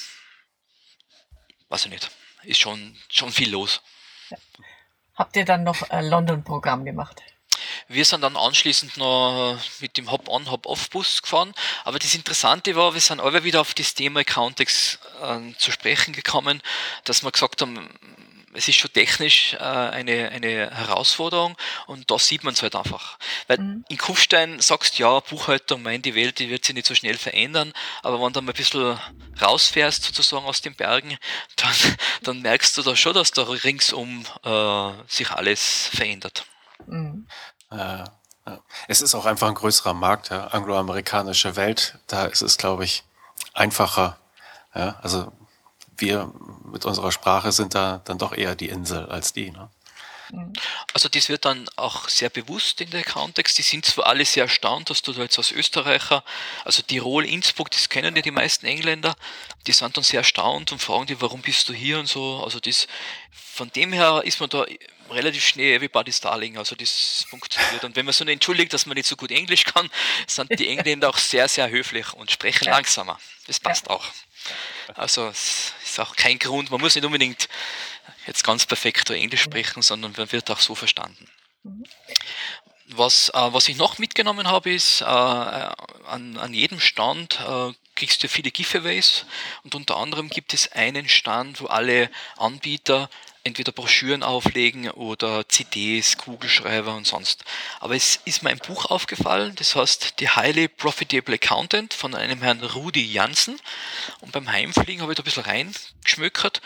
weiß 1.70 1.86
ich 1.86 1.92
nicht. 1.92 2.10
Ist 2.44 2.60
schon, 2.60 2.98
schon 3.10 3.32
viel 3.32 3.52
los. 3.52 3.82
Ja. 4.30 4.38
Habt 5.16 5.36
ihr 5.36 5.46
dann 5.46 5.64
noch 5.64 5.90
ein 5.90 6.08
London-Programm 6.08 6.86
gemacht? 6.86 7.22
Wir 7.88 8.06
sind 8.06 8.22
dann 8.22 8.38
anschließend 8.38 8.98
noch 8.98 9.58
mit 9.80 9.98
dem 9.98 10.12
Hop-on, 10.12 10.50
Hop-off-Bus 10.50 11.22
gefahren. 11.22 11.54
Aber 11.84 12.00
das 12.00 12.14
Interessante 12.14 12.76
war, 12.76 12.94
wir 12.94 13.02
sind 13.02 13.20
alle 13.20 13.44
wieder 13.44 13.62
auf 13.62 13.74
das 13.74 13.94
Thema 13.94 14.22
Accountex 14.22 15.00
äh, 15.22 15.54
zu 15.58 15.72
sprechen 15.72 16.14
gekommen, 16.14 16.62
dass 17.04 17.24
wir 17.24 17.32
gesagt 17.32 17.62
haben, 17.62 17.90
es 18.54 18.68
ist 18.68 18.76
schon 18.76 18.92
technisch 18.92 19.54
äh, 19.54 19.58
eine, 19.58 20.30
eine 20.30 20.72
Herausforderung 20.72 21.56
und 21.88 22.10
da 22.12 22.20
sieht 22.20 22.44
man 22.44 22.54
es 22.54 22.62
halt 22.62 22.76
einfach. 22.76 23.18
Weil 23.48 23.60
mhm. 23.60 23.86
in 23.90 23.98
Kufstein 23.98 24.60
sagst 24.60 24.98
du, 24.98 25.04
ja, 25.04 25.20
Buchhaltung, 25.20 25.82
mein, 25.82 26.02
die 26.02 26.16
Welt, 26.16 26.40
die 26.40 26.50
wird 26.50 26.66
sich 26.66 26.76
nicht 26.76 26.88
so 26.88 26.96
schnell 26.96 27.18
verändern, 27.18 27.74
aber 28.04 28.22
wenn 28.22 28.34
du 28.34 28.42
mal 28.42 28.52
ein 28.52 28.56
bisschen 28.56 29.00
rausfährst 29.42 30.04
sozusagen 30.04 30.46
aus 30.46 30.62
den 30.62 30.76
Bergen, 30.76 31.18
dann, 31.56 31.76
dann 32.24 32.42
merkst 32.42 32.78
du 32.78 32.82
da 32.82 32.96
schon, 32.96 33.14
dass 33.14 33.32
da 33.32 33.44
ringsum 33.44 34.26
äh, 34.44 34.92
sich 35.08 35.30
alles 35.32 35.90
verändert. 35.94 36.46
Mhm. 36.88 37.28
Äh, 37.72 38.04
es 38.88 39.02
ist 39.02 39.16
auch 39.16 39.26
einfach 39.26 39.48
ein 39.48 39.56
größerer 39.56 39.94
Markt, 39.94 40.30
ja, 40.30 40.48
angloamerikanische 40.48 41.56
Welt, 41.56 42.00
da 42.08 42.26
ist 42.26 42.42
es, 42.42 42.58
glaube 42.58 42.86
ich, 42.86 43.04
einfacher. 43.54 44.18
Ja, 44.74 45.00
also 45.02 45.32
wir 45.98 46.34
mit 46.64 46.86
unserer 46.86 47.12
Sprache 47.12 47.52
sind 47.52 47.76
da 47.76 48.02
dann 48.06 48.18
doch 48.18 48.34
eher 48.34 48.56
die 48.56 48.70
Insel 48.70 49.06
als 49.08 49.34
die. 49.34 49.52
Ne? 49.52 49.70
Also 50.94 51.10
das 51.10 51.30
wird 51.30 51.46
dann 51.46 51.68
auch 51.76 52.08
sehr 52.08 52.30
bewusst 52.30 52.80
in 52.82 52.90
der 52.90 53.04
Kontext. 53.04 53.58
Die 53.58 53.64
sind 53.64 53.86
zwar 53.86 54.08
alle 54.08 54.26
sehr 54.26 54.44
erstaunt, 54.44 54.90
dass 54.90 55.02
du 55.02 55.12
da 55.14 55.22
jetzt 55.22 55.38
als 55.38 55.52
Österreicher, 55.52 56.24
also 56.64 56.82
Tirol, 56.82 57.26
Innsbruck, 57.26 57.70
das 57.72 57.90
kennen 57.90 58.16
ja 58.16 58.22
die 58.22 58.32
meisten 58.32 58.66
Engländer, 58.66 59.16
die 59.68 59.74
sind 59.74 59.96
dann 59.96 60.04
sehr 60.04 60.20
erstaunt 60.20 60.72
und 60.72 60.80
fragen 60.80 61.08
die, 61.08 61.22
warum 61.22 61.42
bist 61.42 61.68
du 61.68 61.74
hier 61.74 62.00
und 62.00 62.08
so. 62.08 62.42
Also 62.44 62.60
das, 62.60 62.88
von 63.32 63.70
dem 63.72 63.92
her 63.94 64.22
ist 64.24 64.40
man 64.40 64.50
da 64.50 64.66
relativ 65.12 65.46
schnell 65.46 65.76
Everybody's 65.76 66.20
Darling, 66.22 66.58
also 66.58 66.76
das 66.76 67.26
funktioniert. 67.30 67.84
Und 67.84 67.96
wenn 67.96 68.06
man 68.06 68.14
so 68.14 68.26
entschuldigt, 68.26 68.74
dass 68.74 68.86
man 68.86 68.96
nicht 68.96 69.08
so 69.08 69.16
gut 69.16 69.32
Englisch 69.32 69.64
kann, 69.66 69.90
sind 70.28 70.58
die 70.60 70.68
Engländer 70.68 71.10
auch 71.10 71.18
sehr, 71.18 71.48
sehr 71.48 71.70
höflich 71.70 72.14
und 72.14 72.32
sprechen 72.32 72.66
ja. 72.66 72.72
langsamer. 72.72 73.20
Das 73.48 73.60
passt 73.60 73.88
ja. 73.88 73.92
auch. 73.92 74.06
Also 74.96 75.28
es 75.28 75.74
ist 75.84 76.00
auch 76.00 76.16
kein 76.16 76.40
Grund, 76.40 76.72
man 76.72 76.82
muss 76.82 76.96
nicht 76.96 77.06
unbedingt 77.06 77.48
jetzt 78.28 78.44
ganz 78.44 78.66
perfekt 78.66 79.10
Englisch 79.10 79.42
sprechen, 79.42 79.82
sondern 79.82 80.14
man 80.18 80.32
wird 80.32 80.50
auch 80.52 80.60
so 80.60 80.76
verstanden. 80.76 81.28
Mhm. 81.64 81.84
Was, 82.94 83.30
äh, 83.30 83.54
was 83.54 83.70
ich 83.70 83.78
noch 83.78 84.00
mitgenommen 84.00 84.48
habe, 84.48 84.74
ist, 84.74 85.02
äh, 85.02 85.06
an, 85.06 86.38
an 86.38 86.54
jedem 86.54 86.80
Stand 86.80 87.40
äh, 87.40 87.74
kriegst 87.96 88.22
du 88.24 88.28
viele 88.28 88.52
Giveaways 88.52 89.26
und 89.64 89.76
unter 89.76 89.96
anderem 89.98 90.30
gibt 90.30 90.54
es 90.54 90.72
einen 90.74 91.08
Stand, 91.08 91.62
wo 91.62 91.68
alle 91.68 92.10
Anbieter 92.38 93.10
entweder 93.44 93.72
Broschüren 93.72 94.24
auflegen 94.24 94.90
oder 94.92 95.48
CDs, 95.48 96.18
Kugelschreiber 96.18 96.96
und 96.96 97.08
sonst. 97.08 97.44
Aber 97.80 97.96
es 97.96 98.20
ist 98.26 98.44
mir 98.44 98.50
ein 98.50 98.60
Buch 98.60 98.86
aufgefallen, 98.86 99.54
das 99.56 99.76
heißt 99.76 100.16
The 100.20 100.30
Highly 100.30 100.68
Profitable 100.68 101.36
Accountant 101.36 101.94
von 101.94 102.16
einem 102.16 102.42
Herrn 102.42 102.62
Rudi 102.62 103.06
Jansen. 103.06 103.60
Und 104.22 104.32
beim 104.32 104.52
Heimfliegen 104.52 105.02
habe 105.02 105.12
ich 105.12 105.18
da 105.18 105.24
ein 105.24 105.26
bisschen 105.26 105.44
reingeschmökert 105.44 106.62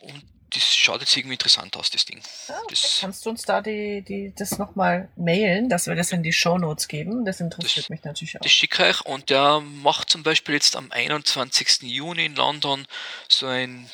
und 0.00 0.22
das 0.52 0.74
schaut 0.76 1.00
jetzt 1.00 1.16
irgendwie 1.16 1.34
interessant 1.34 1.76
aus, 1.76 1.90
das 1.90 2.04
Ding. 2.04 2.20
Ah, 2.48 2.54
okay. 2.64 2.66
das, 2.70 2.98
Kannst 3.00 3.24
du 3.24 3.30
uns 3.30 3.42
da 3.42 3.60
die, 3.60 4.02
die, 4.02 4.32
das 4.36 4.58
nochmal 4.58 5.08
mailen, 5.16 5.68
dass 5.68 5.86
wir 5.86 5.94
das 5.94 6.12
in 6.12 6.22
die 6.22 6.32
Show 6.32 6.58
Notes 6.58 6.88
geben? 6.88 7.24
Das 7.24 7.40
interessiert 7.40 7.84
das, 7.84 7.90
mich 7.90 8.02
natürlich 8.02 8.36
auch. 8.36 8.42
Das 8.42 8.52
schicke 8.52 8.90
ich 8.90 9.00
und 9.06 9.30
der 9.30 9.60
macht 9.60 10.10
zum 10.10 10.22
Beispiel 10.22 10.54
jetzt 10.54 10.76
am 10.76 10.90
21. 10.90 11.82
Juni 11.82 12.24
in 12.26 12.34
London 12.34 12.86
so 13.28 13.46
ein 13.46 13.88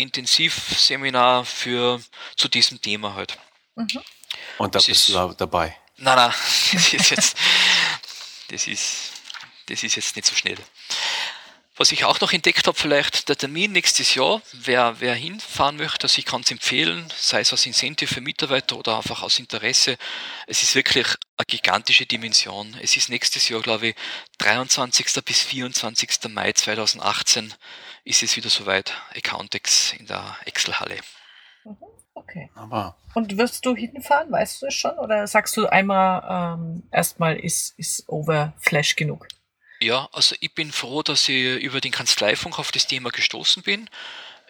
Intensivseminar 0.00 1.44
für 1.44 2.00
zu 2.36 2.48
diesem 2.48 2.80
Thema 2.80 3.14
halt. 3.14 3.38
Mhm. 3.76 4.02
Und 4.58 4.74
da 4.74 4.78
das 4.78 4.86
bist 4.86 5.08
ist, 5.08 5.14
du 5.14 5.34
dabei? 5.34 5.76
Nein, 5.96 6.16
nein, 6.16 6.32
das 6.72 6.92
ist 6.92 7.10
jetzt, 7.10 7.36
das 8.48 8.66
ist, 8.66 9.12
das 9.66 9.82
ist 9.82 9.96
jetzt 9.96 10.16
nicht 10.16 10.26
so 10.26 10.34
schnell. 10.34 10.58
Was 11.80 11.92
ich 11.92 12.04
auch 12.04 12.20
noch 12.20 12.34
entdeckt 12.34 12.66
habe, 12.66 12.78
vielleicht 12.78 13.30
der 13.30 13.36
Termin 13.36 13.72
nächstes 13.72 14.14
Jahr, 14.14 14.42
wer, 14.52 15.00
wer 15.00 15.14
hinfahren 15.14 15.78
möchte, 15.78 16.04
also 16.04 16.18
ich 16.18 16.26
kann 16.26 16.42
es 16.42 16.50
empfehlen, 16.50 17.10
sei 17.16 17.40
es 17.40 17.52
als 17.52 17.64
Incentive 17.64 18.12
für 18.12 18.20
Mitarbeiter 18.20 18.76
oder 18.76 18.98
einfach 18.98 19.22
aus 19.22 19.38
Interesse. 19.38 19.96
Es 20.46 20.62
ist 20.62 20.74
wirklich 20.74 21.06
eine 21.38 21.46
gigantische 21.46 22.04
Dimension. 22.04 22.76
Es 22.82 22.98
ist 22.98 23.08
nächstes 23.08 23.48
Jahr, 23.48 23.62
glaube 23.62 23.86
ich, 23.86 23.94
23. 24.40 25.24
bis 25.24 25.40
24. 25.40 26.28
Mai 26.28 26.52
2018 26.52 27.54
ist 28.04 28.22
es 28.22 28.36
wieder 28.36 28.50
soweit. 28.50 28.92
Accountex 29.16 29.94
in 29.94 30.04
der 30.04 30.36
Excel-Halle. 30.44 30.98
Mhm, 31.64 31.76
okay. 32.12 32.50
Aber 32.56 32.98
Und 33.14 33.38
wirst 33.38 33.64
du 33.64 33.74
hinfahren, 33.74 34.30
weißt 34.30 34.60
du 34.60 34.66
es 34.66 34.74
schon? 34.74 34.98
Oder 34.98 35.26
sagst 35.26 35.56
du 35.56 35.66
einmal, 35.66 36.58
ähm, 36.58 36.82
erstmal 36.92 37.38
ist, 37.38 37.72
ist 37.78 38.06
Overflash 38.06 38.96
genug? 38.96 39.28
Ja, 39.82 40.10
also 40.12 40.36
ich 40.40 40.54
bin 40.54 40.72
froh, 40.72 41.02
dass 41.02 41.26
ich 41.28 41.62
über 41.62 41.80
den 41.80 41.90
Kanzleifunk 41.92 42.58
auf 42.58 42.70
das 42.70 42.86
Thema 42.86 43.10
gestoßen 43.10 43.62
bin. 43.62 43.88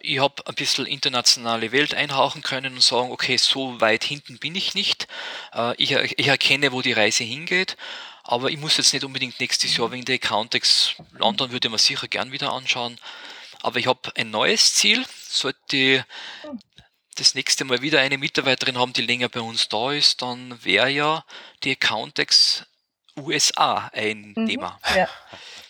Ich 0.01 0.19
habe 0.19 0.45
ein 0.47 0.55
bisschen 0.55 0.87
internationale 0.87 1.71
Welt 1.71 1.95
einhauchen 1.95 2.43
können 2.43 2.75
und 2.75 2.83
sagen, 2.83 3.13
okay, 3.13 3.37
so 3.37 3.81
weit 3.81 4.03
hinten 4.03 4.39
bin 4.39 4.57
ich 4.57 4.75
nicht. 4.75 5.07
Äh, 5.55 5.75
ich, 5.77 5.93
ich 5.93 6.27
erkenne, 6.27 6.73
wo 6.73 6.83
die 6.83 6.95
Reise 6.95 7.23
hingeht, 7.23 7.77
aber 8.25 8.51
ich 8.51 8.59
muss 8.59 8.77
jetzt 8.77 8.93
nicht 8.93 9.05
unbedingt 9.05 9.39
nächstes 9.39 9.77
Jahr 9.77 9.93
wegen 9.93 10.05
der 10.05 10.17
Accountex 10.17 10.97
London 11.13 11.53
würde 11.53 11.69
man 11.69 11.79
sicher 11.79 12.09
gern 12.09 12.33
wieder 12.33 12.53
anschauen. 12.53 12.99
Aber 13.63 13.79
ich 13.79 13.87
habe 13.87 14.11
ein 14.17 14.31
neues 14.31 14.75
Ziel. 14.75 15.05
Sollte 15.29 16.05
das 17.17 17.35
nächste 17.35 17.65
Mal 17.65 17.83
wieder 17.83 18.01
eine 18.01 18.19
Mitarbeiterin 18.19 18.79
haben, 18.79 18.95
die 18.95 19.03
länger 19.03 19.29
bei 19.29 19.41
uns 19.41 19.69
da 19.69 19.93
ist, 19.93 20.23
dann 20.23 20.65
wäre 20.65 20.89
ja 20.89 21.25
die 21.63 21.73
Accountex 21.73 22.65
USA 23.17 23.91
ein 23.93 24.35
mhm, 24.37 24.47
Thema. 24.47 24.81
Ja, 24.95 25.09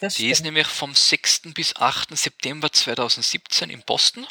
die 0.00 0.10
stimmt. 0.10 0.30
ist 0.30 0.42
nämlich 0.42 0.66
vom 0.66 0.94
6. 0.94 1.42
bis 1.54 1.76
8. 1.76 2.16
September 2.16 2.72
2017 2.72 3.70
in 3.70 3.82
Boston. 3.82 4.26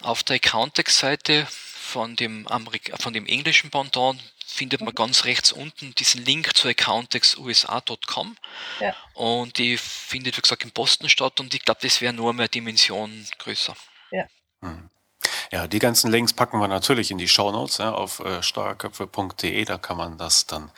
Auf 0.00 0.22
der 0.22 0.36
Accountex-Seite 0.36 1.46
von 1.48 2.16
dem, 2.16 2.46
von 2.98 3.12
dem 3.12 3.26
englischen 3.26 3.70
Pendant 3.70 4.20
findet 4.46 4.80
man 4.80 4.90
mhm. 4.90 4.96
ganz 4.96 5.24
rechts 5.24 5.52
unten 5.52 5.94
diesen 5.94 6.24
Link 6.24 6.56
zu 6.56 6.68
accountexusa.com. 6.68 8.36
Ja. 8.80 8.94
Und 9.14 9.58
die 9.58 9.76
findet, 9.76 10.36
wie 10.36 10.42
gesagt, 10.42 10.64
in 10.64 10.72
Boston 10.72 11.08
statt 11.08 11.40
und 11.40 11.54
ich 11.54 11.64
glaube, 11.64 11.80
das 11.82 12.00
wäre 12.00 12.12
nur 12.12 12.32
mehr 12.32 12.48
Dimension 12.48 13.26
größer. 13.38 13.76
Ja. 14.10 14.26
Mhm. 14.60 14.90
Ja, 15.50 15.66
die 15.66 15.78
ganzen 15.78 16.10
Links 16.10 16.32
packen 16.32 16.58
wir 16.58 16.68
natürlich 16.68 17.10
in 17.10 17.18
die 17.18 17.28
Shownotes 17.28 17.78
ja, 17.78 17.92
auf 17.92 18.20
äh, 18.20 18.42
steuerköpfe.de. 18.42 19.64
Da 19.64 19.78
kann 19.78 19.96
man 19.96 20.18
das 20.18 20.46
dann 20.46 20.70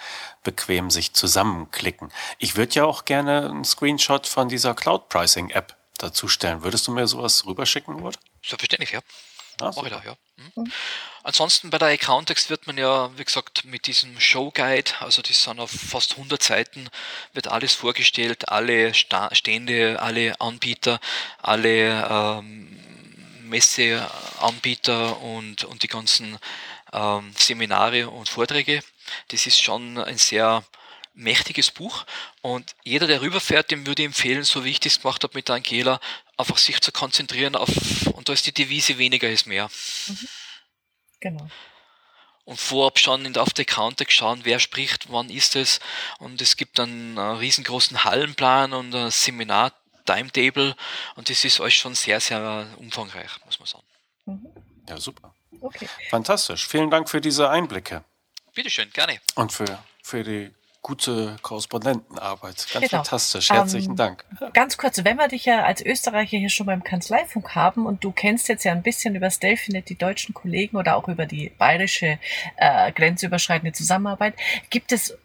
bequem 0.43 0.91
sich 0.91 1.13
zusammenklicken. 1.15 2.13
Ich 2.39 2.57
würde 2.57 2.75
ja 2.75 2.85
auch 2.85 3.05
gerne 3.05 3.49
einen 3.51 3.65
Screenshot 3.65 4.27
von 4.27 4.49
dieser 4.49 4.75
Cloud 4.75 5.09
Pricing 5.09 5.51
App 5.51 5.77
dazu 5.99 6.29
stellen. 6.29 6.63
Würdest 6.63 6.87
du 6.87 6.93
mir 6.93 7.07
sowas 7.07 7.47
rüberschicken, 7.47 8.01
Wurt? 8.03 8.19
Selbstverständlich, 8.43 8.93
ja. 8.93 9.01
Ah, 9.61 9.71
Mach 9.75 9.85
ich 9.85 9.91
da, 9.91 10.03
ja. 10.05 10.17
Mhm. 10.37 10.73
Ansonsten 11.23 11.71
bei 11.71 11.79
der 11.79 11.89
Accountex 11.89 12.51
wird 12.51 12.67
man 12.67 12.77
ja, 12.77 13.17
wie 13.17 13.25
gesagt, 13.25 13.65
mit 13.65 13.87
diesem 13.87 14.19
Show 14.21 14.51
Guide, 14.51 14.91
also 15.01 15.23
das 15.23 15.43
sind 15.43 15.61
auf 15.61 15.71
fast 15.71 16.13
100 16.13 16.43
Seiten, 16.43 16.89
wird 17.33 17.49
alles 17.49 17.73
vorgestellt, 17.75 18.49
alle 18.49 18.93
Sta 18.95 19.35
Stände, 19.35 20.03
alle 20.03 20.39
Anbieter, 20.41 21.01
alle 21.41 22.07
ähm, 22.11 22.79
Messeanbieter 23.55 25.21
und, 25.21 25.63
und 25.63 25.85
die 25.85 25.89
ganzen 25.89 26.39
ähm, 26.93 27.33
Seminare 27.39 28.11
und 28.11 28.29
Vorträge. 28.29 28.83
Das 29.29 29.47
ist 29.47 29.63
schon 29.63 29.97
ein 29.99 30.19
sehr 30.19 30.65
mächtiges 31.15 31.71
Buch 31.71 32.05
und 32.43 32.75
jeder, 32.83 33.07
der 33.07 33.21
rüberfährt, 33.21 33.71
dem 33.71 33.87
würde 33.87 34.03
ich 34.03 34.07
empfehlen, 34.07 34.43
so 34.43 34.65
wie 34.65 34.71
ich 34.71 34.81
das 34.81 35.01
gemacht 35.01 35.23
habe 35.23 35.37
mit 35.37 35.47
der 35.47 35.55
Angela, 35.55 36.01
einfach 36.37 36.59
sich 36.59 36.81
zu 36.81 36.91
konzentrieren 36.91 37.55
auf, 37.55 37.69
und 38.15 38.29
da 38.29 38.33
ist 38.33 38.47
die 38.47 38.53
Devise 38.53 38.99
weniger 38.99 39.31
ist 39.31 39.47
mehr. 39.47 39.71
Mhm. 40.09 40.29
Genau. 41.21 41.49
Und 42.45 42.61
vorab 42.61 42.99
schon 42.99 43.25
in, 43.25 43.37
auf 43.37 43.53
der 43.53 43.65
Counter 43.65 44.05
schauen, 44.09 44.41
wer 44.43 44.59
spricht, 44.59 45.11
wann 45.13 45.31
ist 45.31 45.57
es. 45.57 45.81
Und 46.19 46.43
es 46.43 46.57
gibt 46.57 46.79
dann 46.79 47.17
einen 47.17 47.39
riesengroßen 47.39 48.05
Hallenplan 48.05 48.75
und 48.75 48.95
ein 48.95 49.11
Seminar 49.11 49.73
Timetable 50.05 50.77
und 51.17 51.31
das 51.31 51.45
ist 51.45 51.61
euch 51.61 51.77
schon 51.77 51.95
sehr, 51.95 52.21
sehr 52.21 52.67
umfangreich, 52.79 53.31
muss 53.45 53.59
man 53.59 53.67
sagen. 53.67 53.85
Mhm. 54.27 54.47
Ja, 54.89 54.99
super. 54.99 55.35
Okay. 55.61 55.89
Fantastisch. 56.11 56.67
Vielen 56.67 56.91
Dank 56.91 57.09
für 57.09 57.21
diese 57.21 57.49
Einblicke. 57.49 58.05
Bitteschön, 58.55 58.91
gerne. 58.91 59.19
Und 59.35 59.53
für, 59.53 59.79
für 60.03 60.23
die 60.23 60.53
gute 60.85 61.37
Korrespondentenarbeit. 61.41 62.67
Ganz 62.73 62.73
genau. 62.73 62.89
fantastisch. 63.03 63.51
Herzlichen 63.51 63.93
ähm, 63.93 63.97
Dank. 63.97 64.25
Ganz 64.53 64.77
kurz, 64.77 65.03
wenn 65.03 65.17
wir 65.17 65.29
dich 65.29 65.47
ja 65.47 65.65
als 65.65 65.81
Österreicher 65.81 66.37
hier 66.37 66.51
schon 66.51 66.67
beim 66.67 66.85
Kanzleifunk 66.85 67.55
haben 67.55 67.87
und 67.87 68.05
du 68.05 68.13
kennst 68.13 68.49
jetzt 68.49 68.65
ja 68.65 68.73
ein 68.73 68.83
bisschen 68.83 69.17
über 69.17 69.27
das 69.27 69.41
Delphinet 69.41 69.89
die 69.89 69.97
deutschen 69.97 70.35
Kollegen 70.35 70.77
oder 70.77 70.97
auch 70.97 71.09
über 71.09 71.25
die 71.25 71.49
bayerische 71.59 72.19
äh, 72.57 72.93
grenzüberschreitende 72.93 73.73
Zusammenarbeit, 73.73 74.35
gibt 74.69 74.93
es 74.93 75.17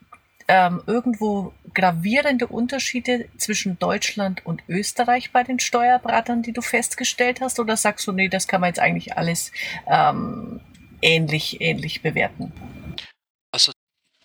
ähm, 0.50 0.82
irgendwo 0.88 1.54
gravierende 1.76 2.48
Unterschiede 2.48 3.26
zwischen 3.38 3.78
Deutschland 3.78 4.44
und 4.48 4.64
Österreich 4.68 5.32
bei 5.32 5.44
den 5.44 5.60
Steuerberatern, 5.60 6.42
die 6.42 6.54
du 6.54 6.62
festgestellt 6.62 7.40
hast? 7.40 7.60
Oder 7.60 7.78
sagst 7.78 8.08
du, 8.08 8.12
nee, 8.12 8.28
das 8.30 8.48
kann 8.48 8.60
man 8.60 8.70
jetzt 8.70 8.80
eigentlich 8.80 9.16
alles 9.16 9.52
ähm, 9.88 10.60
ähnlich, 11.04 11.62
ähnlich 11.62 12.02
bewerten? 12.02 12.52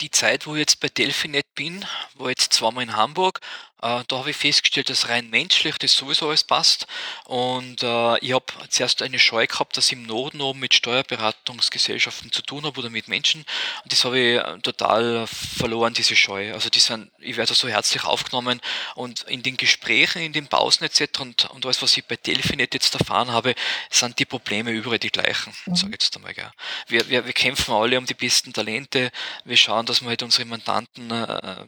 Die 0.01 0.11
Zeit, 0.11 0.47
wo 0.47 0.55
ich 0.55 0.61
jetzt 0.61 0.81
bei 0.81 0.89
Delphinet 0.89 1.47
bin, 1.55 1.85
war 2.15 2.29
jetzt 2.29 2.53
zweimal 2.53 2.83
in 2.83 2.97
Hamburg, 2.97 3.41
äh, 3.85 4.03
da 4.09 4.17
habe 4.17 4.31
ich 4.31 4.37
festgestellt, 4.37 4.89
dass 4.89 5.11
rein 5.11 5.29
menschlich 5.29 5.77
das 5.77 5.93
sowieso 5.93 6.29
alles 6.29 6.43
passt. 6.43 6.87
Und 7.27 7.83
äh, 7.83 8.19
ich 8.21 8.33
habe 8.33 8.47
zuerst 8.71 9.03
eine 9.03 9.19
Scheu 9.19 9.47
gehabt, 9.47 9.77
dass 9.77 9.89
ich 9.89 9.93
im 9.93 10.05
Norden 10.05 10.41
oben 10.41 10.59
mit 10.59 10.73
Steuerberatungsgesellschaften 10.73 12.33
zu 12.33 12.41
tun 12.41 12.65
habe 12.65 12.81
oder 12.81 12.89
mit 12.89 13.09
Menschen. 13.09 13.45
Und 13.83 13.93
das 13.93 14.05
habe 14.07 14.19
ich 14.19 14.39
äh, 14.39 14.59
total 14.61 15.27
verloren, 15.27 15.93
diese 15.93 16.17
Scheu. 16.17 16.55
Also 16.55 16.71
die 16.71 16.79
sind, 16.79 17.11
ich 17.19 17.37
werde 17.37 17.53
so 17.53 17.69
herzlich 17.69 18.05
aufgenommen 18.05 18.63
und 18.95 19.25
in 19.25 19.43
den 19.43 19.59
Gesprächen, 19.59 20.23
in 20.23 20.33
den 20.33 20.47
Pausen 20.47 20.85
etc. 20.85 21.21
Und, 21.21 21.51
und 21.51 21.67
alles, 21.67 21.83
was 21.83 21.95
ich 21.95 22.07
bei 22.07 22.17
Delphinet 22.17 22.73
jetzt 22.73 22.95
erfahren 22.95 23.33
habe, 23.33 23.55
sind 23.91 24.19
die 24.19 24.25
Probleme 24.25 24.71
überall 24.71 24.99
die 24.99 25.11
gleichen, 25.11 25.55
mhm. 25.67 25.77
sage 25.77 25.95
ich 25.95 26.03
jetzt 26.05 26.17
einmal. 26.17 26.33
Gell. 26.33 26.51
Wir, 26.89 27.07
wir, 27.11 27.27
wir 27.27 27.35
kämpfen 27.35 27.75
alle 27.75 27.99
um 27.99 28.07
die 28.07 28.15
besten 28.15 28.55
Talente. 28.55 29.11
Wir 29.45 29.59
schauen, 29.59 29.84
dass 29.87 30.03
wir 30.03 30.09
halt 30.09 30.23
unsere 30.23 30.47
Mandanten 30.47 31.11
äh, 31.11 31.67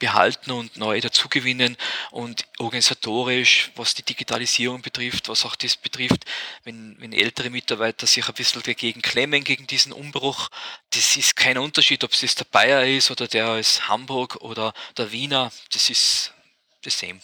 behalten 0.00 0.50
und 0.50 0.76
neu 0.76 1.00
dazugewinnen 1.00 1.76
und 2.10 2.46
organisatorisch, 2.58 3.70
was 3.76 3.94
die 3.94 4.02
Digitalisierung 4.02 4.82
betrifft, 4.82 5.28
was 5.28 5.44
auch 5.44 5.54
das 5.54 5.76
betrifft, 5.76 6.24
wenn, 6.64 6.96
wenn 6.98 7.12
ältere 7.12 7.50
Mitarbeiter 7.50 8.08
sich 8.08 8.26
ein 8.26 8.34
bisschen 8.34 8.62
dagegen 8.62 9.02
klemmen, 9.02 9.44
gegen 9.44 9.68
diesen 9.68 9.92
Umbruch, 9.92 10.48
das 10.94 11.16
ist 11.16 11.36
kein 11.36 11.58
Unterschied, 11.58 12.02
ob 12.02 12.12
es 12.12 12.22
das 12.22 12.34
der 12.34 12.46
Bayer 12.46 12.84
ist 12.84 13.12
oder 13.12 13.28
der 13.28 13.50
aus 13.50 13.88
Hamburg 13.88 14.36
oder 14.36 14.72
der 14.96 15.12
Wiener, 15.12 15.52
das 15.72 15.90
ist 15.90 16.32
das 16.82 16.98
same. 16.98 17.20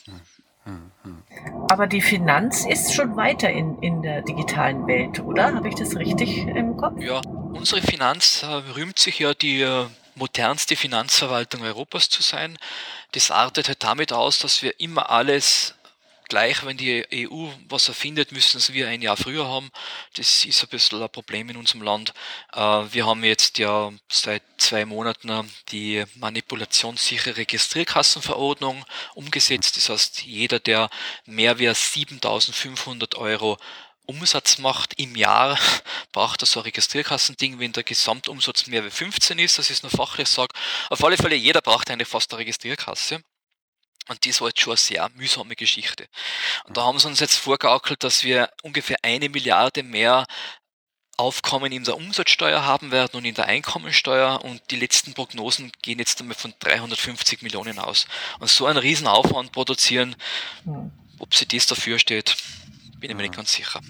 Aber 1.69 1.87
die 1.87 2.03
Finanz 2.03 2.67
ist 2.67 2.93
schon 2.93 3.17
weiter 3.17 3.49
in, 3.49 3.79
in 3.83 4.03
der 4.03 4.23
digitalen 4.23 4.87
Welt, 4.87 5.21
oder? 5.21 5.55
Habe 5.55 5.69
ich 5.69 5.77
das 5.77 5.97
richtig 5.97 6.39
im 6.39 6.77
Kopf? 6.77 7.01
Ja, 7.01 7.21
unsere 7.53 7.81
Finanz 7.81 8.43
äh, 8.43 8.47
rühmt 8.47 8.99
sich 8.99 9.21
ja 9.21 9.33
die 9.33 9.61
äh, 9.61 9.87
modernste 10.17 10.77
Finanzverwaltung 10.77 11.63
Europas 11.63 12.09
zu 12.09 12.23
sein. 12.23 12.59
Das 13.13 13.31
artet 13.31 13.69
halt 13.69 13.83
damit 13.85 14.13
aus, 14.13 14.39
dass 14.39 14.63
wir 14.63 14.81
immer 14.81 15.11
alles 15.11 15.75
gleich, 16.29 16.65
wenn 16.65 16.77
die 16.77 17.07
EU 17.13 17.49
was 17.69 17.89
erfindet, 17.89 18.33
müssen 18.33 18.61
wir 18.75 18.89
ein 18.89 19.03
Jahr 19.03 19.17
früher 19.17 19.47
haben. 19.47 19.71
Das 20.15 20.45
ist 20.45 20.63
ein 20.63 20.69
bisschen 20.69 21.03
ein 21.03 21.09
Problem 21.09 21.49
in 21.51 21.57
unserem 21.57 21.83
Land. 21.83 22.13
Äh, 22.53 22.61
wir 22.61 23.07
haben 23.07 23.23
jetzt 23.25 23.59
ja 23.59 23.93
seit 24.09 24.43
zwei 24.59 24.85
Monaten 24.85 25.51
die 25.69 26.05
manipulationssichere 26.15 27.37
Registrierkassenverordnung 27.37 28.85
umgesetzt. 29.15 29.77
Das 29.77 29.89
heißt, 29.89 30.23
jeder, 30.23 30.59
der 30.59 30.91
mehr 31.27 31.57
als 31.59 31.93
7500 31.93 33.15
Euro 33.17 33.59
Umsatz 34.07 34.59
macht 34.59 34.99
im 34.99 35.17
Jahr, 35.17 35.59
braucht 36.13 36.43
er 36.43 36.47
so 36.47 36.61
ein 36.61 36.65
Registrierkassending, 36.65 37.59
wenn 37.59 37.73
der 37.73 37.83
Gesamtumsatz 37.83 38.67
mehr 38.67 38.85
wie 38.85 38.91
15 38.91 39.39
ist, 39.39 39.59
das 39.59 39.71
ist 39.71 39.83
nur 39.83 39.91
fachlich 39.91 40.29
sage. 40.29 40.55
Auf 40.91 41.05
alle 41.05 41.17
Fälle, 41.17 41.37
jeder 41.37 41.61
braucht 41.61 41.91
eine 41.91 42.05
fast 42.05 42.33
eine 42.33 42.41
Registrierkasse. 42.41 43.21
Und 44.09 44.25
das 44.25 44.41
war 44.41 44.49
jetzt 44.49 44.61
schon 44.61 44.73
eine 44.73 44.79
sehr 44.79 45.11
mühsame 45.15 45.57
Geschichte. 45.57 46.07
Und 46.65 46.77
da 46.77 46.85
haben 46.85 46.99
sie 46.99 47.09
uns 47.09 47.21
jetzt 47.21 47.37
vorgegaukelt, 47.37 48.05
dass 48.05 48.23
wir 48.23 48.51
ungefähr 48.63 48.99
eine 49.03 49.29
Milliarde 49.29 49.83
mehr 49.83 50.27
Aufkommen 51.19 51.73
in 51.73 51.83
der 51.83 51.97
Umsatzsteuer 51.97 52.67
haben 52.67 52.91
werden 52.91 53.17
und 53.17 53.25
in 53.25 53.35
der 53.35 53.47
Einkommensteuer 53.47 54.45
und 54.45 54.61
die 54.71 54.77
letzten 54.77 55.15
Prognosen 55.15 55.73
gehen 55.81 55.99
jetzt 55.99 56.21
einmal 56.21 56.37
von 56.37 56.53
350 56.59 57.41
Millionen 57.41 57.79
aus. 57.79 58.07
Und 58.39 58.51
so 58.51 58.67
einen 58.67 58.77
Riesenaufwand 58.77 59.51
produzieren, 59.51 60.15
ob 61.19 61.35
sie 61.35 61.49
das 61.49 61.65
dafür 61.65 61.99
steht, 61.99 62.37
bin 63.07 63.11
ich 63.13 63.17
mir 63.19 63.29
nicht 63.29 63.37
ganz 63.37 63.53
sicher. 63.53 63.81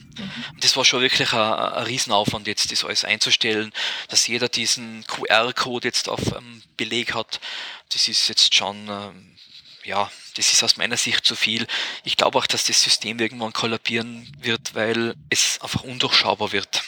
Und 0.53 0.63
das 0.63 0.77
war 0.77 0.85
schon 0.85 1.01
wirklich 1.01 1.33
ein, 1.33 1.41
ein 1.41 1.85
Riesenaufwand, 1.85 2.47
jetzt 2.47 2.71
das 2.71 2.85
alles 2.85 3.05
einzustellen, 3.05 3.73
dass 4.09 4.27
jeder 4.27 4.49
diesen 4.49 5.07
QR-Code 5.07 5.89
jetzt 5.89 6.11
auf 6.11 6.35
einem 6.35 6.63
Beleg 6.77 7.15
hat. 7.15 7.41
Das 7.89 8.09
ist 8.09 8.29
jetzt 8.29 8.55
schon, 8.55 8.89
ähm, 8.89 9.37
ja, 9.85 10.11
das 10.35 10.53
ist 10.53 10.63
aus 10.63 10.77
meiner 10.77 10.99
Sicht 10.99 11.25
zu 11.25 11.35
viel. 11.35 11.67
Ich 12.05 12.19
glaube 12.19 12.39
auch, 12.39 12.47
dass 12.47 12.65
das 12.65 12.83
System 12.83 13.19
irgendwann 13.19 13.55
kollabieren 13.55 14.31
wird, 14.39 14.75
weil 14.75 15.15
es 15.31 15.59
einfach 15.63 15.83
undurchschaubar 15.83 16.53
wird. 16.53 16.83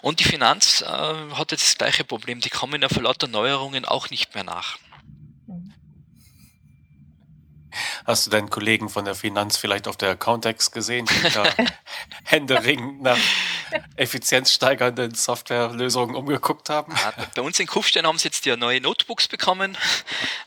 Und 0.00 0.20
die 0.20 0.24
Finanz 0.24 0.82
äh, 0.82 0.86
hat 0.86 1.50
jetzt 1.50 1.64
das 1.64 1.78
gleiche 1.78 2.04
Problem. 2.04 2.40
Die 2.40 2.50
kommen 2.50 2.82
ja 2.82 2.88
vor 2.88 3.02
lauter 3.02 3.26
Neuerungen 3.26 3.84
auch 3.84 4.10
nicht 4.10 4.34
mehr 4.34 4.44
nach. 4.44 4.78
Hast 8.06 8.26
du 8.26 8.30
deinen 8.30 8.50
Kollegen 8.50 8.88
von 8.88 9.04
der 9.04 9.14
Finanz 9.14 9.56
vielleicht 9.56 9.88
auf 9.88 9.96
der 9.96 10.10
Accountex 10.10 10.70
gesehen, 10.70 11.06
die 11.06 11.30
da 11.30 11.44
händeringend 12.24 13.02
nach 13.02 13.18
effizienzsteigernden 13.96 15.14
Softwarelösungen 15.14 16.14
umgeguckt 16.14 16.68
haben? 16.68 16.94
Ja, 16.96 17.12
bei 17.34 17.42
uns 17.42 17.58
in 17.58 17.66
Kufstein 17.66 18.06
haben 18.06 18.18
sie 18.18 18.28
jetzt 18.28 18.44
ja 18.44 18.56
neue 18.56 18.80
Notebooks 18.80 19.28
bekommen. 19.28 19.76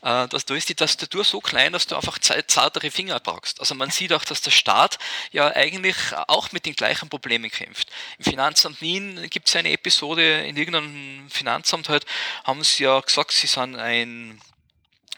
Äh, 0.02 0.28
da 0.28 0.36
ist 0.36 0.68
die 0.68 0.74
Tastatur 0.74 1.24
so 1.24 1.40
klein, 1.40 1.72
dass 1.72 1.86
du 1.86 1.96
einfach 1.96 2.18
zartere 2.18 2.90
Finger 2.90 3.20
brauchst. 3.20 3.60
Also 3.60 3.74
man 3.74 3.90
sieht 3.90 4.12
auch, 4.12 4.24
dass 4.24 4.40
der 4.40 4.50
Staat 4.50 4.98
ja 5.32 5.48
eigentlich 5.48 5.96
auch 6.28 6.52
mit 6.52 6.66
den 6.66 6.74
gleichen 6.74 7.08
Problemen 7.08 7.50
kämpft. 7.50 7.90
Im 8.18 8.24
Finanzamt 8.24 8.80
Wien 8.80 9.28
gibt 9.30 9.48
es 9.48 9.56
eine 9.56 9.72
Episode, 9.72 10.46
in 10.46 10.56
irgendeinem 10.56 11.28
Finanzamt 11.30 11.88
halt, 11.88 12.06
haben 12.44 12.62
sie 12.64 12.84
ja 12.84 13.00
gesagt, 13.00 13.32
sie 13.32 13.46
sind 13.46 13.76
ein 13.76 14.40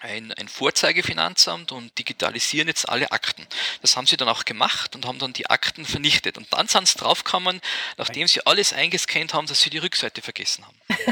ein, 0.01 0.33
ein 0.33 0.49
Vorzeigefinanzamt 0.49 1.73
und 1.73 1.97
digitalisieren 1.99 2.69
jetzt 2.69 2.89
alle 2.89 3.11
Akten. 3.13 3.47
Das 3.83 3.97
haben 3.97 4.07
sie 4.07 4.17
dann 4.17 4.29
auch 4.29 4.45
gemacht 4.45 4.95
und 4.95 5.07
haben 5.07 5.19
dann 5.19 5.33
die 5.33 5.49
Akten 5.49 5.85
vernichtet. 5.85 6.39
Und 6.39 6.53
dann 6.53 6.69
sind 6.69 6.89
sie 6.89 6.99
draufgekommen, 6.99 7.61
nachdem 7.97 8.29
sie 8.29 8.45
alles 8.47 8.73
eingescannt 8.73 9.35
haben, 9.35 9.47
dass 9.47 9.61
sie 9.61 9.71
die 9.71 9.79
Rückseite 9.79 10.23
vergessen 10.23 10.67
haben. 10.67 10.79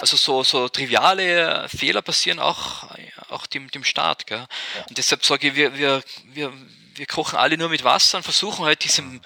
Also 0.00 0.16
so, 0.16 0.44
so 0.44 0.68
triviale 0.68 1.68
Fehler 1.68 2.02
passieren 2.02 2.38
auch, 2.38 2.88
auch 3.30 3.46
dem, 3.46 3.68
dem 3.68 3.82
Staat. 3.82 4.28
Gell? 4.28 4.46
Und 4.88 4.96
deshalb 4.96 5.24
sage 5.24 5.48
ich, 5.48 5.56
wir, 5.56 5.76
wir, 5.76 6.04
wir, 6.26 6.52
wir 6.94 7.06
kochen 7.06 7.36
alle 7.36 7.58
nur 7.58 7.68
mit 7.68 7.82
Wasser 7.82 8.18
und 8.18 8.22
versuchen 8.22 8.64
halt 8.64 8.84
diesem, 8.84 9.20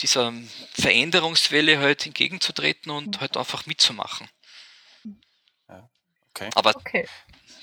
dieser 0.00 0.32
Veränderungswelle 0.72 1.78
halt 1.78 2.04
entgegenzutreten 2.04 2.90
und 2.90 3.20
halt 3.20 3.36
einfach 3.36 3.66
mitzumachen. 3.66 4.28
Okay. 6.34 6.50
Aber 6.56 6.74
okay 6.74 7.06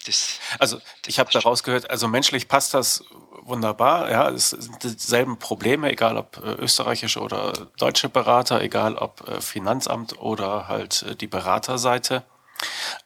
das. 0.05 0.39
Also 0.59 0.79
ich 1.05 1.19
habe 1.19 1.31
daraus 1.31 1.63
gehört, 1.63 1.89
also 1.89 2.07
menschlich 2.07 2.47
passt 2.47 2.73
das 2.73 3.03
wunderbar. 3.45 4.09
Ja, 4.09 4.29
es 4.29 4.49
sind 4.49 4.83
dieselben 4.83 5.37
Probleme, 5.37 5.91
egal 5.91 6.17
ob 6.17 6.37
äh, 6.37 6.53
österreichische 6.53 7.19
oder 7.19 7.53
deutsche 7.77 8.09
Berater, 8.09 8.61
egal 8.61 8.95
ob 8.95 9.27
äh, 9.27 9.41
Finanzamt 9.41 10.19
oder 10.19 10.67
halt 10.67 11.03
äh, 11.03 11.15
die 11.15 11.27
Beraterseite. 11.27 12.23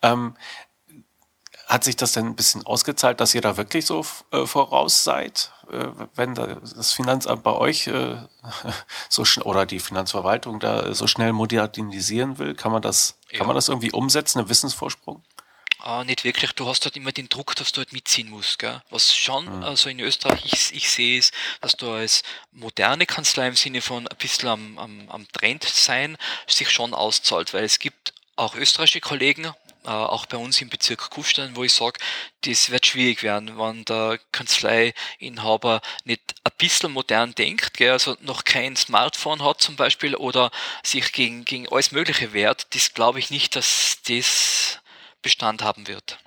Ähm, 0.01 0.35
hat 1.67 1.83
sich 1.83 1.95
das 1.95 2.13
denn 2.13 2.25
ein 2.25 2.35
bisschen 2.35 2.65
ausgezahlt, 2.65 3.21
dass 3.21 3.35
ihr 3.35 3.41
da 3.41 3.55
wirklich 3.55 3.85
so 3.85 4.03
äh, 4.31 4.45
voraus 4.45 5.03
seid, 5.03 5.51
äh, 5.71 5.85
wenn 6.15 6.33
da 6.33 6.47
das 6.47 6.93
Finanzamt 6.93 7.43
bei 7.43 7.51
euch 7.51 7.87
äh, 7.87 8.15
so 9.09 9.23
oder 9.43 9.67
die 9.67 9.79
Finanzverwaltung 9.79 10.59
da 10.59 10.93
so 10.95 11.05
schnell 11.05 11.31
modernisieren 11.31 12.39
will? 12.39 12.55
Kann 12.55 12.71
man 12.71 12.81
das, 12.81 13.19
ja. 13.29 13.37
kann 13.37 13.47
man 13.47 13.55
das 13.55 13.69
irgendwie 13.69 13.91
umsetzen, 13.91 14.39
einen 14.39 14.49
Wissensvorsprung? 14.49 15.21
Äh, 15.85 16.03
nicht 16.03 16.23
wirklich. 16.23 16.51
Du 16.53 16.67
hast 16.67 16.85
halt 16.85 16.97
immer 16.97 17.11
den 17.11 17.29
Druck, 17.29 17.55
dass 17.55 17.71
du 17.71 17.79
halt 17.79 17.93
mitziehen 17.93 18.29
musst. 18.29 18.59
Gell? 18.59 18.81
Was 18.89 19.15
schon, 19.15 19.45
mhm. 19.45 19.63
also 19.63 19.89
in 19.89 19.99
Österreich 19.99 20.45
ich, 20.45 20.75
ich 20.75 20.89
sehe, 20.89 21.17
ist, 21.17 21.33
dass 21.61 21.73
du 21.73 21.91
als 21.91 22.23
moderne 22.51 23.05
Kanzlei 23.05 23.47
im 23.47 23.55
Sinne 23.55 23.81
von 23.81 24.07
ein 24.07 24.17
bisschen 24.17 24.49
am, 24.49 24.77
am, 24.77 25.09
am 25.09 25.27
Trend 25.31 25.63
sein, 25.63 26.17
sich 26.47 26.69
schon 26.69 26.93
auszahlt, 26.93 27.53
weil 27.53 27.63
es 27.63 27.79
gibt 27.79 28.13
auch 28.35 28.55
österreichische 28.55 29.01
Kollegen, 29.01 29.53
äh, 29.85 29.89
auch 29.89 30.25
bei 30.25 30.37
uns 30.37 30.61
im 30.61 30.69
Bezirk 30.69 31.09
Kufstein, 31.09 31.55
wo 31.55 31.63
ich 31.63 31.73
sage, 31.73 31.99
das 32.41 32.69
wird 32.69 32.85
schwierig 32.85 33.23
werden, 33.23 33.57
wenn 33.57 33.85
der 33.85 34.19
Kanzleiinhaber 34.31 35.81
nicht 36.03 36.35
ein 36.43 36.51
bisschen 36.57 36.91
modern 36.91 37.33
denkt, 37.35 37.75
gell, 37.75 37.91
also 37.91 38.17
noch 38.21 38.43
kein 38.43 38.75
Smartphone 38.75 39.43
hat 39.43 39.61
zum 39.61 39.77
Beispiel 39.77 40.15
oder 40.15 40.51
sich 40.83 41.11
gegen, 41.13 41.45
gegen 41.45 41.69
alles 41.69 41.91
Mögliche 41.91 42.33
wehrt. 42.33 42.67
Das 42.75 42.93
glaube 42.93 43.19
ich 43.19 43.29
nicht, 43.29 43.55
dass 43.55 43.97
das 44.07 44.79
Bestand 45.21 45.61
haben 45.61 45.87
wird. 45.87 46.19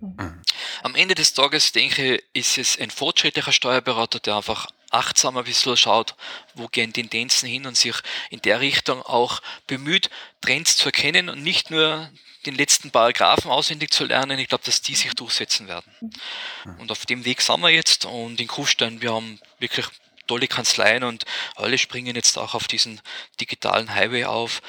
Mhm. 0.00 0.42
Am 0.82 0.94
Ende 0.94 1.14
des 1.14 1.34
Tages, 1.34 1.72
denke 1.72 2.16
ich, 2.16 2.22
ist 2.32 2.58
es 2.58 2.78
ein 2.78 2.90
fortschrittlicher 2.90 3.52
Steuerberater, 3.52 4.18
der 4.18 4.36
einfach 4.36 4.68
achtsam 4.90 5.36
ein 5.36 5.44
bisschen 5.44 5.76
schaut, 5.76 6.14
wo 6.54 6.66
gehen 6.68 6.92
Tendenzen 6.92 7.48
hin 7.48 7.66
und 7.66 7.76
sich 7.76 7.94
in 8.30 8.42
der 8.42 8.60
Richtung 8.60 9.02
auch 9.02 9.40
bemüht, 9.66 10.10
Trends 10.40 10.76
zu 10.76 10.86
erkennen 10.86 11.28
und 11.28 11.42
nicht 11.42 11.70
nur 11.70 12.10
den 12.46 12.54
letzten 12.54 12.90
Paragraphen 12.90 13.50
auswendig 13.50 13.90
zu 13.90 14.04
lernen. 14.04 14.38
Ich 14.38 14.48
glaube, 14.48 14.64
dass 14.64 14.80
die 14.80 14.94
sich 14.94 15.14
durchsetzen 15.14 15.68
werden. 15.68 15.92
Und 16.78 16.90
auf 16.90 17.04
dem 17.06 17.24
Weg 17.24 17.42
sind 17.42 17.60
wir 17.60 17.68
jetzt 17.68 18.06
und 18.06 18.40
in 18.40 18.46
Kufstein, 18.46 19.02
wir 19.02 19.12
haben 19.12 19.38
wirklich 19.58 19.86
tolle 20.26 20.48
Kanzleien 20.48 21.04
und 21.04 21.24
alle 21.56 21.76
springen 21.76 22.16
jetzt 22.16 22.38
auch 22.38 22.54
auf 22.54 22.66
diesen 22.66 23.00
digitalen 23.40 23.94
Highway 23.94 24.24
auf 24.24 24.62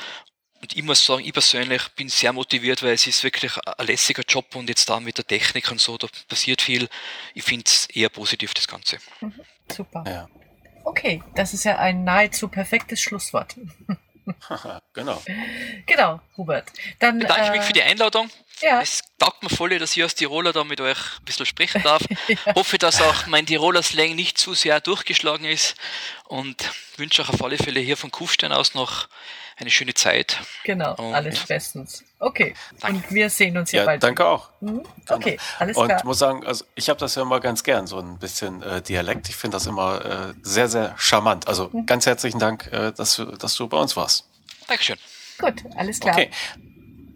und 0.62 0.76
ich 0.76 0.84
muss 0.84 1.03
sagen, 1.03 1.24
ich 1.26 1.34
persönlich 1.34 1.88
bin 1.95 2.07
sehr 2.07 2.34
motiviert, 2.34 2.84
weil 2.84 2.93
es 2.93 3.07
ist 3.07 3.24
wirklich 3.24 3.51
ein 3.57 3.86
lässiger 3.88 4.24
Job 4.28 4.55
und 4.55 4.70
jetzt 4.70 4.89
da 4.89 4.99
mit 4.99 5.18
der 5.18 5.26
Technik 5.26 5.72
und 5.72 5.82
so, 5.82 5.97
da 5.97 6.07
passiert 6.28 6.62
viel. 6.62 6.88
Ich 7.34 7.43
finde 7.43 7.66
es 7.66 7.88
eher 7.88 8.09
positiv, 8.09 8.53
das 8.53 8.68
Ganze. 8.68 8.97
Mhm, 9.22 9.34
super. 9.72 10.03
Ja. 10.07 10.28
Okay, 10.84 11.24
das 11.36 11.53
ist 11.53 11.64
ja 11.64 11.78
ein 11.78 12.03
nahezu 12.03 12.47
perfektes 12.47 13.01
Schlusswort. 13.01 13.55
genau. 14.93 15.22
Genau, 15.86 16.22
Hubert. 16.38 16.72
Dann 16.99 17.20
bedanke 17.20 17.45
ich 17.45 17.51
mich 17.51 17.62
äh, 17.62 17.64
für 17.64 17.74
die 17.74 17.82
Einladung. 17.82 18.30
Ja. 18.62 18.82
Es 18.82 19.01
taugt 19.18 19.43
mir 19.43 19.49
voll, 19.49 19.78
dass 19.80 19.95
ich 19.95 20.03
als 20.03 20.16
Tiroler 20.16 20.53
da 20.53 20.64
mit 20.64 20.82
euch 20.82 20.97
ein 21.20 21.26
bisschen 21.26 21.45
sprechen 21.45 21.82
darf. 21.84 22.03
ja. 22.28 22.55
Hoffe, 22.55 22.78
dass 22.78 23.01
auch 23.01 23.28
mein 23.28 23.45
Tiroler 23.45 23.84
Slang 23.84 24.16
nicht 24.16 24.38
zu 24.38 24.53
sehr 24.53 24.80
durchgeschlagen 24.82 25.45
ist 25.45 25.76
und 26.26 26.70
wünsche 26.97 27.22
euch 27.22 27.30
auf 27.30 27.43
alle 27.43 27.57
Fälle 27.57 27.80
hier 27.80 27.97
von 27.97 28.12
Kufstein 28.12 28.51
aus 28.51 28.74
noch 28.74 29.07
eine 29.57 29.70
schöne 29.70 29.93
Zeit. 29.93 30.39
Genau, 30.64 30.95
und 30.95 31.14
alles 31.14 31.45
bestens. 31.45 32.03
Okay, 32.20 32.55
danke. 32.80 32.97
und 32.97 33.12
wir 33.12 33.30
sehen 33.30 33.57
uns 33.57 33.72
ja, 33.72 33.82
ja 33.82 33.86
bald. 33.86 34.03
Danke 34.03 34.26
auch. 34.26 34.49
Mhm. 34.59 34.84
Okay, 35.07 35.38
alles 35.59 35.76
klar. 35.76 35.89
Und 35.89 35.97
ich 35.97 36.03
muss 36.03 36.20
sagen, 36.20 36.45
also 36.45 36.66
ich 36.76 36.89
habe 36.89 36.99
das 36.99 37.16
ja 37.16 37.22
immer 37.22 37.39
ganz 37.39 37.64
gern, 37.64 37.86
so 37.88 37.99
ein 37.99 38.18
bisschen 38.18 38.64
äh, 38.64 38.82
Dialekt. 38.82 39.30
Ich 39.30 39.36
finde 39.36 39.55
das 39.55 39.68
immer 39.68 40.03
äh, 40.03 40.34
sehr, 40.41 40.68
sehr 40.68 40.95
charmant. 40.97 41.47
Also 41.47 41.70
mhm. 41.72 41.86
ganz 41.86 42.05
herzlichen 42.05 42.39
Dank, 42.39 42.72
äh, 42.72 42.91
dass, 42.91 43.16
du, 43.16 43.26
dass 43.26 43.55
du 43.55 43.68
bei 43.68 43.78
uns 43.78 43.95
warst. 43.95 44.26
Dankeschön. 44.68 44.97
Gut, 45.38 45.64
alles 45.76 45.99
klar. 45.99 46.16
Okay. 46.16 46.32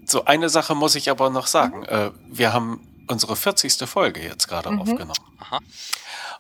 So, 0.06 0.26
eine 0.26 0.50
Sache 0.50 0.76
muss 0.76 0.96
ich 0.96 1.10
aber 1.10 1.30
noch 1.30 1.48
sagen. 1.48 1.80
Mhm. 1.80 1.86
Äh, 1.86 2.12
wir 2.28 2.54
haben 2.54 2.88
unsere 3.08 3.36
40. 3.36 3.88
Folge 3.88 4.22
jetzt 4.22 4.48
gerade 4.48 4.72
mhm. 4.72 4.82
aufgenommen. 4.82 5.14
Aha. 5.40 5.60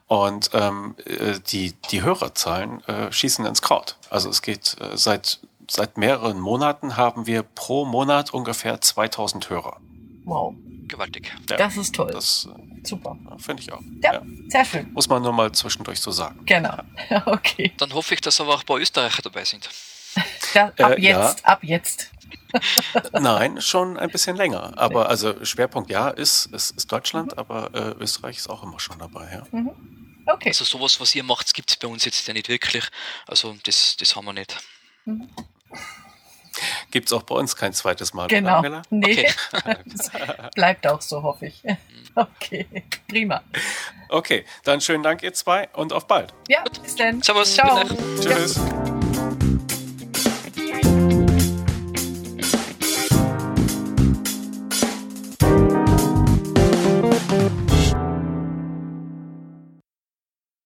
Und 0.07 0.51
ähm, 0.53 0.95
äh, 1.05 1.39
die, 1.47 1.73
die 1.89 2.03
Hörerzahlen 2.03 2.83
äh, 2.85 3.11
schießen 3.11 3.45
ins 3.45 3.61
Kraut. 3.61 3.97
Also 4.09 4.29
es 4.29 4.41
geht 4.41 4.75
äh, 4.79 4.95
seit 4.95 5.39
seit 5.69 5.97
mehreren 5.97 6.39
Monaten 6.39 6.97
haben 6.97 7.27
wir 7.27 7.43
pro 7.43 7.85
Monat 7.85 8.33
ungefähr 8.33 8.81
2000 8.81 9.49
Hörer. 9.49 9.77
Wow. 10.23 10.55
Gewaltig. 10.87 11.33
Ja, 11.49 11.57
das 11.57 11.77
ist 11.77 11.95
toll. 11.95 12.11
Das, 12.11 12.47
Super. 12.83 13.17
Finde 13.39 13.63
ich 13.63 13.73
auch. 13.73 13.81
Ja, 14.03 14.13
ja, 14.13 14.21
sehr 14.47 14.65
schön. 14.65 14.93
Muss 14.93 15.09
man 15.09 15.23
nur 15.23 15.33
mal 15.33 15.51
zwischendurch 15.51 15.99
so 15.99 16.11
sagen. 16.11 16.41
Genau. 16.45 16.77
Okay. 17.25 17.73
Dann 17.77 17.93
hoffe 17.93 18.13
ich, 18.13 18.21
dass 18.21 18.39
aber 18.39 18.53
auch 18.53 18.59
ein 18.59 18.65
paar 18.65 18.77
Österreicher 18.77 19.23
dabei 19.23 19.43
sind. 19.43 19.67
Da, 20.53 20.67
ab 20.67 20.97
äh, 20.97 21.01
jetzt, 21.01 21.39
ja. 21.39 21.45
ab 21.45 21.59
jetzt. 21.63 22.11
Nein, 23.11 23.61
schon 23.61 23.97
ein 23.97 24.09
bisschen 24.09 24.35
länger. 24.35 24.73
Aber 24.77 25.09
also 25.09 25.43
Schwerpunkt 25.45 25.89
ja 25.89 26.09
ist, 26.09 26.47
ist, 26.47 26.71
ist 26.71 26.91
Deutschland, 26.91 27.33
mhm. 27.33 27.39
aber 27.39 27.69
äh, 27.73 28.03
Österreich 28.03 28.37
ist 28.37 28.49
auch 28.49 28.63
immer 28.63 28.79
schon 28.79 28.99
dabei. 28.99 29.29
Ja. 29.31 29.57
Mhm. 29.57 29.71
Okay. 30.25 30.49
Also 30.49 30.65
sowas, 30.65 30.99
was 30.99 31.13
ihr 31.15 31.23
macht, 31.23 31.53
gibt 31.53 31.69
es 31.69 31.77
bei 31.77 31.87
uns 31.87 32.05
jetzt 32.05 32.27
ja 32.27 32.33
nicht 32.33 32.49
wirklich. 32.49 32.87
Also 33.27 33.55
das, 33.63 33.95
das 33.97 34.15
haben 34.15 34.25
wir 34.25 34.33
nicht. 34.33 34.57
Mhm. 35.05 35.29
Gibt 36.91 37.07
es 37.07 37.13
auch 37.13 37.23
bei 37.23 37.35
uns 37.35 37.55
kein 37.55 37.73
zweites 37.73 38.13
Mal. 38.13 38.27
Genau. 38.27 38.59
Oder, 38.59 38.81
nee. 38.89 39.27
Okay. 39.51 39.77
bleibt 40.55 40.87
auch 40.87 41.01
so, 41.01 41.21
hoffe 41.21 41.47
ich. 41.47 41.61
Okay, 42.15 42.65
prima. 43.09 43.43
Okay, 44.07 44.45
dann 44.63 44.79
schönen 44.79 45.03
Dank, 45.03 45.21
ihr 45.21 45.33
zwei, 45.33 45.67
und 45.73 45.91
auf 45.91 46.07
bald. 46.07 46.33
Ja, 46.47 46.63
bis 46.81 46.95
dann. 46.95 47.21
Servus. 47.21 47.55
Ciao. 47.55 47.83
Tschüss. 48.21 48.55
Ja. 48.55 49.04